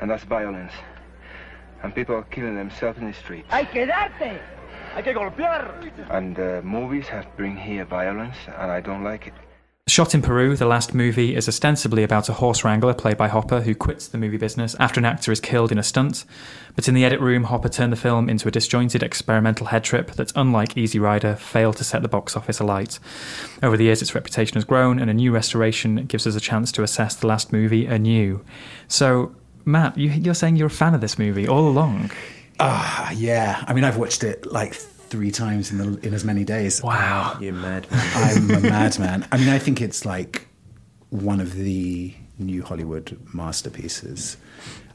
And 0.00 0.10
that's 0.10 0.24
violence. 0.24 0.72
And 1.82 1.94
people 1.94 2.14
are 2.14 2.22
killing 2.22 2.56
themselves 2.56 2.98
in 2.98 3.06
the 3.06 3.12
street. 3.12 3.44
¡Hay 3.50 3.66
que 3.66 3.86
darte! 3.86 4.40
¡Hay 4.98 5.04
que 5.04 5.14
golpear! 5.14 5.92
And 6.10 6.36
uh, 6.40 6.60
movies 6.64 7.06
have 7.06 7.28
bring 7.36 7.56
here 7.56 7.84
violence, 7.84 8.36
and 8.58 8.68
I 8.68 8.80
don't 8.80 9.04
like 9.04 9.28
it. 9.28 9.34
Shot 9.86 10.12
in 10.12 10.22
Peru, 10.22 10.56
the 10.56 10.66
last 10.66 10.92
movie 10.92 11.36
is 11.36 11.48
ostensibly 11.48 12.02
about 12.02 12.28
a 12.28 12.32
horse 12.32 12.64
wrangler 12.64 12.94
played 12.94 13.16
by 13.16 13.28
Hopper 13.28 13.60
who 13.60 13.76
quits 13.76 14.08
the 14.08 14.18
movie 14.18 14.38
business 14.38 14.74
after 14.80 14.98
an 14.98 15.04
actor 15.04 15.30
is 15.30 15.38
killed 15.38 15.70
in 15.70 15.78
a 15.78 15.84
stunt. 15.84 16.24
But 16.74 16.88
in 16.88 16.94
the 16.94 17.04
edit 17.04 17.20
room, 17.20 17.44
Hopper 17.44 17.68
turned 17.68 17.92
the 17.92 17.96
film 17.96 18.28
into 18.28 18.48
a 18.48 18.50
disjointed 18.50 19.04
experimental 19.04 19.66
head 19.66 19.84
trip 19.84 20.10
that, 20.16 20.32
unlike 20.34 20.76
Easy 20.76 20.98
Rider, 20.98 21.36
failed 21.36 21.76
to 21.76 21.84
set 21.84 22.02
the 22.02 22.08
box 22.08 22.36
office 22.36 22.58
alight. 22.58 22.98
Over 23.62 23.76
the 23.76 23.84
years, 23.84 24.02
its 24.02 24.16
reputation 24.16 24.54
has 24.54 24.64
grown, 24.64 24.98
and 24.98 25.08
a 25.08 25.14
new 25.14 25.30
restoration 25.30 26.06
gives 26.06 26.26
us 26.26 26.34
a 26.34 26.40
chance 26.40 26.72
to 26.72 26.82
assess 26.82 27.14
the 27.14 27.28
last 27.28 27.52
movie 27.52 27.86
anew. 27.86 28.44
So, 28.88 29.32
Matt, 29.64 29.96
you, 29.96 30.10
you're 30.10 30.34
saying 30.34 30.56
you're 30.56 30.66
a 30.66 30.70
fan 30.70 30.92
of 30.92 31.00
this 31.00 31.20
movie 31.20 31.46
all 31.46 31.68
along. 31.68 32.10
Ah, 32.60 33.10
yeah. 33.12 33.64
I 33.66 33.72
mean, 33.74 33.84
I've 33.84 33.96
watched 33.96 34.24
it 34.24 34.46
like 34.50 34.74
three 34.74 35.30
times 35.30 35.70
in 35.70 35.78
the 35.78 36.06
in 36.06 36.14
as 36.14 36.24
many 36.24 36.44
days. 36.44 36.82
Wow, 36.82 37.36
you're 37.40 37.52
mad. 37.54 37.86
I'm 37.90 38.50
a 38.50 38.60
madman. 38.60 39.26
I 39.32 39.36
mean, 39.38 39.48
I 39.48 39.58
think 39.58 39.80
it's 39.80 40.04
like 40.04 40.46
one 41.10 41.40
of 41.40 41.54
the 41.54 42.14
new 42.38 42.62
Hollywood 42.62 43.18
masterpieces. 43.32 44.36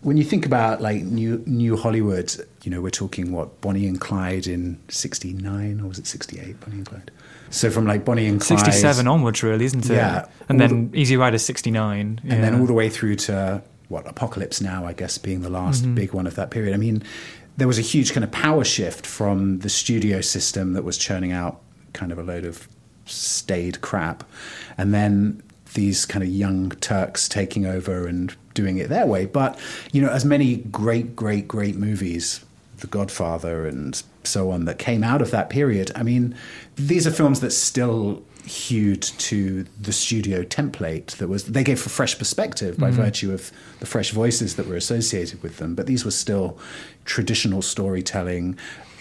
When 0.02 0.18
you 0.18 0.24
think 0.26 0.46
about 0.46 0.82
like 0.82 1.02
new 1.04 1.42
new 1.46 1.78
Hollywood, 1.78 2.36
you 2.64 2.72
know, 2.72 2.82
we're 2.82 2.90
talking 2.90 3.32
what 3.32 3.62
Bonnie 3.62 3.88
and 3.88 4.00
Clyde 4.00 4.48
in 4.48 4.78
'69 4.90 5.80
or 5.80 5.88
was 5.88 6.00
it 6.00 6.06
'68? 6.08 6.60
Bonnie 6.60 6.78
and 6.78 6.86
Clyde. 6.86 7.12
So 7.50 7.70
from 7.70 7.86
like 7.86 8.04
Bonnie 8.04 8.26
and 8.28 8.42
Clyde, 8.42 8.60
67 8.60 9.08
onwards, 9.08 9.44
really, 9.44 9.64
isn't 9.66 9.86
it? 9.90 9.94
Yeah. 9.94 10.26
And 10.50 10.62
All 10.62 10.68
then 10.68 10.92
Easy 10.94 11.16
Rider 11.16 11.38
69. 11.38 12.20
and 12.24 12.44
then 12.44 12.60
all 12.60 12.66
the 12.66 12.74
way 12.74 12.90
through 12.90 13.16
to 13.28 13.62
what 13.90 14.08
Apocalypse 14.08 14.60
Now, 14.60 14.86
I 14.86 14.94
guess, 14.94 15.18
being 15.20 15.42
the 15.42 15.50
last 15.52 15.86
Mhm. 15.86 15.94
big 15.96 16.14
one 16.14 16.26
of 16.26 16.34
that 16.36 16.50
period. 16.50 16.74
I 16.74 16.78
mean, 16.78 17.04
there 17.58 17.68
was 17.68 17.78
a 17.78 17.84
huge 17.84 18.14
kind 18.14 18.24
of 18.24 18.32
power 18.32 18.64
shift 18.64 19.06
from 19.06 19.60
the 19.60 19.70
studio 19.70 20.22
system 20.22 20.74
that 20.74 20.84
was 20.84 20.98
churning 20.98 21.32
out 21.32 21.62
kind 21.94 22.12
of 22.12 22.18
a 22.18 22.24
load 22.24 22.46
of 22.46 22.68
staid 23.06 23.82
crap, 23.82 24.24
and 24.78 24.94
then 24.94 25.42
these 25.74 26.06
kind 26.06 26.24
of 26.24 26.30
young 26.30 26.70
Turks 26.72 27.28
taking 27.28 27.66
over 27.66 28.08
and 28.08 28.36
doing 28.54 28.78
it 28.78 28.90
their 28.90 29.06
way. 29.06 29.26
But 29.26 29.60
you 29.92 30.02
know, 30.02 30.10
as 30.10 30.26
many 30.26 30.58
great, 30.58 31.16
great, 31.16 31.48
great 31.48 31.76
movies. 31.76 32.44
The 32.78 32.88
Godfather 32.88 33.66
and 33.66 34.02
so 34.26 34.52
on 34.52 34.66
that 34.66 34.78
came 34.78 35.06
out 35.06 35.22
of 35.22 35.32
that 35.32 35.50
period. 35.50 35.92
I 35.96 36.04
mean, 36.04 36.36
these 36.76 37.08
are 37.08 37.12
films 37.12 37.40
that 37.40 37.52
still 37.52 38.24
hewed 38.46 39.02
to 39.02 39.66
the 39.82 39.94
studio 39.94 40.44
template 40.44 41.08
that 41.18 41.30
was 41.30 41.46
they 41.46 41.64
gave 41.64 41.86
a 41.86 41.90
fresh 41.90 42.18
perspective 42.18 42.78
by 42.78 42.92
Mhm. 42.92 42.96
virtue 42.96 43.32
of 43.32 43.52
the 43.80 43.86
fresh 43.86 44.12
voices 44.12 44.56
that 44.56 44.68
were 44.68 44.76
associated 44.76 45.42
with 45.42 45.58
them 45.58 45.76
but 45.76 45.86
these 45.88 46.04
were 46.04 46.12
still 46.12 46.58
traditional 47.06 47.62
storytelling 47.62 48.58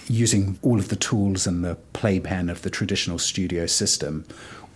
using 0.09 0.59
all 0.63 0.79
of 0.79 0.89
the 0.89 0.97
tools 0.97 1.47
and 1.47 1.65
the 1.65 1.77
playpen 1.93 2.49
of 2.49 2.63
the 2.63 2.71
traditional 2.71 3.19
studio 3.19 3.67
system 3.67 4.25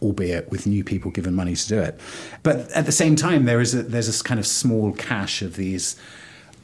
albeit 0.03 0.51
with 0.51 0.67
new 0.67 0.83
people 0.85 1.11
given 1.13 1.33
money 1.35 1.55
to 1.55 1.69
do 1.69 1.79
it 1.79 1.99
but 2.43 2.69
at 2.73 2.87
the 2.87 2.93
same 2.93 3.15
time 3.17 3.45
there 3.45 3.61
is 3.61 3.73
a, 3.75 3.83
there's 3.85 4.07
this 4.07 4.21
kind 4.23 4.41
of 4.41 4.47
small 4.47 4.93
cache 4.93 5.43
of 5.43 5.55
these 5.57 5.95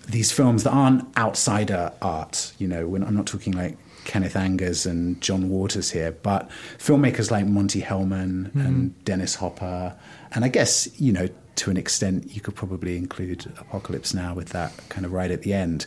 these 0.09 0.33
films 0.33 0.65
that 0.65 0.71
aren't 0.71 1.05
outsider 1.17 1.93
art 2.03 2.53
you 2.59 2.67
know 2.67 2.89
when 2.89 3.03
i'm 3.05 3.15
not 3.15 3.27
talking 3.27 3.53
like 3.53 3.77
Kenneth 4.05 4.37
Angers 4.37 4.87
and 4.87 5.21
John 5.21 5.49
Waters 5.49 5.91
here, 5.91 6.13
but 6.23 6.51
filmmakers 6.79 7.31
like 7.31 7.47
Monte 7.47 7.81
Hellman 7.83 8.51
Mhm. 8.53 8.67
and 8.67 9.05
Dennis 9.05 9.37
Hopper, 9.37 9.95
and 10.33 10.45
I 10.45 10.49
guess, 10.49 10.89
you 11.01 11.13
know, 11.13 11.29
to 11.57 11.71
an 11.71 11.77
extent, 11.77 12.35
you 12.35 12.41
could 12.41 12.55
probably 12.55 12.97
include 12.97 13.47
Apocalypse 13.59 14.15
Now 14.15 14.35
with 14.35 14.49
that 14.51 14.73
kind 14.89 15.05
of 15.05 15.13
right 15.13 15.31
at 15.31 15.43
the 15.43 15.53
end, 15.53 15.87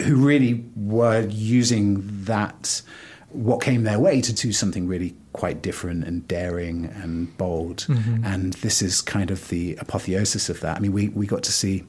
who 0.00 0.16
really 0.16 0.64
were 0.76 1.26
using 1.28 2.02
that, 2.24 2.82
what 3.30 3.60
came 3.62 3.84
their 3.84 3.98
way, 4.00 4.20
to 4.20 4.32
do 4.32 4.52
something 4.52 4.86
really 4.88 5.14
quite 5.32 5.62
different 5.62 6.04
and 6.04 6.26
daring 6.28 6.86
and 6.86 7.34
bold. 7.38 7.86
Mhm. 7.88 8.24
And 8.24 8.52
this 8.54 8.82
is 8.82 9.00
kind 9.00 9.30
of 9.30 9.48
the 9.48 9.76
apotheosis 9.76 10.48
of 10.50 10.60
that. 10.60 10.76
I 10.76 10.80
mean, 10.80 10.92
we, 10.92 11.08
we 11.08 11.26
got 11.26 11.42
to 11.44 11.52
see 11.52 11.84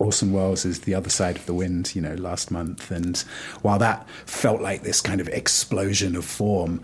Orson 0.00 0.32
Welles 0.32 0.64
is 0.64 0.80
the 0.80 0.94
other 0.94 1.10
side 1.10 1.36
of 1.36 1.44
the 1.44 1.52
wind, 1.52 1.94
you 1.94 2.00
know, 2.00 2.14
last 2.14 2.50
month. 2.50 2.90
And 2.90 3.18
while 3.60 3.78
that 3.78 4.08
felt 4.24 4.62
like 4.62 4.82
this 4.82 5.00
kind 5.00 5.20
of 5.20 5.28
explosion 5.28 6.16
of 6.16 6.24
form, 6.24 6.82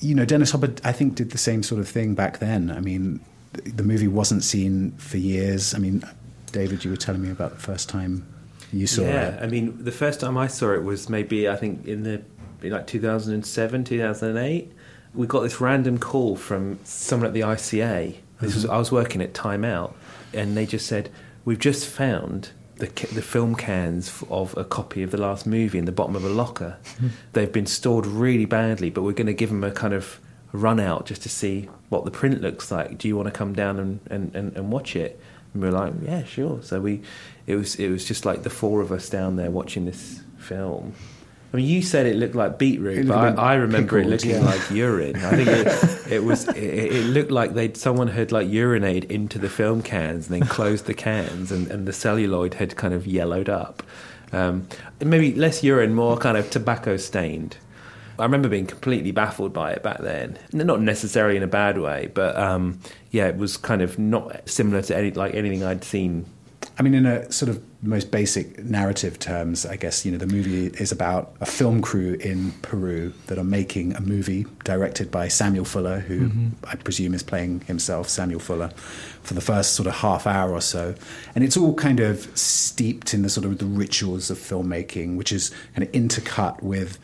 you 0.00 0.14
know, 0.14 0.24
Dennis 0.24 0.50
Hopper, 0.52 0.72
I 0.82 0.92
think, 0.92 1.14
did 1.14 1.30
the 1.30 1.38
same 1.38 1.62
sort 1.62 1.80
of 1.80 1.88
thing 1.88 2.14
back 2.14 2.38
then. 2.38 2.70
I 2.70 2.80
mean, 2.80 3.20
the, 3.52 3.70
the 3.70 3.82
movie 3.82 4.08
wasn't 4.08 4.42
seen 4.42 4.92
for 4.92 5.18
years. 5.18 5.74
I 5.74 5.78
mean, 5.78 6.02
David, 6.50 6.84
you 6.84 6.90
were 6.90 6.96
telling 6.96 7.22
me 7.22 7.30
about 7.30 7.50
the 7.50 7.60
first 7.60 7.90
time 7.90 8.26
you 8.72 8.86
saw 8.86 9.02
yeah, 9.02 9.28
it. 9.28 9.34
Yeah, 9.34 9.44
I 9.44 9.46
mean, 9.46 9.84
the 9.84 9.92
first 9.92 10.20
time 10.20 10.38
I 10.38 10.46
saw 10.46 10.72
it 10.72 10.82
was 10.82 11.10
maybe 11.10 11.50
I 11.50 11.56
think 11.56 11.86
in 11.86 12.02
the 12.02 12.22
in 12.62 12.72
like 12.72 12.86
2007, 12.86 13.84
2008. 13.84 14.72
We 15.14 15.26
got 15.26 15.40
this 15.40 15.60
random 15.60 15.98
call 15.98 16.36
from 16.36 16.78
someone 16.84 17.26
at 17.26 17.34
the 17.34 17.40
ICA. 17.40 18.16
This 18.40 18.50
mm-hmm. 18.50 18.54
was 18.54 18.64
I 18.66 18.78
was 18.78 18.92
working 18.92 19.20
at 19.20 19.34
Time 19.34 19.64
Out, 19.64 19.94
and 20.32 20.56
they 20.56 20.66
just 20.66 20.86
said, 20.86 21.10
"We've 21.44 21.58
just 21.58 21.86
found." 21.86 22.50
The, 22.76 22.86
the 23.12 23.22
film 23.22 23.56
cans 23.56 24.22
of 24.30 24.56
a 24.56 24.64
copy 24.64 25.02
of 25.02 25.10
the 25.10 25.16
last 25.16 25.48
movie 25.48 25.78
in 25.78 25.84
the 25.84 25.90
bottom 25.90 26.14
of 26.14 26.24
a 26.24 26.28
locker. 26.28 26.76
They've 27.32 27.50
been 27.50 27.66
stored 27.66 28.06
really 28.06 28.44
badly, 28.44 28.88
but 28.88 29.02
we're 29.02 29.14
going 29.14 29.26
to 29.26 29.34
give 29.34 29.48
them 29.48 29.64
a 29.64 29.72
kind 29.72 29.92
of 29.92 30.20
run 30.52 30.78
out 30.78 31.06
just 31.06 31.22
to 31.22 31.28
see 31.28 31.68
what 31.88 32.04
the 32.04 32.12
print 32.12 32.40
looks 32.40 32.70
like. 32.70 32.98
Do 32.98 33.08
you 33.08 33.16
want 33.16 33.26
to 33.26 33.32
come 33.32 33.52
down 33.52 33.78
and, 33.78 34.00
and, 34.08 34.34
and, 34.34 34.56
and 34.56 34.70
watch 34.70 34.96
it? 34.96 35.20
And 35.52 35.62
we 35.62 35.68
were 35.68 35.74
like, 35.74 35.92
yeah, 36.02 36.24
sure. 36.24 36.62
So 36.62 36.80
we, 36.80 37.02
it 37.46 37.56
was 37.56 37.76
it 37.76 37.88
was 37.88 38.04
just 38.04 38.24
like 38.24 38.42
the 38.42 38.50
four 38.50 38.80
of 38.80 38.92
us 38.92 39.08
down 39.08 39.36
there 39.36 39.50
watching 39.50 39.84
this 39.84 40.22
film. 40.38 40.94
I 41.52 41.56
mean, 41.56 41.66
you 41.66 41.80
said 41.80 42.04
it 42.04 42.16
looked 42.16 42.34
like 42.34 42.58
beetroot, 42.58 42.98
It 42.98 43.08
but 43.08 43.38
I, 43.38 43.52
I 43.52 43.54
remember 43.54 44.02
pickled, 44.02 44.12
it 44.12 44.26
looking 44.26 44.42
yeah. 44.42 44.50
like 44.50 44.70
urine. 44.70 45.16
I 45.16 45.30
think 45.30 45.48
it, 45.48 46.12
it 46.12 46.24
was 46.24 46.46
it, 46.48 46.56
it 46.56 47.04
looked 47.06 47.30
like 47.30 47.54
they 47.54 47.72
someone 47.72 48.08
had 48.08 48.32
like 48.32 48.48
urinated 48.48 49.10
into 49.10 49.38
the 49.38 49.48
film 49.48 49.82
cans 49.82 50.28
and 50.28 50.42
then 50.42 50.48
closed 50.48 50.84
the 50.84 50.94
cans, 50.94 51.50
and, 51.50 51.70
and 51.70 51.86
the 51.86 51.92
celluloid 51.92 52.54
had 52.54 52.76
kind 52.76 52.92
of 52.92 53.06
yellowed 53.06 53.48
up. 53.48 53.82
Um, 54.30 54.68
maybe 55.00 55.34
less 55.34 55.64
urine, 55.64 55.94
more 55.94 56.18
kind 56.18 56.36
of 56.36 56.50
tobacco 56.50 56.98
stained. 56.98 57.56
I 58.18 58.24
remember 58.24 58.48
being 58.48 58.66
completely 58.66 59.12
baffled 59.12 59.52
by 59.52 59.72
it 59.72 59.82
back 59.82 59.98
then. 60.00 60.38
Not 60.52 60.82
necessarily 60.82 61.36
in 61.36 61.42
a 61.42 61.48
bad 61.48 61.78
way, 61.78 62.10
but 62.12 62.36
um, 62.36 62.80
yeah, 63.10 63.28
it 63.28 63.36
was 63.36 63.56
kind 63.56 63.80
of 63.80 63.98
not 63.98 64.48
similar 64.48 64.82
to 64.82 64.96
any 64.96 65.12
like 65.12 65.34
anything 65.34 65.62
I'd 65.64 65.84
seen. 65.84 66.26
I 66.78 66.82
mean, 66.82 66.94
in 66.94 67.06
a 67.06 67.30
sort 67.32 67.48
of 67.48 67.60
most 67.82 68.12
basic 68.12 68.62
narrative 68.64 69.18
terms, 69.18 69.66
I 69.66 69.74
guess, 69.74 70.06
you 70.06 70.12
know, 70.12 70.18
the 70.18 70.28
movie 70.28 70.66
is 70.80 70.92
about 70.92 71.34
a 71.40 71.46
film 71.46 71.82
crew 71.82 72.14
in 72.20 72.52
Peru 72.62 73.12
that 73.26 73.36
are 73.36 73.44
making 73.44 73.96
a 73.96 74.00
movie 74.00 74.46
directed 74.62 75.10
by 75.10 75.26
Samuel 75.26 75.64
Fuller, 75.64 76.00
who 76.00 76.28
Mhm. 76.28 76.50
I 76.64 76.76
presume 76.76 77.14
is 77.14 77.24
playing 77.24 77.62
himself, 77.66 78.08
Samuel 78.08 78.38
Fuller, 78.38 78.70
for 79.22 79.34
the 79.34 79.40
first 79.40 79.72
sort 79.72 79.88
of 79.88 79.94
half 79.94 80.24
hour 80.24 80.52
or 80.52 80.60
so. 80.60 80.94
And 81.34 81.42
it's 81.42 81.56
all 81.56 81.74
kind 81.74 81.98
of 81.98 82.28
steeped 82.36 83.12
in 83.12 83.22
the 83.22 83.28
sort 83.28 83.44
of 83.44 83.58
the 83.58 83.66
rituals 83.66 84.30
of 84.30 84.38
filmmaking, 84.38 85.16
which 85.16 85.32
is 85.32 85.50
kind 85.74 85.82
of 85.82 85.90
intercut 85.92 86.62
with 86.62 87.00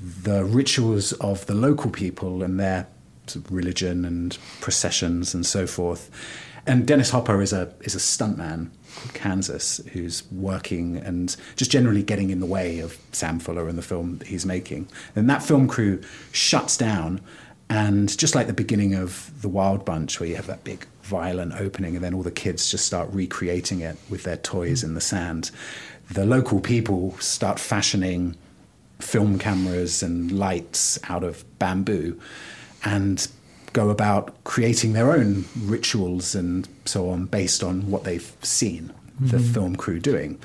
the 0.00 0.42
rituals 0.42 1.12
of 1.14 1.44
the 1.44 1.54
local 1.54 1.90
people 1.90 2.42
and 2.42 2.58
their 2.58 2.86
sort 3.26 3.44
of 3.44 3.52
religion 3.52 4.06
and 4.06 4.38
processions 4.62 5.34
and 5.34 5.44
so 5.44 5.66
forth. 5.66 6.08
And 6.66 6.86
Dennis 6.86 7.10
Hopper 7.10 7.42
is 7.42 7.52
a 7.52 7.72
is 7.82 7.94
a 7.94 7.98
stuntman 7.98 8.68
Kansas 9.14 9.80
who's 9.92 10.22
working 10.30 10.96
and 10.96 11.36
just 11.56 11.70
generally 11.70 12.02
getting 12.02 12.30
in 12.30 12.40
the 12.40 12.46
way 12.46 12.80
of 12.80 12.98
Sam 13.12 13.38
Fuller 13.38 13.68
and 13.68 13.78
the 13.78 13.82
film 13.82 14.18
that 14.18 14.28
he's 14.28 14.46
making. 14.46 14.88
And 15.14 15.28
that 15.30 15.42
film 15.42 15.68
crew 15.68 16.00
shuts 16.32 16.76
down, 16.76 17.20
and 17.70 18.16
just 18.16 18.34
like 18.34 18.46
the 18.46 18.52
beginning 18.52 18.94
of 18.94 19.30
The 19.42 19.48
Wild 19.48 19.84
Bunch, 19.84 20.20
where 20.20 20.28
you 20.28 20.36
have 20.36 20.46
that 20.46 20.64
big 20.64 20.86
violent 21.02 21.54
opening, 21.54 21.94
and 21.94 22.04
then 22.04 22.14
all 22.14 22.22
the 22.22 22.30
kids 22.30 22.70
just 22.70 22.86
start 22.86 23.08
recreating 23.12 23.80
it 23.80 23.96
with 24.08 24.24
their 24.24 24.36
toys 24.36 24.82
in 24.82 24.94
the 24.94 25.00
sand, 25.00 25.50
the 26.10 26.24
local 26.24 26.60
people 26.60 27.16
start 27.18 27.58
fashioning 27.58 28.36
film 29.00 29.38
cameras 29.38 30.02
and 30.02 30.32
lights 30.32 30.98
out 31.08 31.22
of 31.22 31.44
bamboo 31.58 32.18
and 32.84 33.28
go 33.80 33.90
about 33.90 34.22
creating 34.44 34.90
their 34.94 35.08
own 35.18 35.44
rituals 35.74 36.34
and 36.34 36.66
so 36.84 37.00
on 37.10 37.26
based 37.26 37.62
on 37.62 37.74
what 37.92 38.02
they've 38.04 38.30
seen 38.42 38.82
the 39.20 39.38
Mhm. 39.38 39.54
film 39.54 39.72
crew 39.76 39.98
doing. 39.98 40.38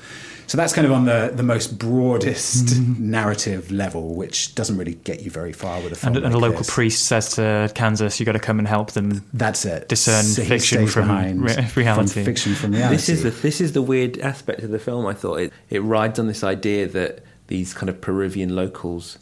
So 0.46 0.58
that's 0.58 0.72
kind 0.76 0.86
of 0.86 0.92
on 0.92 1.04
the, 1.12 1.32
the 1.34 1.42
most 1.54 1.78
broadest 1.78 2.78
narrative 2.98 3.70
level, 3.70 4.14
which 4.14 4.54
doesn't 4.54 4.76
really 4.76 4.98
get 5.04 5.22
you 5.24 5.30
very 5.30 5.52
far 5.52 5.80
with 5.80 5.92
a 5.92 5.96
film. 5.96 6.16
And, 6.16 6.24
and 6.26 6.34
a 6.34 6.38
local 6.38 6.58
this. 6.58 6.70
priest 6.70 7.06
says 7.06 7.28
to 7.36 7.70
Kansas, 7.74 8.18
"You 8.20 8.26
got 8.26 8.32
to 8.32 8.46
come 8.48 8.58
and 8.58 8.68
help 8.68 8.88
them." 8.92 9.22
That's 9.32 9.64
it. 9.64 9.88
Discern 9.88 10.24
So 10.24 10.42
fiction 10.44 10.86
from 10.86 11.06
behind 11.08 11.42
re- 11.44 11.62
from 11.66 12.06
fiction 12.08 12.54
from 12.54 12.72
reality. 12.72 12.96
This 12.96 13.08
is 13.08 13.22
the 13.22 13.30
this 13.30 13.60
is 13.60 13.72
the 13.72 13.82
weird 13.82 14.18
aspect 14.18 14.60
of 14.62 14.70
the 14.70 14.78
film. 14.78 15.06
I 15.06 15.14
thought 15.14 15.36
it 15.40 15.52
it 15.70 15.82
rides 15.82 16.18
on 16.18 16.26
this 16.26 16.42
idea 16.44 16.86
that 16.88 17.20
these 17.46 17.72
kind 17.74 17.88
of 17.88 18.00
Peruvian 18.00 18.54
locals. 18.56 19.18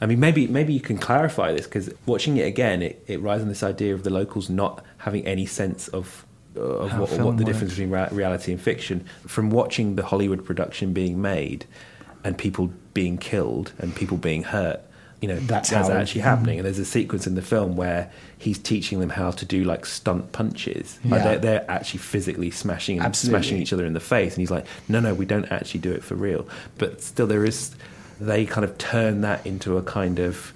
I 0.00 0.06
mean, 0.06 0.20
maybe 0.20 0.46
maybe 0.46 0.72
you 0.74 0.80
can 0.80 0.98
clarify 0.98 1.52
this 1.52 1.66
because 1.66 1.90
watching 2.04 2.36
it 2.36 2.42
again, 2.46 2.82
it, 2.82 3.02
it 3.06 3.20
rides 3.20 3.42
on 3.42 3.48
this 3.48 3.62
idea 3.62 3.94
of 3.94 4.02
the 4.02 4.10
locals 4.10 4.50
not 4.50 4.84
having 4.98 5.26
any 5.26 5.46
sense 5.46 5.88
of 5.88 6.26
uh, 6.56 6.60
of 6.60 6.92
what, 6.98 7.10
what 7.10 7.18
the 7.18 7.24
works. 7.24 7.44
difference 7.44 7.72
between 7.72 7.90
ra- 7.90 8.08
reality 8.12 8.52
and 8.52 8.60
fiction. 8.60 9.04
From 9.26 9.50
watching 9.50 9.96
the 9.96 10.02
Hollywood 10.04 10.44
production 10.44 10.92
being 10.92 11.20
made 11.22 11.64
and 12.24 12.36
people 12.36 12.70
being 12.92 13.16
killed 13.18 13.72
and 13.78 13.94
people 13.94 14.16
being 14.18 14.42
hurt, 14.42 14.80
you 15.22 15.28
know, 15.28 15.36
That's 15.40 15.70
that's, 15.70 15.88
how- 15.88 15.94
actually 15.94 16.22
happening. 16.22 16.58
Mm-hmm. 16.58 16.66
And 16.66 16.74
there's 16.76 16.78
a 16.78 16.90
sequence 16.90 17.26
in 17.26 17.34
the 17.34 17.42
film 17.42 17.76
where 17.76 18.10
he's 18.38 18.58
teaching 18.58 19.00
them 19.00 19.10
how 19.10 19.30
to 19.30 19.44
do 19.46 19.64
like 19.64 19.86
stunt 19.86 20.32
punches. 20.32 20.98
Like 21.04 21.20
Yeah. 21.22 21.24
they're, 21.28 21.38
they're 21.38 21.70
actually 21.70 22.00
physically 22.00 22.50
smashing 22.50 22.98
and 22.98 23.06
Absolutely. 23.06 23.42
smashing 23.42 23.62
each 23.62 23.72
other 23.72 23.86
in 23.86 23.94
the 23.94 24.00
face. 24.00 24.34
And 24.34 24.40
he's 24.40 24.50
like, 24.50 24.66
no, 24.88 25.00
no, 25.00 25.14
we 25.14 25.24
don't 25.24 25.46
actually 25.50 25.80
do 25.80 25.92
it 25.92 26.04
for 26.04 26.14
real. 26.16 26.46
But 26.78 27.02
still, 27.02 27.26
there 27.26 27.44
is, 27.46 27.74
they 28.20 28.46
kind 28.46 28.64
of 28.64 28.76
turn 28.78 29.20
that 29.22 29.46
into 29.46 29.76
a 29.76 29.82
kind 29.82 30.18
of 30.18 30.52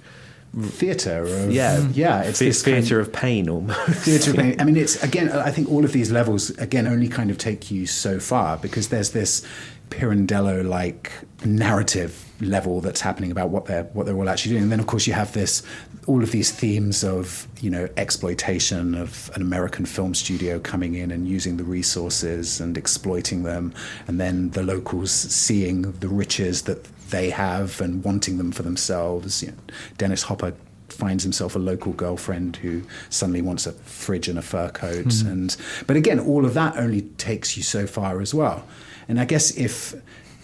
theatre 0.63 1.23
of 1.23 1.51
yeah, 1.51 1.87
yeah, 1.93 2.23
it's 2.23 2.39
this 2.39 2.61
kind- 2.61 2.77
theatre 2.83 2.99
of 2.99 3.13
pain 3.13 3.47
almost. 3.49 3.79
theatre 4.03 4.31
of 4.31 4.37
pain. 4.37 4.55
I 4.59 4.63
mean, 4.65 4.75
it's 4.77 5.01
again. 5.03 5.29
I 5.31 5.51
think 5.51 5.69
all 5.69 5.85
of 5.85 5.93
these 5.93 6.11
levels 6.11 6.49
again 6.51 6.87
only 6.87 7.07
kind 7.07 7.31
of 7.31 7.37
take 7.37 7.71
you 7.71 7.85
so 7.85 8.19
far 8.19 8.57
because 8.57 8.89
there's 8.89 9.11
this 9.11 9.45
Pirandello-like 9.91 11.11
narrative 11.45 12.25
level 12.39 12.81
that's 12.81 13.01
happening 13.01 13.29
about 13.31 13.49
what 13.49 13.65
they're 13.65 13.83
what 13.93 14.05
they're 14.05 14.15
all 14.15 14.29
actually 14.29 14.51
doing, 14.51 14.63
and 14.63 14.71
then 14.71 14.79
of 14.79 14.87
course 14.87 15.05
you 15.05 15.13
have 15.13 15.31
this 15.33 15.61
all 16.07 16.23
of 16.23 16.31
these 16.31 16.49
themes 16.51 17.03
of 17.03 17.47
you 17.61 17.69
know 17.69 17.87
exploitation 17.97 18.95
of 18.95 19.29
an 19.35 19.41
American 19.41 19.85
film 19.85 20.13
studio 20.15 20.59
coming 20.59 20.95
in 20.95 21.11
and 21.11 21.27
using 21.27 21.57
the 21.57 21.63
resources 21.63 22.59
and 22.59 22.77
exploiting 22.77 23.43
them, 23.43 23.73
and 24.07 24.19
then 24.19 24.49
the 24.51 24.63
locals 24.63 25.11
seeing 25.11 25.83
the 25.99 26.07
riches 26.07 26.63
that 26.63 26.83
they 27.11 27.29
have 27.29 27.81
and 27.81 28.03
wanting 28.03 28.37
them 28.37 28.51
for 28.51 28.63
themselves. 28.63 29.43
You 29.43 29.49
know, 29.49 29.57
Dennis 29.97 30.23
Hopper 30.23 30.53
finds 30.87 31.23
himself 31.23 31.55
a 31.55 31.59
local 31.59 31.93
girlfriend 31.93 32.57
who 32.57 32.81
suddenly 33.09 33.41
wants 33.41 33.65
a 33.65 33.71
fridge 33.71 34.27
and 34.27 34.37
a 34.37 34.41
fur 34.41 34.69
coat 34.69 35.05
Mhm. 35.05 35.31
and 35.31 35.57
but 35.87 35.95
again 35.95 36.19
all 36.19 36.45
of 36.45 36.53
that 36.53 36.75
only 36.75 37.01
takes 37.17 37.55
you 37.55 37.63
so 37.63 37.87
far 37.87 38.19
as 38.19 38.33
well 38.33 38.65
and 39.11 39.19
i 39.19 39.25
guess 39.25 39.55
if 39.57 39.93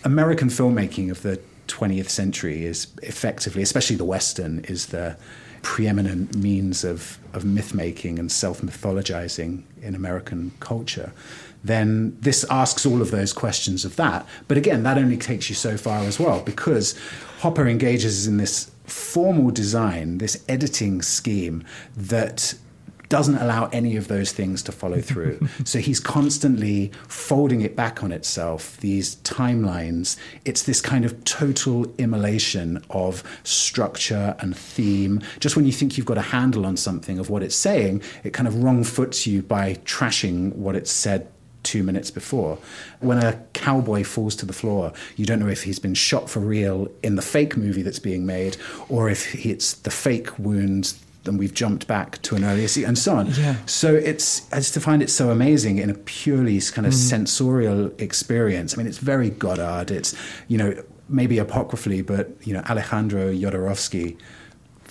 american 0.04 0.50
filmmaking 0.50 1.10
of 1.10 1.24
the 1.24 1.40
20th 1.68 2.10
century 2.10 2.66
is 2.66 2.88
effectively 3.02 3.64
especially 3.64 3.96
the 3.96 4.06
western 4.06 4.60
is 4.66 4.88
the 4.88 5.18
preeminent 5.64 6.36
means 6.36 6.84
of, 6.84 7.18
of 7.34 7.44
myth 7.44 7.74
making 7.74 8.20
and 8.20 8.32
self 8.32 8.62
mythologizing 8.62 9.64
in 9.82 9.96
american 9.96 10.52
culture 10.60 11.12
then 11.64 12.18
this 12.22 12.46
asks 12.50 12.86
all 12.86 13.02
of 13.02 13.12
those 13.12 13.34
questions 13.34 13.86
of 13.86 13.96
that. 13.96 14.26
But 14.48 14.58
again 14.58 14.84
that 14.84 14.98
only 14.98 15.18
takes 15.18 15.50
you 15.50 15.56
so 15.56 15.78
far 15.78 16.00
as 16.00 16.20
well 16.20 16.42
because 16.42 16.98
hopper 17.40 17.68
engages 17.68 18.28
in 18.28 18.38
this 18.38 18.72
formal 18.86 19.52
design, 19.52 20.18
this 20.20 20.44
editing 20.48 21.02
scheme 21.02 21.64
that 21.96 22.56
doesn't 23.10 23.38
allow 23.38 23.68
any 23.68 23.96
of 23.96 24.08
those 24.08 24.32
things 24.32 24.62
to 24.64 24.72
follow 24.72 25.02
through. 25.02 25.40
so 25.64 25.80
he's 25.80 26.00
constantly 26.00 26.92
folding 27.08 27.62
it 27.62 27.76
back 27.76 28.04
on 28.04 28.12
itself, 28.12 28.78
these 28.78 29.16
timelines. 29.18 30.18
It's 30.46 30.64
this 30.64 30.82
kind 30.82 31.06
of 31.06 31.24
total 31.24 31.92
immolation 31.98 32.84
of 32.90 33.24
structure 33.44 34.36
and 34.40 34.56
theme. 34.56 35.22
Just 35.40 35.56
when 35.56 35.66
you 35.66 35.72
think 35.72 35.98
you've 35.98 36.06
got 36.06 36.18
a 36.18 36.22
handle 36.22 36.66
on 36.66 36.78
something 36.78 37.20
of 37.20 37.30
what 37.30 37.44
it's 37.44 37.56
saying, 37.56 38.02
it 38.24 38.34
kind 38.34 38.48
of 38.48 38.64
wrong 38.64 38.84
foots 38.84 39.26
you 39.26 39.42
by 39.42 39.76
trashing 39.86 40.54
what 40.56 40.76
it's 40.76 40.92
said 40.92 41.28
two 41.68 41.84
minutes 41.84 42.10
before. 42.10 42.58
When 43.02 43.18
a 43.18 43.42
cowboy 43.54 44.06
falls 44.06 44.36
to 44.38 44.46
the 44.46 44.54
floor, 44.54 44.94
you 45.18 45.26
don't 45.26 45.40
know 45.40 45.50
if 45.50 45.64
he's 45.64 45.80
been 45.80 45.96
shot 45.96 46.30
for 46.30 46.40
real 46.40 46.88
in 47.04 47.16
the 47.16 47.22
fake 47.22 47.58
movie 47.58 47.82
that's 47.82 48.00
being 48.00 48.26
made 48.26 48.56
or 48.88 49.10
if 49.10 49.46
it's 49.46 49.74
the 49.74 49.92
fake 49.92 50.40
wound 50.40 50.94
then 51.28 51.38
we've 51.38 51.54
jumped 51.54 51.86
back 51.88 52.22
to 52.24 52.36
an 52.36 52.44
earlier 52.44 52.68
scene 52.68 52.86
and 52.86 52.98
so 52.98 53.16
on. 53.18 53.28
Yeah. 53.28 53.56
So 53.66 53.94
it's 53.94 54.52
I 54.52 54.58
just 54.58 54.78
find 54.80 55.02
it 55.04 55.10
so 55.10 55.30
amazing 55.30 55.78
in 55.78 55.90
a 55.90 55.94
purely 55.94 56.60
kind 56.62 56.88
of 56.88 56.94
Mm. 56.94 57.10
sensorial 57.10 57.92
experience. 58.00 58.74
I 58.74 58.78
mean, 58.78 58.88
it's 58.88 58.98
very 58.98 59.30
Godard. 59.30 59.92
It's 59.92 60.16
you 60.48 60.58
know 60.58 60.74
maybe 61.10 61.38
apocryphally, 61.38 62.02
but 62.02 62.30
you 62.44 62.54
know 62.54 62.62
Alejandro 62.70 63.32
Jodorowsky 63.34 64.18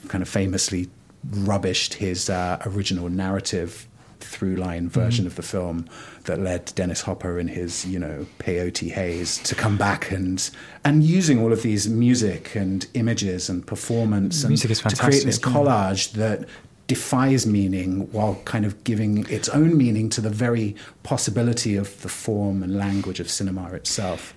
kind 0.09 0.23
of 0.23 0.29
famously 0.29 0.89
rubbished 1.31 1.95
his 1.95 2.31
uh, 2.31 2.59
original 2.67 3.09
narrative 3.09 3.87
through 4.27 4.57
line 4.57 4.89
version 4.89 5.25
Mhm. 5.25 5.29
of 5.29 5.37
the 5.37 5.43
film 5.43 5.87
that 6.25 6.41
led 6.41 6.73
Dennis 6.75 7.03
Hopper 7.03 7.39
in 7.39 7.49
his, 7.49 7.85
you 7.87 7.99
know, 7.99 8.27
peyote 8.39 8.91
haze 8.91 9.39
to 9.45 9.55
come 9.55 9.77
back 9.77 10.11
and 10.11 10.49
and 10.85 11.03
using 11.03 11.41
all 11.41 11.53
of 11.53 11.63
these 11.63 11.89
music 11.89 12.55
and 12.55 12.87
images 12.95 13.49
and 13.49 13.67
performance 13.67 14.43
and 14.43 14.51
Music 14.51 14.71
is 14.71 14.81
to 14.81 14.97
create 14.97 15.25
this 15.25 15.39
collage 15.39 16.13
that 16.13 16.47
defies 16.87 17.47
meaning 17.47 18.07
while 18.13 18.41
kind 18.45 18.65
of 18.65 18.85
giving 18.85 19.27
its 19.29 19.49
own 19.49 19.77
meaning 19.77 20.09
to 20.09 20.21
the 20.21 20.31
very 20.31 20.77
possibility 21.03 21.75
of 21.77 22.01
the 22.03 22.09
form 22.09 22.63
and 22.63 22.77
language 22.77 23.19
of 23.19 23.29
cinema 23.29 23.67
itself. 23.73 24.35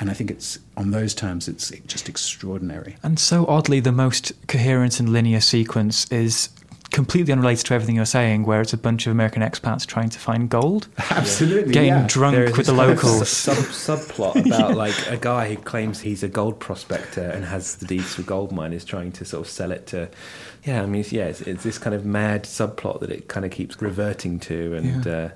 And 0.00 0.10
I 0.10 0.14
think 0.14 0.30
it's 0.30 0.58
on 0.76 0.90
those 0.90 1.14
terms, 1.14 1.46
it's 1.46 1.70
just 1.86 2.08
extraordinary. 2.08 2.96
And 3.04 3.18
so 3.20 3.46
oddly, 3.46 3.78
the 3.78 3.92
most 3.92 4.32
coherent 4.48 4.98
and 4.98 5.10
linear 5.12 5.40
sequence 5.40 6.10
is 6.10 6.48
completely 6.92 7.32
unrelated 7.32 7.66
to 7.66 7.74
everything 7.74 7.96
you're 7.96 8.04
saying, 8.04 8.44
where 8.44 8.60
it's 8.60 8.72
a 8.72 8.78
bunch 8.78 9.06
of 9.06 9.12
American 9.12 9.42
expats 9.42 9.86
trying 9.86 10.10
to 10.10 10.18
find 10.18 10.48
gold. 10.48 10.88
Absolutely, 11.10 11.72
Getting 11.72 11.88
yeah. 11.90 12.06
drunk 12.06 12.56
with 12.56 12.66
the 12.66 12.72
locals. 12.72 13.28
sub 13.28 13.56
subplot 13.56 14.46
about 14.46 14.76
like 14.76 14.94
a 15.08 15.16
guy 15.16 15.48
who 15.48 15.56
claims 15.56 16.00
he's 16.00 16.22
a 16.22 16.28
gold 16.28 16.60
prospector 16.60 17.22
and 17.22 17.44
has 17.44 17.76
the 17.76 17.86
deeds 17.86 18.14
for 18.14 18.22
gold 18.22 18.52
mine 18.52 18.72
is 18.72 18.84
trying 18.84 19.10
to 19.12 19.24
sort 19.24 19.46
of 19.46 19.50
sell 19.50 19.72
it 19.72 19.86
to. 19.88 20.08
Yeah, 20.64 20.82
I 20.82 20.86
mean, 20.86 21.00
it's, 21.00 21.12
yeah, 21.12 21.24
it's, 21.24 21.40
it's 21.40 21.64
this 21.64 21.78
kind 21.78 21.94
of 21.94 22.04
mad 22.04 22.44
subplot 22.44 23.00
that 23.00 23.10
it 23.10 23.26
kind 23.28 23.44
of 23.44 23.50
keeps 23.52 23.80
reverting 23.82 24.38
to, 24.40 24.74
and 24.74 25.04
Yeah. 25.04 25.12
uh, 25.12 25.28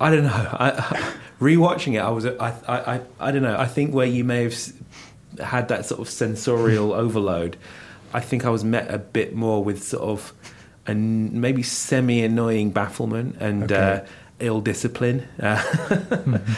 I 0.00 0.10
don't 0.10 0.24
know. 0.24 0.30
I, 0.52 1.14
rewatching 1.40 1.94
it, 1.94 1.98
I 2.00 2.10
was, 2.10 2.26
I, 2.26 2.32
I, 2.66 2.94
I, 2.96 3.00
I 3.20 3.30
don't 3.32 3.42
know. 3.42 3.56
I 3.56 3.66
think 3.66 3.94
where 3.94 4.06
you 4.06 4.24
may 4.24 4.42
have 4.42 4.54
had 5.38 5.68
that 5.68 5.86
sort 5.86 6.00
of 6.00 6.08
sensorial 6.10 6.92
overload, 6.92 7.56
I 8.12 8.20
think 8.20 8.44
I 8.44 8.50
was 8.50 8.64
met 8.64 8.92
a 8.92 8.98
bit 8.98 9.34
more 9.34 9.62
with 9.62 9.82
sort 9.82 10.02
of 10.02 10.32
a 10.86 10.90
n- 10.90 11.40
maybe 11.40 11.62
semi-annoying 11.62 12.70
bafflement 12.70 13.36
and 13.40 13.64
Okay. 13.64 14.02
uh, 14.04 14.06
ill 14.40 14.60
discipline. 14.60 15.26
Uh, 15.40 15.62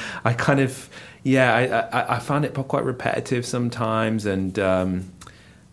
I 0.25 0.33
kind 0.33 0.61
of, 0.61 0.89
yeah, 1.23 1.55
I, 1.55 1.99
I, 2.01 2.17
I 2.17 2.19
found 2.19 2.45
it 2.45 2.55
quite 2.55 2.85
repetitive 2.85 3.45
sometimes, 3.47 4.27
and 4.27 4.59
um, 4.59 5.13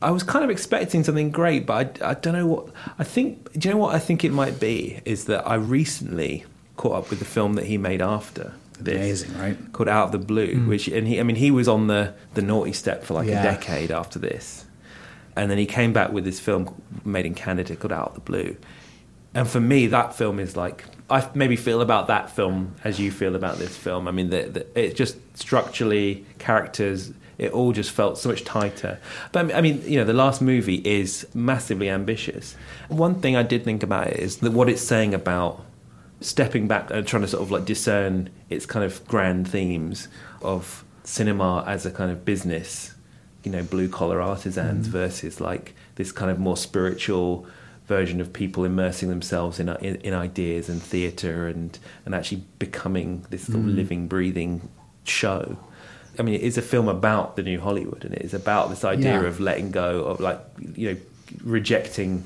I 0.02 0.12
was 0.12 0.24
kind 0.24 0.44
of 0.44 0.50
expecting 0.52 1.04
something 1.04 1.32
great, 1.32 1.66
but 1.66 2.02
I, 2.02 2.12
I 2.12 2.14
don't 2.16 2.34
know 2.34 2.48
what. 2.48 2.68
I 3.00 3.04
think, 3.04 3.52
do 3.54 3.68
you 3.68 3.74
know 3.74 3.80
what 3.82 3.96
I 3.96 4.00
think 4.00 4.24
it 4.24 4.32
might 4.32 4.60
be? 4.60 5.00
Is 5.06 5.26
that 5.26 5.48
I 5.48 5.56
recently 5.56 6.46
caught 6.78 6.94
up 6.94 7.10
with 7.10 7.20
the 7.20 7.26
film 7.26 7.54
that 7.54 7.66
he 7.66 7.78
made 7.78 8.02
after. 8.02 8.54
This, 8.78 9.24
Amazing, 9.24 9.40
right? 9.40 9.72
Called 9.72 9.88
Out 9.88 10.08
of 10.08 10.12
the 10.12 10.18
Blue, 10.18 10.54
Mm. 10.56 10.68
which 10.68 10.90
and 10.90 11.08
he, 11.08 11.18
I 11.18 11.24
mean, 11.24 11.38
he 11.38 11.50
was 11.50 11.70
on 11.70 11.88
the 11.88 12.14
the 12.34 12.42
naughty 12.42 12.74
step 12.74 13.06
for 13.06 13.14
like 13.14 13.26
Yeah. 13.30 13.40
a 13.40 13.44
decade 13.44 13.90
after 13.90 14.20
this, 14.20 14.65
and 15.36 15.52
then 15.52 15.58
he 15.58 15.66
came 15.66 15.94
back 15.94 16.12
with 16.12 16.26
this 16.26 16.40
film 16.40 16.82
made 17.04 17.26
in 17.26 17.34
Canada 17.34 17.76
called 17.76 17.92
Out 17.92 18.10
of 18.10 18.16
the 18.16 18.22
Blue, 18.22 18.58
and 19.34 19.48
for 19.48 19.60
me, 19.60 19.88
that 19.88 20.16
film 20.16 20.40
is 20.40 20.56
like 20.56 20.86
I 21.10 21.30
maybe 21.36 21.56
feel 21.56 21.82
about 21.82 22.08
that 22.08 22.32
film 22.32 22.76
as 22.84 23.00
you 23.00 23.12
feel 23.12 23.36
about 23.36 23.58
this 23.58 23.76
film. 23.78 24.08
I 24.08 24.12
mean, 24.12 24.30
the, 24.30 24.44
the, 24.44 24.80
it 24.80 24.96
just 24.96 25.18
structurally, 25.38 26.26
characters, 26.40 27.14
it 27.38 27.52
all 27.52 27.74
just 27.74 27.92
felt 27.92 28.18
so 28.18 28.30
much 28.30 28.44
tighter. 28.44 29.00
But 29.32 29.54
I 29.54 29.62
mean, 29.62 29.84
you 29.86 29.98
know, 29.98 30.06
the 30.06 30.14
last 30.14 30.42
movie 30.42 30.82
is 30.86 31.28
massively 31.34 31.90
ambitious. 31.90 32.56
One 32.88 33.22
thing 33.22 33.36
I 33.36 33.44
did 33.44 33.64
think 33.64 33.84
about 33.84 34.08
it 34.08 34.20
is 34.20 34.38
that 34.38 34.54
what 34.54 34.70
it's 34.70 34.82
saying 34.82 35.14
about 35.14 35.64
stepping 36.22 36.68
back 36.68 36.90
and 36.92 37.06
trying 37.06 37.22
to 37.22 37.28
sort 37.28 37.44
of 37.44 37.52
like 37.52 37.66
discern 37.66 38.30
its 38.50 38.66
kind 38.66 38.86
of 38.86 39.06
grand 39.08 39.48
themes 39.48 40.08
of 40.42 40.84
cinema 41.04 41.64
as 41.68 41.86
a 41.86 41.92
kind 41.92 42.10
of 42.10 42.26
business, 42.26 42.95
you 43.46 43.52
know, 43.52 43.64
blue 43.64 43.88
collar 43.90 44.22
artisans 44.22 44.88
Mhm. 44.88 44.92
versus 44.92 45.40
like 45.40 45.74
this 45.96 46.12
kind 46.12 46.32
of 46.32 46.40
more 46.40 46.58
spiritual 46.58 47.46
version 47.88 48.20
of 48.20 48.34
people 48.34 48.66
immersing 48.66 49.10
themselves 49.10 49.60
in 49.60 49.70
in, 49.70 49.96
in 49.98 50.14
ideas 50.14 50.70
and 50.70 50.82
theatre 50.82 51.48
and 51.48 51.78
and 52.06 52.16
actually 52.16 52.42
becoming 52.60 53.26
this 53.30 53.44
sort 53.46 53.60
of 53.60 53.66
Mm. 53.66 53.76
living, 53.76 54.08
breathing 54.08 54.62
show. 55.04 55.58
I 56.18 56.24
mean, 56.24 56.36
it 56.36 56.42
is 56.42 56.58
a 56.58 56.62
film 56.62 56.88
about 56.88 57.36
the 57.36 57.44
new 57.44 57.60
Hollywood, 57.60 58.04
and 58.06 58.14
it 58.14 58.22
is 58.24 58.34
about 58.34 58.70
this 58.70 58.84
idea 58.84 59.22
Yeah. 59.22 59.28
of 59.28 59.40
letting 59.40 59.70
go 59.72 60.04
of 60.06 60.20
like 60.20 60.40
you 60.76 60.90
know 60.92 60.98
rejecting 61.44 62.26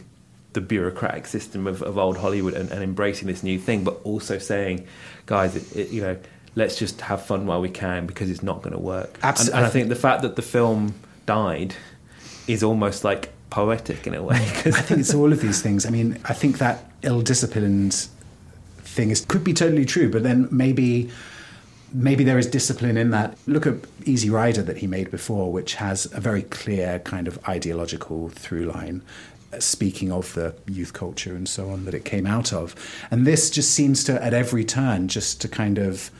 the 0.53 0.61
bureaucratic 0.61 1.27
system 1.27 1.67
of, 1.67 1.81
of 1.83 1.97
old 1.97 2.17
Hollywood 2.17 2.53
and, 2.53 2.71
and 2.71 2.81
embracing 2.83 3.27
this 3.27 3.43
new 3.43 3.59
thing, 3.59 3.83
but 3.83 3.99
also 4.03 4.37
saying, 4.39 4.85
guys, 5.27 5.55
it, 5.55 5.75
it, 5.75 5.89
you 5.91 6.01
know, 6.01 6.17
let's 6.55 6.75
just 6.79 7.01
have 7.01 7.23
fun 7.23 7.45
while 7.45 7.61
we 7.61 7.69
can 7.69 8.07
because 8.07 8.29
it's 8.31 8.41
not 8.41 8.61
going 8.63 8.73
to 8.73 8.79
work. 8.79 9.19
Abs- 9.21 9.47
And, 9.47 9.57
and 9.57 9.65
I 9.65 9.69
think 9.69 9.89
the 9.89 9.95
fact 9.95 10.23
that 10.23 10.35
the 10.35 10.41
film 10.41 10.95
died 11.33 11.75
is 12.47 12.63
almost 12.63 13.03
like 13.03 13.23
poetic 13.51 14.07
in 14.07 14.15
a 14.15 14.23
way. 14.23 14.41
'cause- 14.55 14.75
I 14.81 14.81
think 14.81 14.99
it's 14.99 15.13
all 15.13 15.31
of 15.31 15.41
these 15.41 15.61
things. 15.61 15.85
I 15.85 15.91
mean, 15.91 16.17
I 16.25 16.33
think 16.33 16.57
that 16.57 16.77
ill-disciplined 17.03 17.95
thing 18.95 19.11
is 19.11 19.19
could 19.31 19.43
be 19.43 19.53
totally 19.53 19.85
true, 19.85 20.09
but 20.09 20.23
then 20.23 20.47
maybe 20.51 21.09
maybe 21.93 22.23
there 22.23 22.37
is 22.43 22.47
discipline 22.47 22.97
in 22.97 23.09
that. 23.11 23.29
Look 23.47 23.65
at 23.67 23.75
Easy 24.05 24.29
Rider 24.29 24.63
that 24.63 24.77
he 24.77 24.87
made 24.87 25.09
before, 25.11 25.51
which 25.51 25.75
has 25.75 26.05
a 26.13 26.19
very 26.29 26.43
clear 26.43 26.99
kind 27.13 27.27
of 27.27 27.37
ideological 27.47 28.29
through 28.29 28.65
line. 28.65 29.01
Speaking 29.59 30.11
of 30.11 30.33
the 30.35 30.53
youth 30.67 30.93
culture 30.93 31.33
and 31.35 31.47
so 31.49 31.69
on 31.73 31.85
that 31.85 31.95
it 31.95 32.05
came 32.05 32.27
out 32.27 32.53
of, 32.53 32.75
and 33.11 33.25
this 33.25 33.49
just 33.49 33.71
seems 33.71 34.03
to, 34.03 34.23
at 34.23 34.33
every 34.33 34.63
turn, 34.63 35.07
just 35.07 35.41
to 35.41 35.47
kind 35.47 35.77
of 35.79 36.11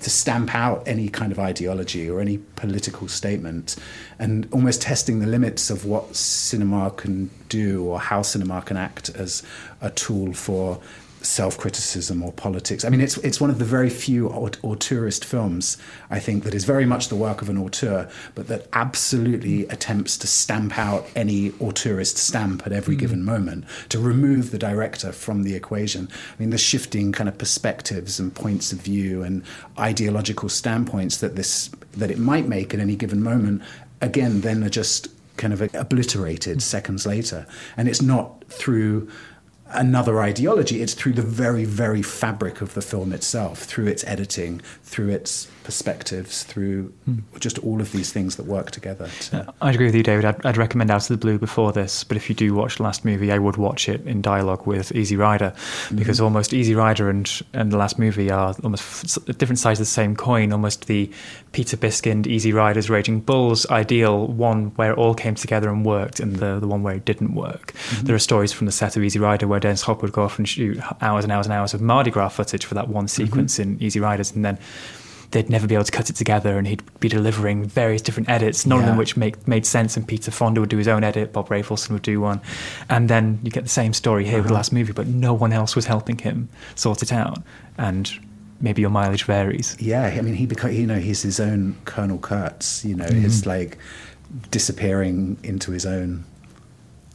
to 0.00 0.10
stamp 0.10 0.54
out 0.54 0.86
any 0.86 1.08
kind 1.08 1.32
of 1.32 1.38
ideology 1.38 2.08
or 2.08 2.20
any 2.20 2.38
political 2.56 3.08
statement 3.08 3.76
and 4.18 4.48
almost 4.52 4.82
testing 4.82 5.18
the 5.18 5.26
limits 5.26 5.70
of 5.70 5.84
what 5.84 6.14
cinema 6.14 6.90
can 6.92 7.30
do 7.48 7.84
or 7.84 7.98
how 7.98 8.22
cinema 8.22 8.62
can 8.62 8.76
act 8.76 9.10
as 9.10 9.42
a 9.80 9.90
tool 9.90 10.32
for 10.32 10.80
self-criticism 11.20 12.22
or 12.22 12.32
politics. 12.32 12.84
I 12.84 12.88
mean, 12.88 13.00
it's 13.00 13.16
it's 13.18 13.40
one 13.40 13.50
of 13.50 13.58
the 13.58 13.64
very 13.64 13.90
few 13.90 14.28
aut- 14.28 14.58
auteurist 14.62 15.24
films 15.24 15.76
I 16.10 16.18
think 16.20 16.44
that 16.44 16.54
is 16.54 16.64
very 16.64 16.86
much 16.86 17.08
the 17.08 17.16
work 17.16 17.42
of 17.42 17.48
an 17.48 17.58
auteur, 17.58 18.08
but 18.34 18.48
that 18.48 18.66
absolutely 18.72 19.66
attempts 19.68 20.16
to 20.18 20.26
stamp 20.26 20.78
out 20.78 21.06
any 21.16 21.50
auteurist 21.52 22.16
stamp 22.16 22.66
at 22.66 22.72
every 22.72 22.96
Mm. 22.96 23.00
given 23.00 23.24
moment 23.24 23.64
to 23.90 23.98
remove 23.98 24.50
the 24.50 24.58
director 24.58 25.12
from 25.12 25.42
the 25.42 25.54
equation. 25.54 26.08
I 26.10 26.42
mean, 26.42 26.50
the 26.50 26.58
shifting 26.58 27.12
kind 27.12 27.28
of 27.28 27.36
perspectives 27.38 28.18
and 28.18 28.34
points 28.34 28.72
of 28.72 28.80
view 28.80 29.22
and 29.22 29.42
ideological 29.78 30.48
standpoints 30.48 31.18
that 31.18 31.36
this 31.36 31.70
that 31.96 32.10
it 32.10 32.18
might 32.18 32.48
make 32.48 32.72
at 32.74 32.80
any 32.80 32.96
given 32.96 33.22
moment, 33.22 33.62
again, 34.00 34.40
then 34.42 34.62
are 34.62 34.68
just 34.68 35.08
kind 35.36 35.52
of 35.52 35.62
obliterated 35.74 36.62
seconds 36.62 37.06
later, 37.06 37.46
and 37.76 37.88
it's 37.88 38.02
not 38.02 38.44
through 38.48 39.08
another 39.70 40.20
ideology. 40.20 40.80
It's 40.82 40.94
through 40.94 41.12
the 41.12 41.22
very, 41.22 41.64
very 41.64 42.02
fabric 42.02 42.60
of 42.60 42.74
the 42.74 42.82
film 42.82 43.12
itself, 43.12 43.60
through 43.64 43.86
its 43.86 44.04
editing, 44.04 44.60
through 44.82 45.08
its 45.10 45.48
perspectives, 45.64 46.44
through 46.44 46.90
just 47.40 47.58
all 47.58 47.80
of 47.82 47.92
these 47.92 48.10
things 48.10 48.36
that 48.36 48.46
work 48.46 48.70
together. 48.70 49.06
to- 49.20 49.52
I'd 49.60 49.74
agree 49.74 49.86
with 49.86 49.94
you, 49.94 50.02
David. 50.02 50.24
I'd, 50.24 50.46
I'd 50.46 50.56
recommend 50.56 50.90
Out 50.90 51.02
of 51.02 51.08
the 51.08 51.18
Blue 51.18 51.38
before 51.38 51.72
this, 51.72 52.04
but 52.04 52.16
if 52.16 52.30
you 52.30 52.34
do 52.34 52.54
watch 52.54 52.76
the 52.78 52.84
last 52.84 53.04
movie, 53.04 53.30
I 53.30 53.38
would 53.38 53.56
watch 53.58 53.86
it 53.88 54.00
in 54.06 54.22
dialogue 54.22 54.66
with 54.66 54.92
Easy 54.92 55.14
Rider, 55.16 55.52
because 55.94 56.20
Mhm. 56.20 56.24
almost 56.24 56.54
Easy 56.54 56.74
Rider 56.74 57.10
and 57.10 57.30
and 57.52 57.70
the 57.70 57.76
last 57.76 57.98
movie 57.98 58.30
are 58.30 58.54
almost 58.64 59.18
f- 59.18 59.36
different 59.36 59.58
sides 59.58 59.78
of 59.78 59.84
the 59.86 59.90
same 59.90 60.16
coin. 60.16 60.52
Almost 60.52 60.86
the 60.86 61.10
Peter 61.52 61.76
Biskind, 61.76 62.26
Easy 62.26 62.52
Riders, 62.52 62.88
Raging 62.88 63.20
Bulls 63.20 63.66
ideal, 63.70 64.26
one 64.26 64.72
where 64.76 64.92
it 64.92 64.98
all 64.98 65.14
came 65.14 65.34
together 65.34 65.68
and 65.68 65.84
worked, 65.84 66.18
and 66.18 66.36
the 66.36 66.58
the 66.58 66.66
one 66.66 66.82
where 66.82 66.94
it 66.94 67.04
didn't 67.04 67.34
work. 67.34 67.74
Mhm. 67.90 68.06
There 68.06 68.16
are 68.16 68.18
stories 68.18 68.52
from 68.52 68.64
the 68.66 68.72
set 68.72 68.96
of 68.96 69.02
Easy 69.04 69.18
Rider 69.18 69.46
where 69.46 69.57
Dennis 69.60 69.82
Hopper 69.82 70.02
would 70.02 70.12
go 70.12 70.22
off 70.24 70.38
and 70.38 70.48
shoot 70.48 70.78
hours 71.00 71.24
and 71.24 71.32
hours 71.32 71.46
and 71.46 71.52
hours 71.52 71.74
of 71.74 71.80
Mardi 71.80 72.10
Gras 72.10 72.28
footage 72.30 72.64
for 72.64 72.74
that 72.74 72.88
one 72.88 73.08
sequence 73.08 73.58
in 73.58 73.82
Easy 73.82 74.00
Riders, 74.00 74.32
and 74.32 74.44
then 74.44 74.58
they'd 75.30 75.50
never 75.50 75.66
be 75.66 75.74
able 75.74 75.84
to 75.84 75.92
cut 75.92 76.08
it 76.08 76.16
together 76.16 76.56
and 76.56 76.66
he'd 76.66 76.82
be 77.00 77.08
delivering 77.08 77.62
various 77.68 78.00
different 78.00 78.30
edits, 78.30 78.64
none 78.64 78.78
of 78.80 78.86
them 78.86 78.96
which 78.96 79.14
make, 79.14 79.46
made 79.46 79.66
sense. 79.66 79.94
And 79.94 80.08
Peter 80.08 80.30
Fonda 80.30 80.58
would 80.60 80.70
do 80.70 80.78
his 80.78 80.88
own 80.88 81.04
edit, 81.04 81.34
Bob 81.34 81.48
Rafelson 81.50 81.90
would 81.90 82.00
do 82.00 82.18
one. 82.18 82.40
And 82.88 83.10
then 83.10 83.38
you 83.42 83.50
get 83.50 83.62
the 83.62 83.68
same 83.68 83.92
story 83.92 84.24
here 84.24 84.38
with 84.38 84.44
the 84.44 84.48
Uh-huh. 84.52 84.54
last 84.60 84.72
movie, 84.72 84.92
but 84.94 85.06
no 85.06 85.34
one 85.34 85.52
else 85.52 85.76
was 85.76 85.84
helping 85.84 86.16
him 86.16 86.48
sort 86.76 87.02
it 87.02 87.12
out. 87.12 87.42
And 87.76 88.10
maybe 88.62 88.80
your 88.80 88.90
mileage 88.90 89.24
varies. 89.24 89.76
Yeah, 89.78 90.04
I 90.04 90.22
mean, 90.22 90.32
he 90.34 90.46
became, 90.46 90.72
you 90.72 90.86
know, 90.86 90.98
he's 90.98 91.20
his 91.20 91.38
own 91.40 91.76
Colonel 91.84 92.16
Kurtz, 92.18 92.82
you 92.86 92.94
know, 92.94 93.04
Mhm. 93.04 93.24
it's 93.26 93.44
like 93.44 93.76
disappearing 94.50 95.36
into 95.42 95.72
his 95.72 95.84
own 95.84 96.24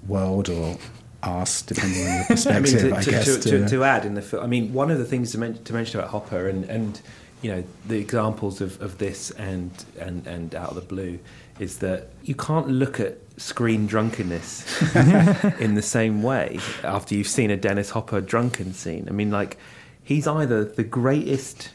world 0.07 0.49
or 0.49 0.77
arse, 1.23 1.61
depending 1.61 2.07
on 2.07 2.13
your 2.15 2.25
perspective, 2.25 2.93
I, 2.93 3.01
to, 3.01 3.11
guess. 3.11 3.25
to, 3.25 3.49
to, 3.49 3.67
to 3.69 3.83
add 3.83 4.05
in 4.05 4.13
the 4.13 4.21
film, 4.21 4.43
I 4.43 4.47
mean, 4.47 4.73
one 4.73 4.91
of 4.91 4.97
the 4.97 5.05
things 5.05 5.31
to, 5.31 5.37
men- 5.37 5.63
to 5.63 5.73
mention 5.73 5.99
about 5.99 6.11
Hopper, 6.11 6.47
and, 6.47 6.65
and 6.65 7.01
you 7.41 7.51
know 7.51 7.63
the 7.87 7.99
examples 7.99 8.61
of, 8.61 8.81
of 8.81 8.97
this 8.97 9.31
and, 9.31 9.71
and 9.99 10.25
and 10.27 10.55
out 10.55 10.69
of 10.69 10.75
the 10.75 10.81
blue 10.81 11.19
is 11.59 11.79
that 11.79 12.07
you 12.23 12.33
can't 12.33 12.67
look 12.67 12.99
at 12.99 13.17
screen 13.37 13.85
drunkenness 13.85 14.81
in 15.59 15.75
the 15.75 15.81
same 15.81 16.23
way 16.23 16.59
after 16.83 17.15
you've 17.15 17.27
seen 17.27 17.51
a 17.51 17.57
Dennis 17.57 17.91
Hopper 17.91 18.21
drunken 18.21 18.73
scene. 18.73 19.07
I 19.07 19.11
mean, 19.11 19.31
like 19.31 19.57
he's 20.03 20.27
either 20.27 20.63
the 20.63 20.83
greatest 20.83 21.69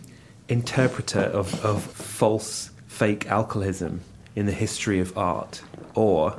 interpreter 0.49 1.21
of, 1.21 1.65
of 1.65 1.83
false 1.83 2.71
fake 2.87 3.27
alcoholism 3.27 4.01
in 4.35 4.47
the 4.47 4.53
history 4.53 5.01
of 5.01 5.17
art, 5.17 5.63
or 5.95 6.39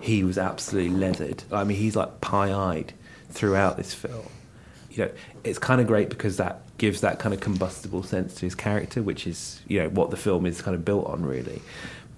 he 0.00 0.24
was 0.24 0.38
absolutely 0.38 0.96
leathered. 0.96 1.42
I 1.52 1.64
mean, 1.64 1.76
he's 1.78 1.96
like 1.96 2.20
pie-eyed 2.20 2.92
throughout 3.30 3.76
this 3.76 3.94
film. 3.94 4.26
You 4.90 5.04
know, 5.04 5.10
it's 5.44 5.58
kind 5.58 5.80
of 5.80 5.86
great 5.86 6.08
because 6.08 6.36
that 6.38 6.62
gives 6.78 7.00
that 7.02 7.18
kind 7.18 7.34
of 7.34 7.40
combustible 7.40 8.02
sense 8.02 8.34
to 8.36 8.40
his 8.46 8.54
character, 8.54 9.02
which 9.02 9.26
is 9.26 9.60
you 9.68 9.80
know 9.82 9.88
what 9.90 10.10
the 10.10 10.16
film 10.16 10.46
is 10.46 10.60
kind 10.62 10.74
of 10.74 10.84
built 10.84 11.06
on, 11.06 11.24
really. 11.24 11.60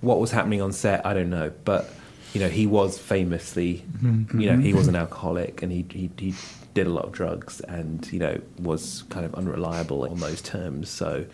What 0.00 0.18
was 0.20 0.30
happening 0.30 0.62
on 0.62 0.72
set, 0.72 1.04
I 1.04 1.12
don't 1.12 1.30
know, 1.30 1.52
but 1.64 1.90
you 2.32 2.40
know, 2.40 2.48
he 2.48 2.66
was 2.66 2.96
famously, 2.96 3.84
Mhm. 4.02 4.40
you 4.40 4.50
know, 4.50 4.56
he 4.58 4.72
was 4.72 4.86
an 4.88 4.94
alcoholic 4.96 5.62
and 5.62 5.72
he, 5.72 5.84
he 5.90 6.10
he 6.16 6.34
did 6.74 6.86
a 6.86 6.90
lot 6.90 7.04
of 7.06 7.12
drugs 7.12 7.60
and 7.60 8.08
you 8.12 8.20
know 8.20 8.40
was 8.60 9.02
kind 9.10 9.26
of 9.26 9.34
unreliable 9.34 10.08
on 10.08 10.20
those 10.20 10.40
terms. 10.40 10.88
So 10.88 11.24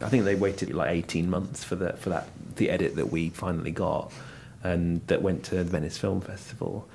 I 0.00 0.08
think 0.08 0.24
they 0.24 0.36
waited 0.36 0.72
like 0.72 0.90
eighteen 0.90 1.28
months 1.28 1.64
for 1.64 1.74
the 1.74 1.94
for 1.94 2.10
that 2.10 2.28
the 2.56 2.70
edit 2.70 2.94
that 2.96 3.10
we 3.10 3.30
finally 3.30 3.72
got 3.72 4.12
and 4.64 5.06
that 5.06 5.22
went 5.22 5.44
to 5.44 5.54
the 5.54 5.64
Venice 5.64 5.98
Film 5.98 6.20
Festival. 6.20 6.88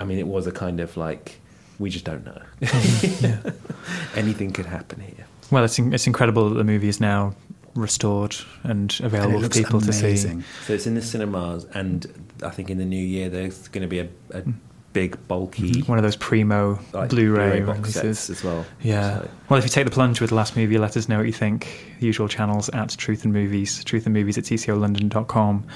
I 0.00 0.04
mean, 0.04 0.18
it 0.18 0.26
was 0.26 0.46
a 0.46 0.52
kind 0.52 0.80
of 0.80 0.96
like 0.96 1.40
we 1.78 1.90
just 1.90 2.04
don't 2.04 2.24
know. 2.24 2.42
Anything 4.14 4.52
could 4.52 4.66
happen 4.66 5.00
here. 5.00 5.26
Well, 5.50 5.64
it's 5.64 5.78
in, 5.78 5.92
it's 5.92 6.06
incredible 6.06 6.48
that 6.50 6.56
the 6.56 6.64
movie 6.64 6.88
is 6.88 7.00
now 7.00 7.34
restored 7.74 8.36
and 8.62 8.96
available 9.02 9.42
for 9.42 9.48
people 9.48 9.80
to 9.80 9.92
see. 9.92 10.16
So 10.16 10.72
it's 10.72 10.86
in 10.86 10.94
the 10.94 11.02
cinemas, 11.02 11.64
and 11.74 12.06
I 12.42 12.50
think 12.50 12.70
in 12.70 12.78
the 12.78 12.84
new 12.84 13.04
year 13.04 13.28
there's 13.28 13.68
going 13.68 13.82
to 13.82 13.88
be 13.88 13.98
a, 14.00 14.08
a 14.30 14.42
mm. 14.42 14.54
big, 14.92 15.16
bulky 15.28 15.70
mm-hmm. 15.70 15.90
One 15.90 15.98
of 15.98 16.04
those 16.04 16.16
primo 16.16 16.78
like, 16.92 17.10
Blu-ray, 17.10 17.60
box 17.60 17.78
releases 17.78 18.18
sets 18.18 18.30
as 18.30 18.44
well. 18.44 18.64
Yeah. 18.80 19.20
So- 19.20 19.30
Well, 19.48 19.58
if 19.58 19.64
you 19.64 19.70
take 19.70 19.84
the 19.84 19.90
plunge 19.90 20.20
with 20.20 20.30
the 20.30 20.36
last 20.36 20.56
movie, 20.56 20.78
let 20.78 20.96
us 20.96 21.08
know 21.08 21.18
what 21.18 21.26
you 21.26 21.32
think. 21.32 21.94
The 22.00 22.06
usual 22.06 22.28
channels 22.28 22.68
at 22.70 22.90
Truth 22.90 23.24
and 23.24 23.32
Movies, 23.32 23.82
Truth 23.84 24.06
and 24.06 24.14
Movies 24.14 24.38
at 24.38 24.44
tcolondon.com, 24.44 25.66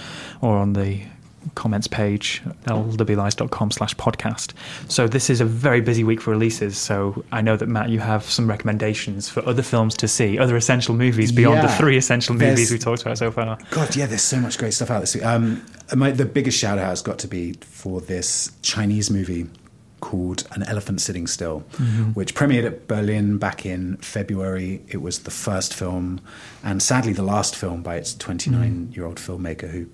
or 0.41 0.57
on 0.57 0.73
the 0.73 1.03
comments 1.55 1.87
page, 1.87 2.43
lwlies.com 2.67 3.71
slash 3.71 3.95
podcast. 3.97 4.53
So 4.89 5.07
this 5.09 5.31
is 5.31 5.41
a 5.41 5.45
very 5.45 5.81
busy 5.81 6.05
week 6.05 6.21
for 6.21 6.31
releases. 6.31 6.77
So 6.79 7.25
I 7.33 7.41
know 7.41 7.57
that, 7.57 7.67
Matt, 7.69 7.89
you 7.91 8.01
have 8.01 8.25
some 8.25 8.49
recommendations 8.49 9.29
for 9.29 9.47
other 9.49 9.63
films 9.63 9.95
to 9.99 10.09
see, 10.09 10.39
other 10.39 10.57
essential 10.57 10.95
movies 10.95 11.33
beyond 11.33 11.63
the 11.63 11.73
three 11.73 11.97
essential 11.97 12.35
movies 12.35 12.71
we 12.71 12.79
talked 12.79 13.03
about 13.03 13.19
so 13.19 13.31
far. 13.31 13.59
God, 13.71 13.95
yeah, 13.97 14.07
there's 14.07 14.23
so 14.23 14.39
much 14.41 14.59
great 14.59 14.75
stuff 14.75 14.91
out 14.91 15.01
this 15.01 15.15
week. 15.15 15.25
Um, 15.25 15.65
my, 15.95 16.11
the 16.11 16.27
biggest 16.27 16.59
shout 16.59 16.79
out 16.79 16.87
has 16.89 17.03
got 17.03 17.19
to 17.21 17.29
be 17.29 17.55
for 17.63 18.01
this 18.01 18.53
Chinese 18.63 19.11
movie 19.11 19.47
called 20.01 20.47
An 20.53 20.63
Elephant 20.63 21.01
Sitting 21.01 21.27
Still, 21.27 21.65
Mhm. 21.73 22.15
which 22.15 22.33
premiered 22.37 22.65
at 22.65 22.87
Berlin 22.87 23.37
back 23.39 23.67
in 23.67 23.97
February. 23.97 24.81
It 24.89 25.03
was 25.03 25.21
the 25.21 25.31
first 25.33 25.75
film, 25.75 26.21
and 26.63 26.81
sadly 26.81 27.13
the 27.13 27.25
last 27.25 27.57
film 27.57 27.83
by 27.83 27.97
its 27.97 28.15
29 28.15 28.93
year 28.95 29.05
old 29.07 29.17
filmmaker 29.17 29.69
who 29.71 29.87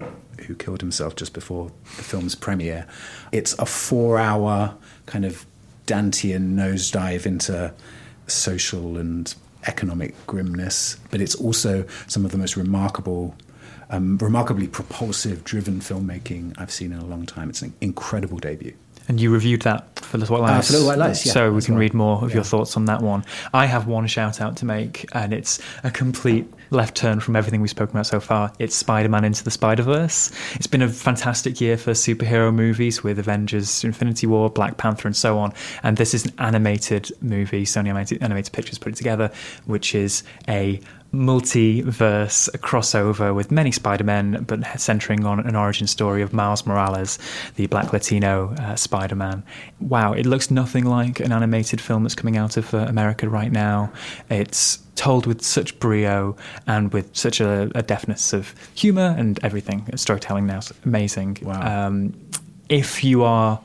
who 0.43 0.55
killed 0.55 0.81
himself 0.81 1.17
just 1.17 1.33
before 1.33 1.71
the 1.97 2.03
film's 2.03 2.35
premiere. 2.35 2.87
It's 3.33 3.53
a 3.59 3.67
four 3.67 4.19
hour 4.19 4.75
kind 5.07 5.25
of 5.25 5.47
Dantean 5.87 6.55
nosedive 6.55 7.27
into 7.27 7.73
social 8.27 8.97
and 8.97 9.35
economic 9.67 10.15
grimness, 10.27 10.97
but 11.11 11.21
it's 11.21 11.35
also 11.35 11.85
some 12.07 12.25
of 12.25 12.31
the 12.33 12.39
most 12.39 12.57
remarkable, 12.57 13.35
um, 13.91 14.19
remarkably 14.19 14.67
propulsive, 14.67 15.45
driven 15.45 15.81
filmmaking 15.81 16.55
I've 16.59 16.71
seen 16.71 16.93
in 16.93 16.99
a 16.99 17.07
long 17.07 17.27
time. 17.27 17.49
It's 17.51 17.63
an 17.63 17.75
incredible 17.81 18.39
debut. 18.39 18.75
And 19.07 19.21
you 19.21 19.31
reviewed 19.31 19.63
that 19.63 19.99
for 20.01 20.17
Little 20.17 20.39
White 20.41 20.49
Uh, 20.51 20.55
Lies. 20.57 20.67
for 20.69 20.73
Little 20.75 20.89
White 20.89 20.99
Lies, 20.99 21.27
yeah, 21.27 21.33
So 21.33 21.53
we 21.53 21.61
can 21.61 21.75
well. 21.75 21.81
read 21.81 21.93
more 21.95 22.25
of 22.25 22.31
Yeah. 22.31 22.37
your 22.37 22.45
thoughts 22.45 22.77
on 22.77 22.87
that 22.87 23.03
one. 23.03 23.23
I 23.53 23.67
have 23.67 23.87
one 23.87 24.07
shout 24.07 24.41
out 24.41 24.57
to 24.57 24.65
make, 24.65 25.07
and 25.13 25.33
it's 25.35 25.59
a 25.83 25.91
complete 25.91 26.47
left 26.71 26.97
turn 26.97 27.21
from 27.21 27.37
everything 27.37 27.61
we've 27.61 27.71
spoken 27.71 27.97
about 27.97 28.07
so 28.07 28.19
far. 28.19 28.51
It's 28.59 28.75
Spider 28.75 29.09
Man 29.11 29.25
Into 29.25 29.45
the 29.45 29.51
Spider 29.51 29.83
Verse. 29.83 30.31
It's 30.55 30.67
been 30.67 30.81
a 30.83 30.89
fantastic 30.89 31.61
year 31.61 31.77
for 31.77 31.91
superhero 31.93 32.53
movies 32.53 33.05
with 33.05 33.19
Avengers, 33.19 33.85
Infinity 33.85 34.27
War, 34.27 34.49
Black 34.49 34.79
Panther, 34.79 35.07
and 35.07 35.15
so 35.17 35.39
on. 35.39 35.53
And 35.83 35.99
this 35.99 36.15
is 36.15 36.25
an 36.25 36.33
animated 36.39 37.13
movie, 37.21 37.65
Sony 37.67 37.89
Animated, 37.89 38.23
animated 38.23 38.53
Pictures 38.55 38.79
put 38.79 38.93
it 38.93 38.97
together, 38.97 39.31
which 39.67 39.95
is 39.95 40.23
a 40.49 40.81
multiverse 41.15 42.51
crossover 42.59 43.35
with 43.35 43.51
many 43.51 43.71
Spider-Men, 43.71 44.45
but 44.47 44.65
centering 44.79 45.25
on 45.25 45.41
an 45.41 45.57
origin 45.57 45.87
story 45.87 46.23
of 46.23 46.33
Miles 46.33 46.67
Morales, 46.67 47.19
the 47.57 47.67
Black 47.67 47.93
Latino 47.93 48.55
uh, 48.59 48.77
Spider-Man. 48.77 49.43
Wow, 49.81 50.13
it 50.13 50.27
looks 50.27 50.51
nothing 50.51 50.85
like 50.85 51.21
an 51.21 51.33
animated 51.33 51.81
film 51.81 52.03
that's 52.03 52.15
coming 52.15 52.37
out 52.37 52.57
of 52.57 52.75
uh, 52.75 52.79
America 52.79 53.29
right 53.29 53.53
now. 53.53 53.93
It's 54.29 54.79
told 54.97 55.27
with 55.27 55.43
such 55.43 55.79
brio 55.81 56.37
and 56.67 56.93
with 56.93 57.15
such 57.17 57.41
a, 57.41 57.71
a 57.75 57.83
deftness 57.83 58.33
of 58.33 58.55
humor 58.75 59.15
and 59.19 59.43
everything. 59.43 59.89
Storytelling 59.97 60.47
now 60.47 60.59
is 60.59 60.73
amazing. 60.85 61.39
Wow. 61.43 61.87
Um, 61.87 62.15
if 62.69 63.05
you 63.05 63.23
are 63.25 63.61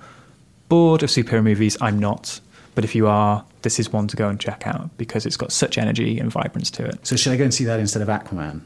bored 0.70 1.04
of 1.04 1.10
superhero 1.10 1.44
movies, 1.44 1.78
I'm 1.82 2.00
not. 2.00 2.40
But 2.80 2.86
if 2.86 2.96
you 2.96 3.08
are, 3.08 3.44
this 3.64 3.78
is 3.78 3.92
one 3.92 4.08
to 4.08 4.16
go 4.16 4.30
and 4.30 4.40
check 4.40 4.66
out 4.66 4.98
because 4.98 5.26
it's 5.26 5.36
got 5.36 5.52
such 5.52 5.78
energy 5.78 6.18
and 6.18 6.32
vibrance 6.32 6.72
to 6.72 6.86
it. 6.86 7.06
So 7.06 7.18
should 7.18 7.34
I 7.34 7.36
go 7.36 7.44
and 7.44 7.54
see 7.54 7.66
that 7.66 7.78
instead 7.78 8.02
of 8.02 8.08
Aquaman? 8.08 8.62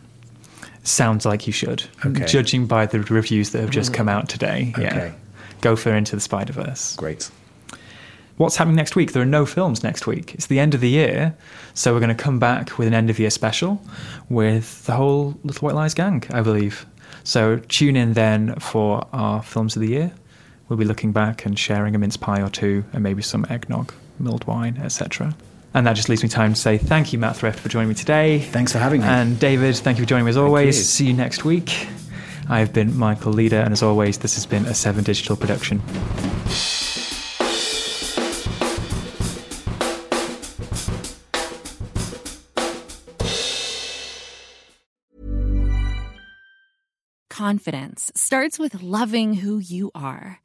Sounds 0.83 1.25
like 1.25 1.47
you 1.47 1.51
should. 1.51 1.83
Okay. 2.05 2.23
Judging 2.25 2.67
by 2.67 2.85
the 2.85 2.99
reviews 2.99 3.49
that 3.53 3.61
have 3.61 3.71
just 3.71 3.91
mm. 3.91 3.95
come 3.95 4.07
out 4.07 4.29
today. 4.29 4.71
Yeah. 4.77 4.87
Okay. 4.95 5.13
Go 5.61 5.75
for 5.75 5.95
Into 5.95 6.15
the 6.15 6.21
Spider 6.21 6.53
Verse. 6.53 6.95
Great. 6.95 7.31
What's 8.37 8.55
happening 8.55 8.75
next 8.75 8.95
week? 8.95 9.13
There 9.13 9.23
are 9.23 9.25
no 9.25 9.47
films 9.47 9.81
next 9.81 10.05
week. 10.05 10.35
It's 10.35 10.45
the 10.45 10.59
end 10.59 10.75
of 10.75 10.81
the 10.81 10.89
year. 10.89 11.35
So 11.73 11.91
we're 11.91 11.99
going 11.99 12.15
to 12.15 12.23
come 12.23 12.37
back 12.37 12.77
with 12.77 12.87
an 12.87 12.93
end 12.93 13.09
of 13.09 13.17
year 13.17 13.31
special 13.31 13.81
with 14.29 14.85
the 14.85 14.93
whole 14.93 15.39
Little 15.43 15.65
White 15.65 15.73
Lies 15.73 15.95
gang, 15.95 16.23
I 16.29 16.41
believe. 16.41 16.85
So 17.23 17.57
tune 17.67 17.95
in 17.95 18.13
then 18.13 18.53
for 18.59 19.07
our 19.11 19.41
films 19.41 19.75
of 19.75 19.81
the 19.81 19.89
year. 19.89 20.13
We'll 20.69 20.79
be 20.79 20.85
looking 20.85 21.11
back 21.11 21.45
and 21.45 21.57
sharing 21.57 21.93
a 21.93 21.97
mince 21.97 22.15
pie 22.15 22.41
or 22.41 22.49
two 22.49 22.85
and 22.93 23.03
maybe 23.03 23.21
some 23.21 23.45
eggnog, 23.49 23.93
milled 24.19 24.45
wine, 24.45 24.77
etc. 24.77 25.35
And 25.73 25.87
that 25.87 25.93
just 25.93 26.07
leaves 26.07 26.21
me 26.21 26.29
time 26.29 26.53
to 26.53 26.59
say 26.59 26.77
thank 26.77 27.13
you, 27.13 27.19
Matt 27.19 27.35
Thrift, 27.37 27.59
for 27.59 27.69
joining 27.69 27.89
me 27.89 27.95
today. 27.95 28.39
Thanks 28.39 28.71
for 28.71 28.77
having 28.77 29.01
me. 29.01 29.07
And 29.07 29.39
David, 29.39 29.75
thank 29.75 29.97
you 29.97 30.03
for 30.03 30.09
joining 30.09 30.25
me 30.25 30.29
as 30.29 30.37
always. 30.37 30.77
you. 30.77 30.83
See 30.83 31.07
you 31.07 31.13
next 31.13 31.43
week. 31.43 31.87
I've 32.49 32.73
been 32.73 32.97
Michael 32.97 33.31
Leader, 33.31 33.59
and 33.59 33.71
as 33.71 33.81
always, 33.81 34.19
this 34.19 34.35
has 34.35 34.45
been 34.45 34.65
a 34.65 34.73
Seven 34.73 35.03
Digital 35.03 35.35
production. 35.35 35.81
Confidence 47.29 48.11
starts 48.15 48.59
with 48.59 48.83
loving 48.83 49.33
who 49.33 49.57
you 49.57 49.89
are. 49.95 50.42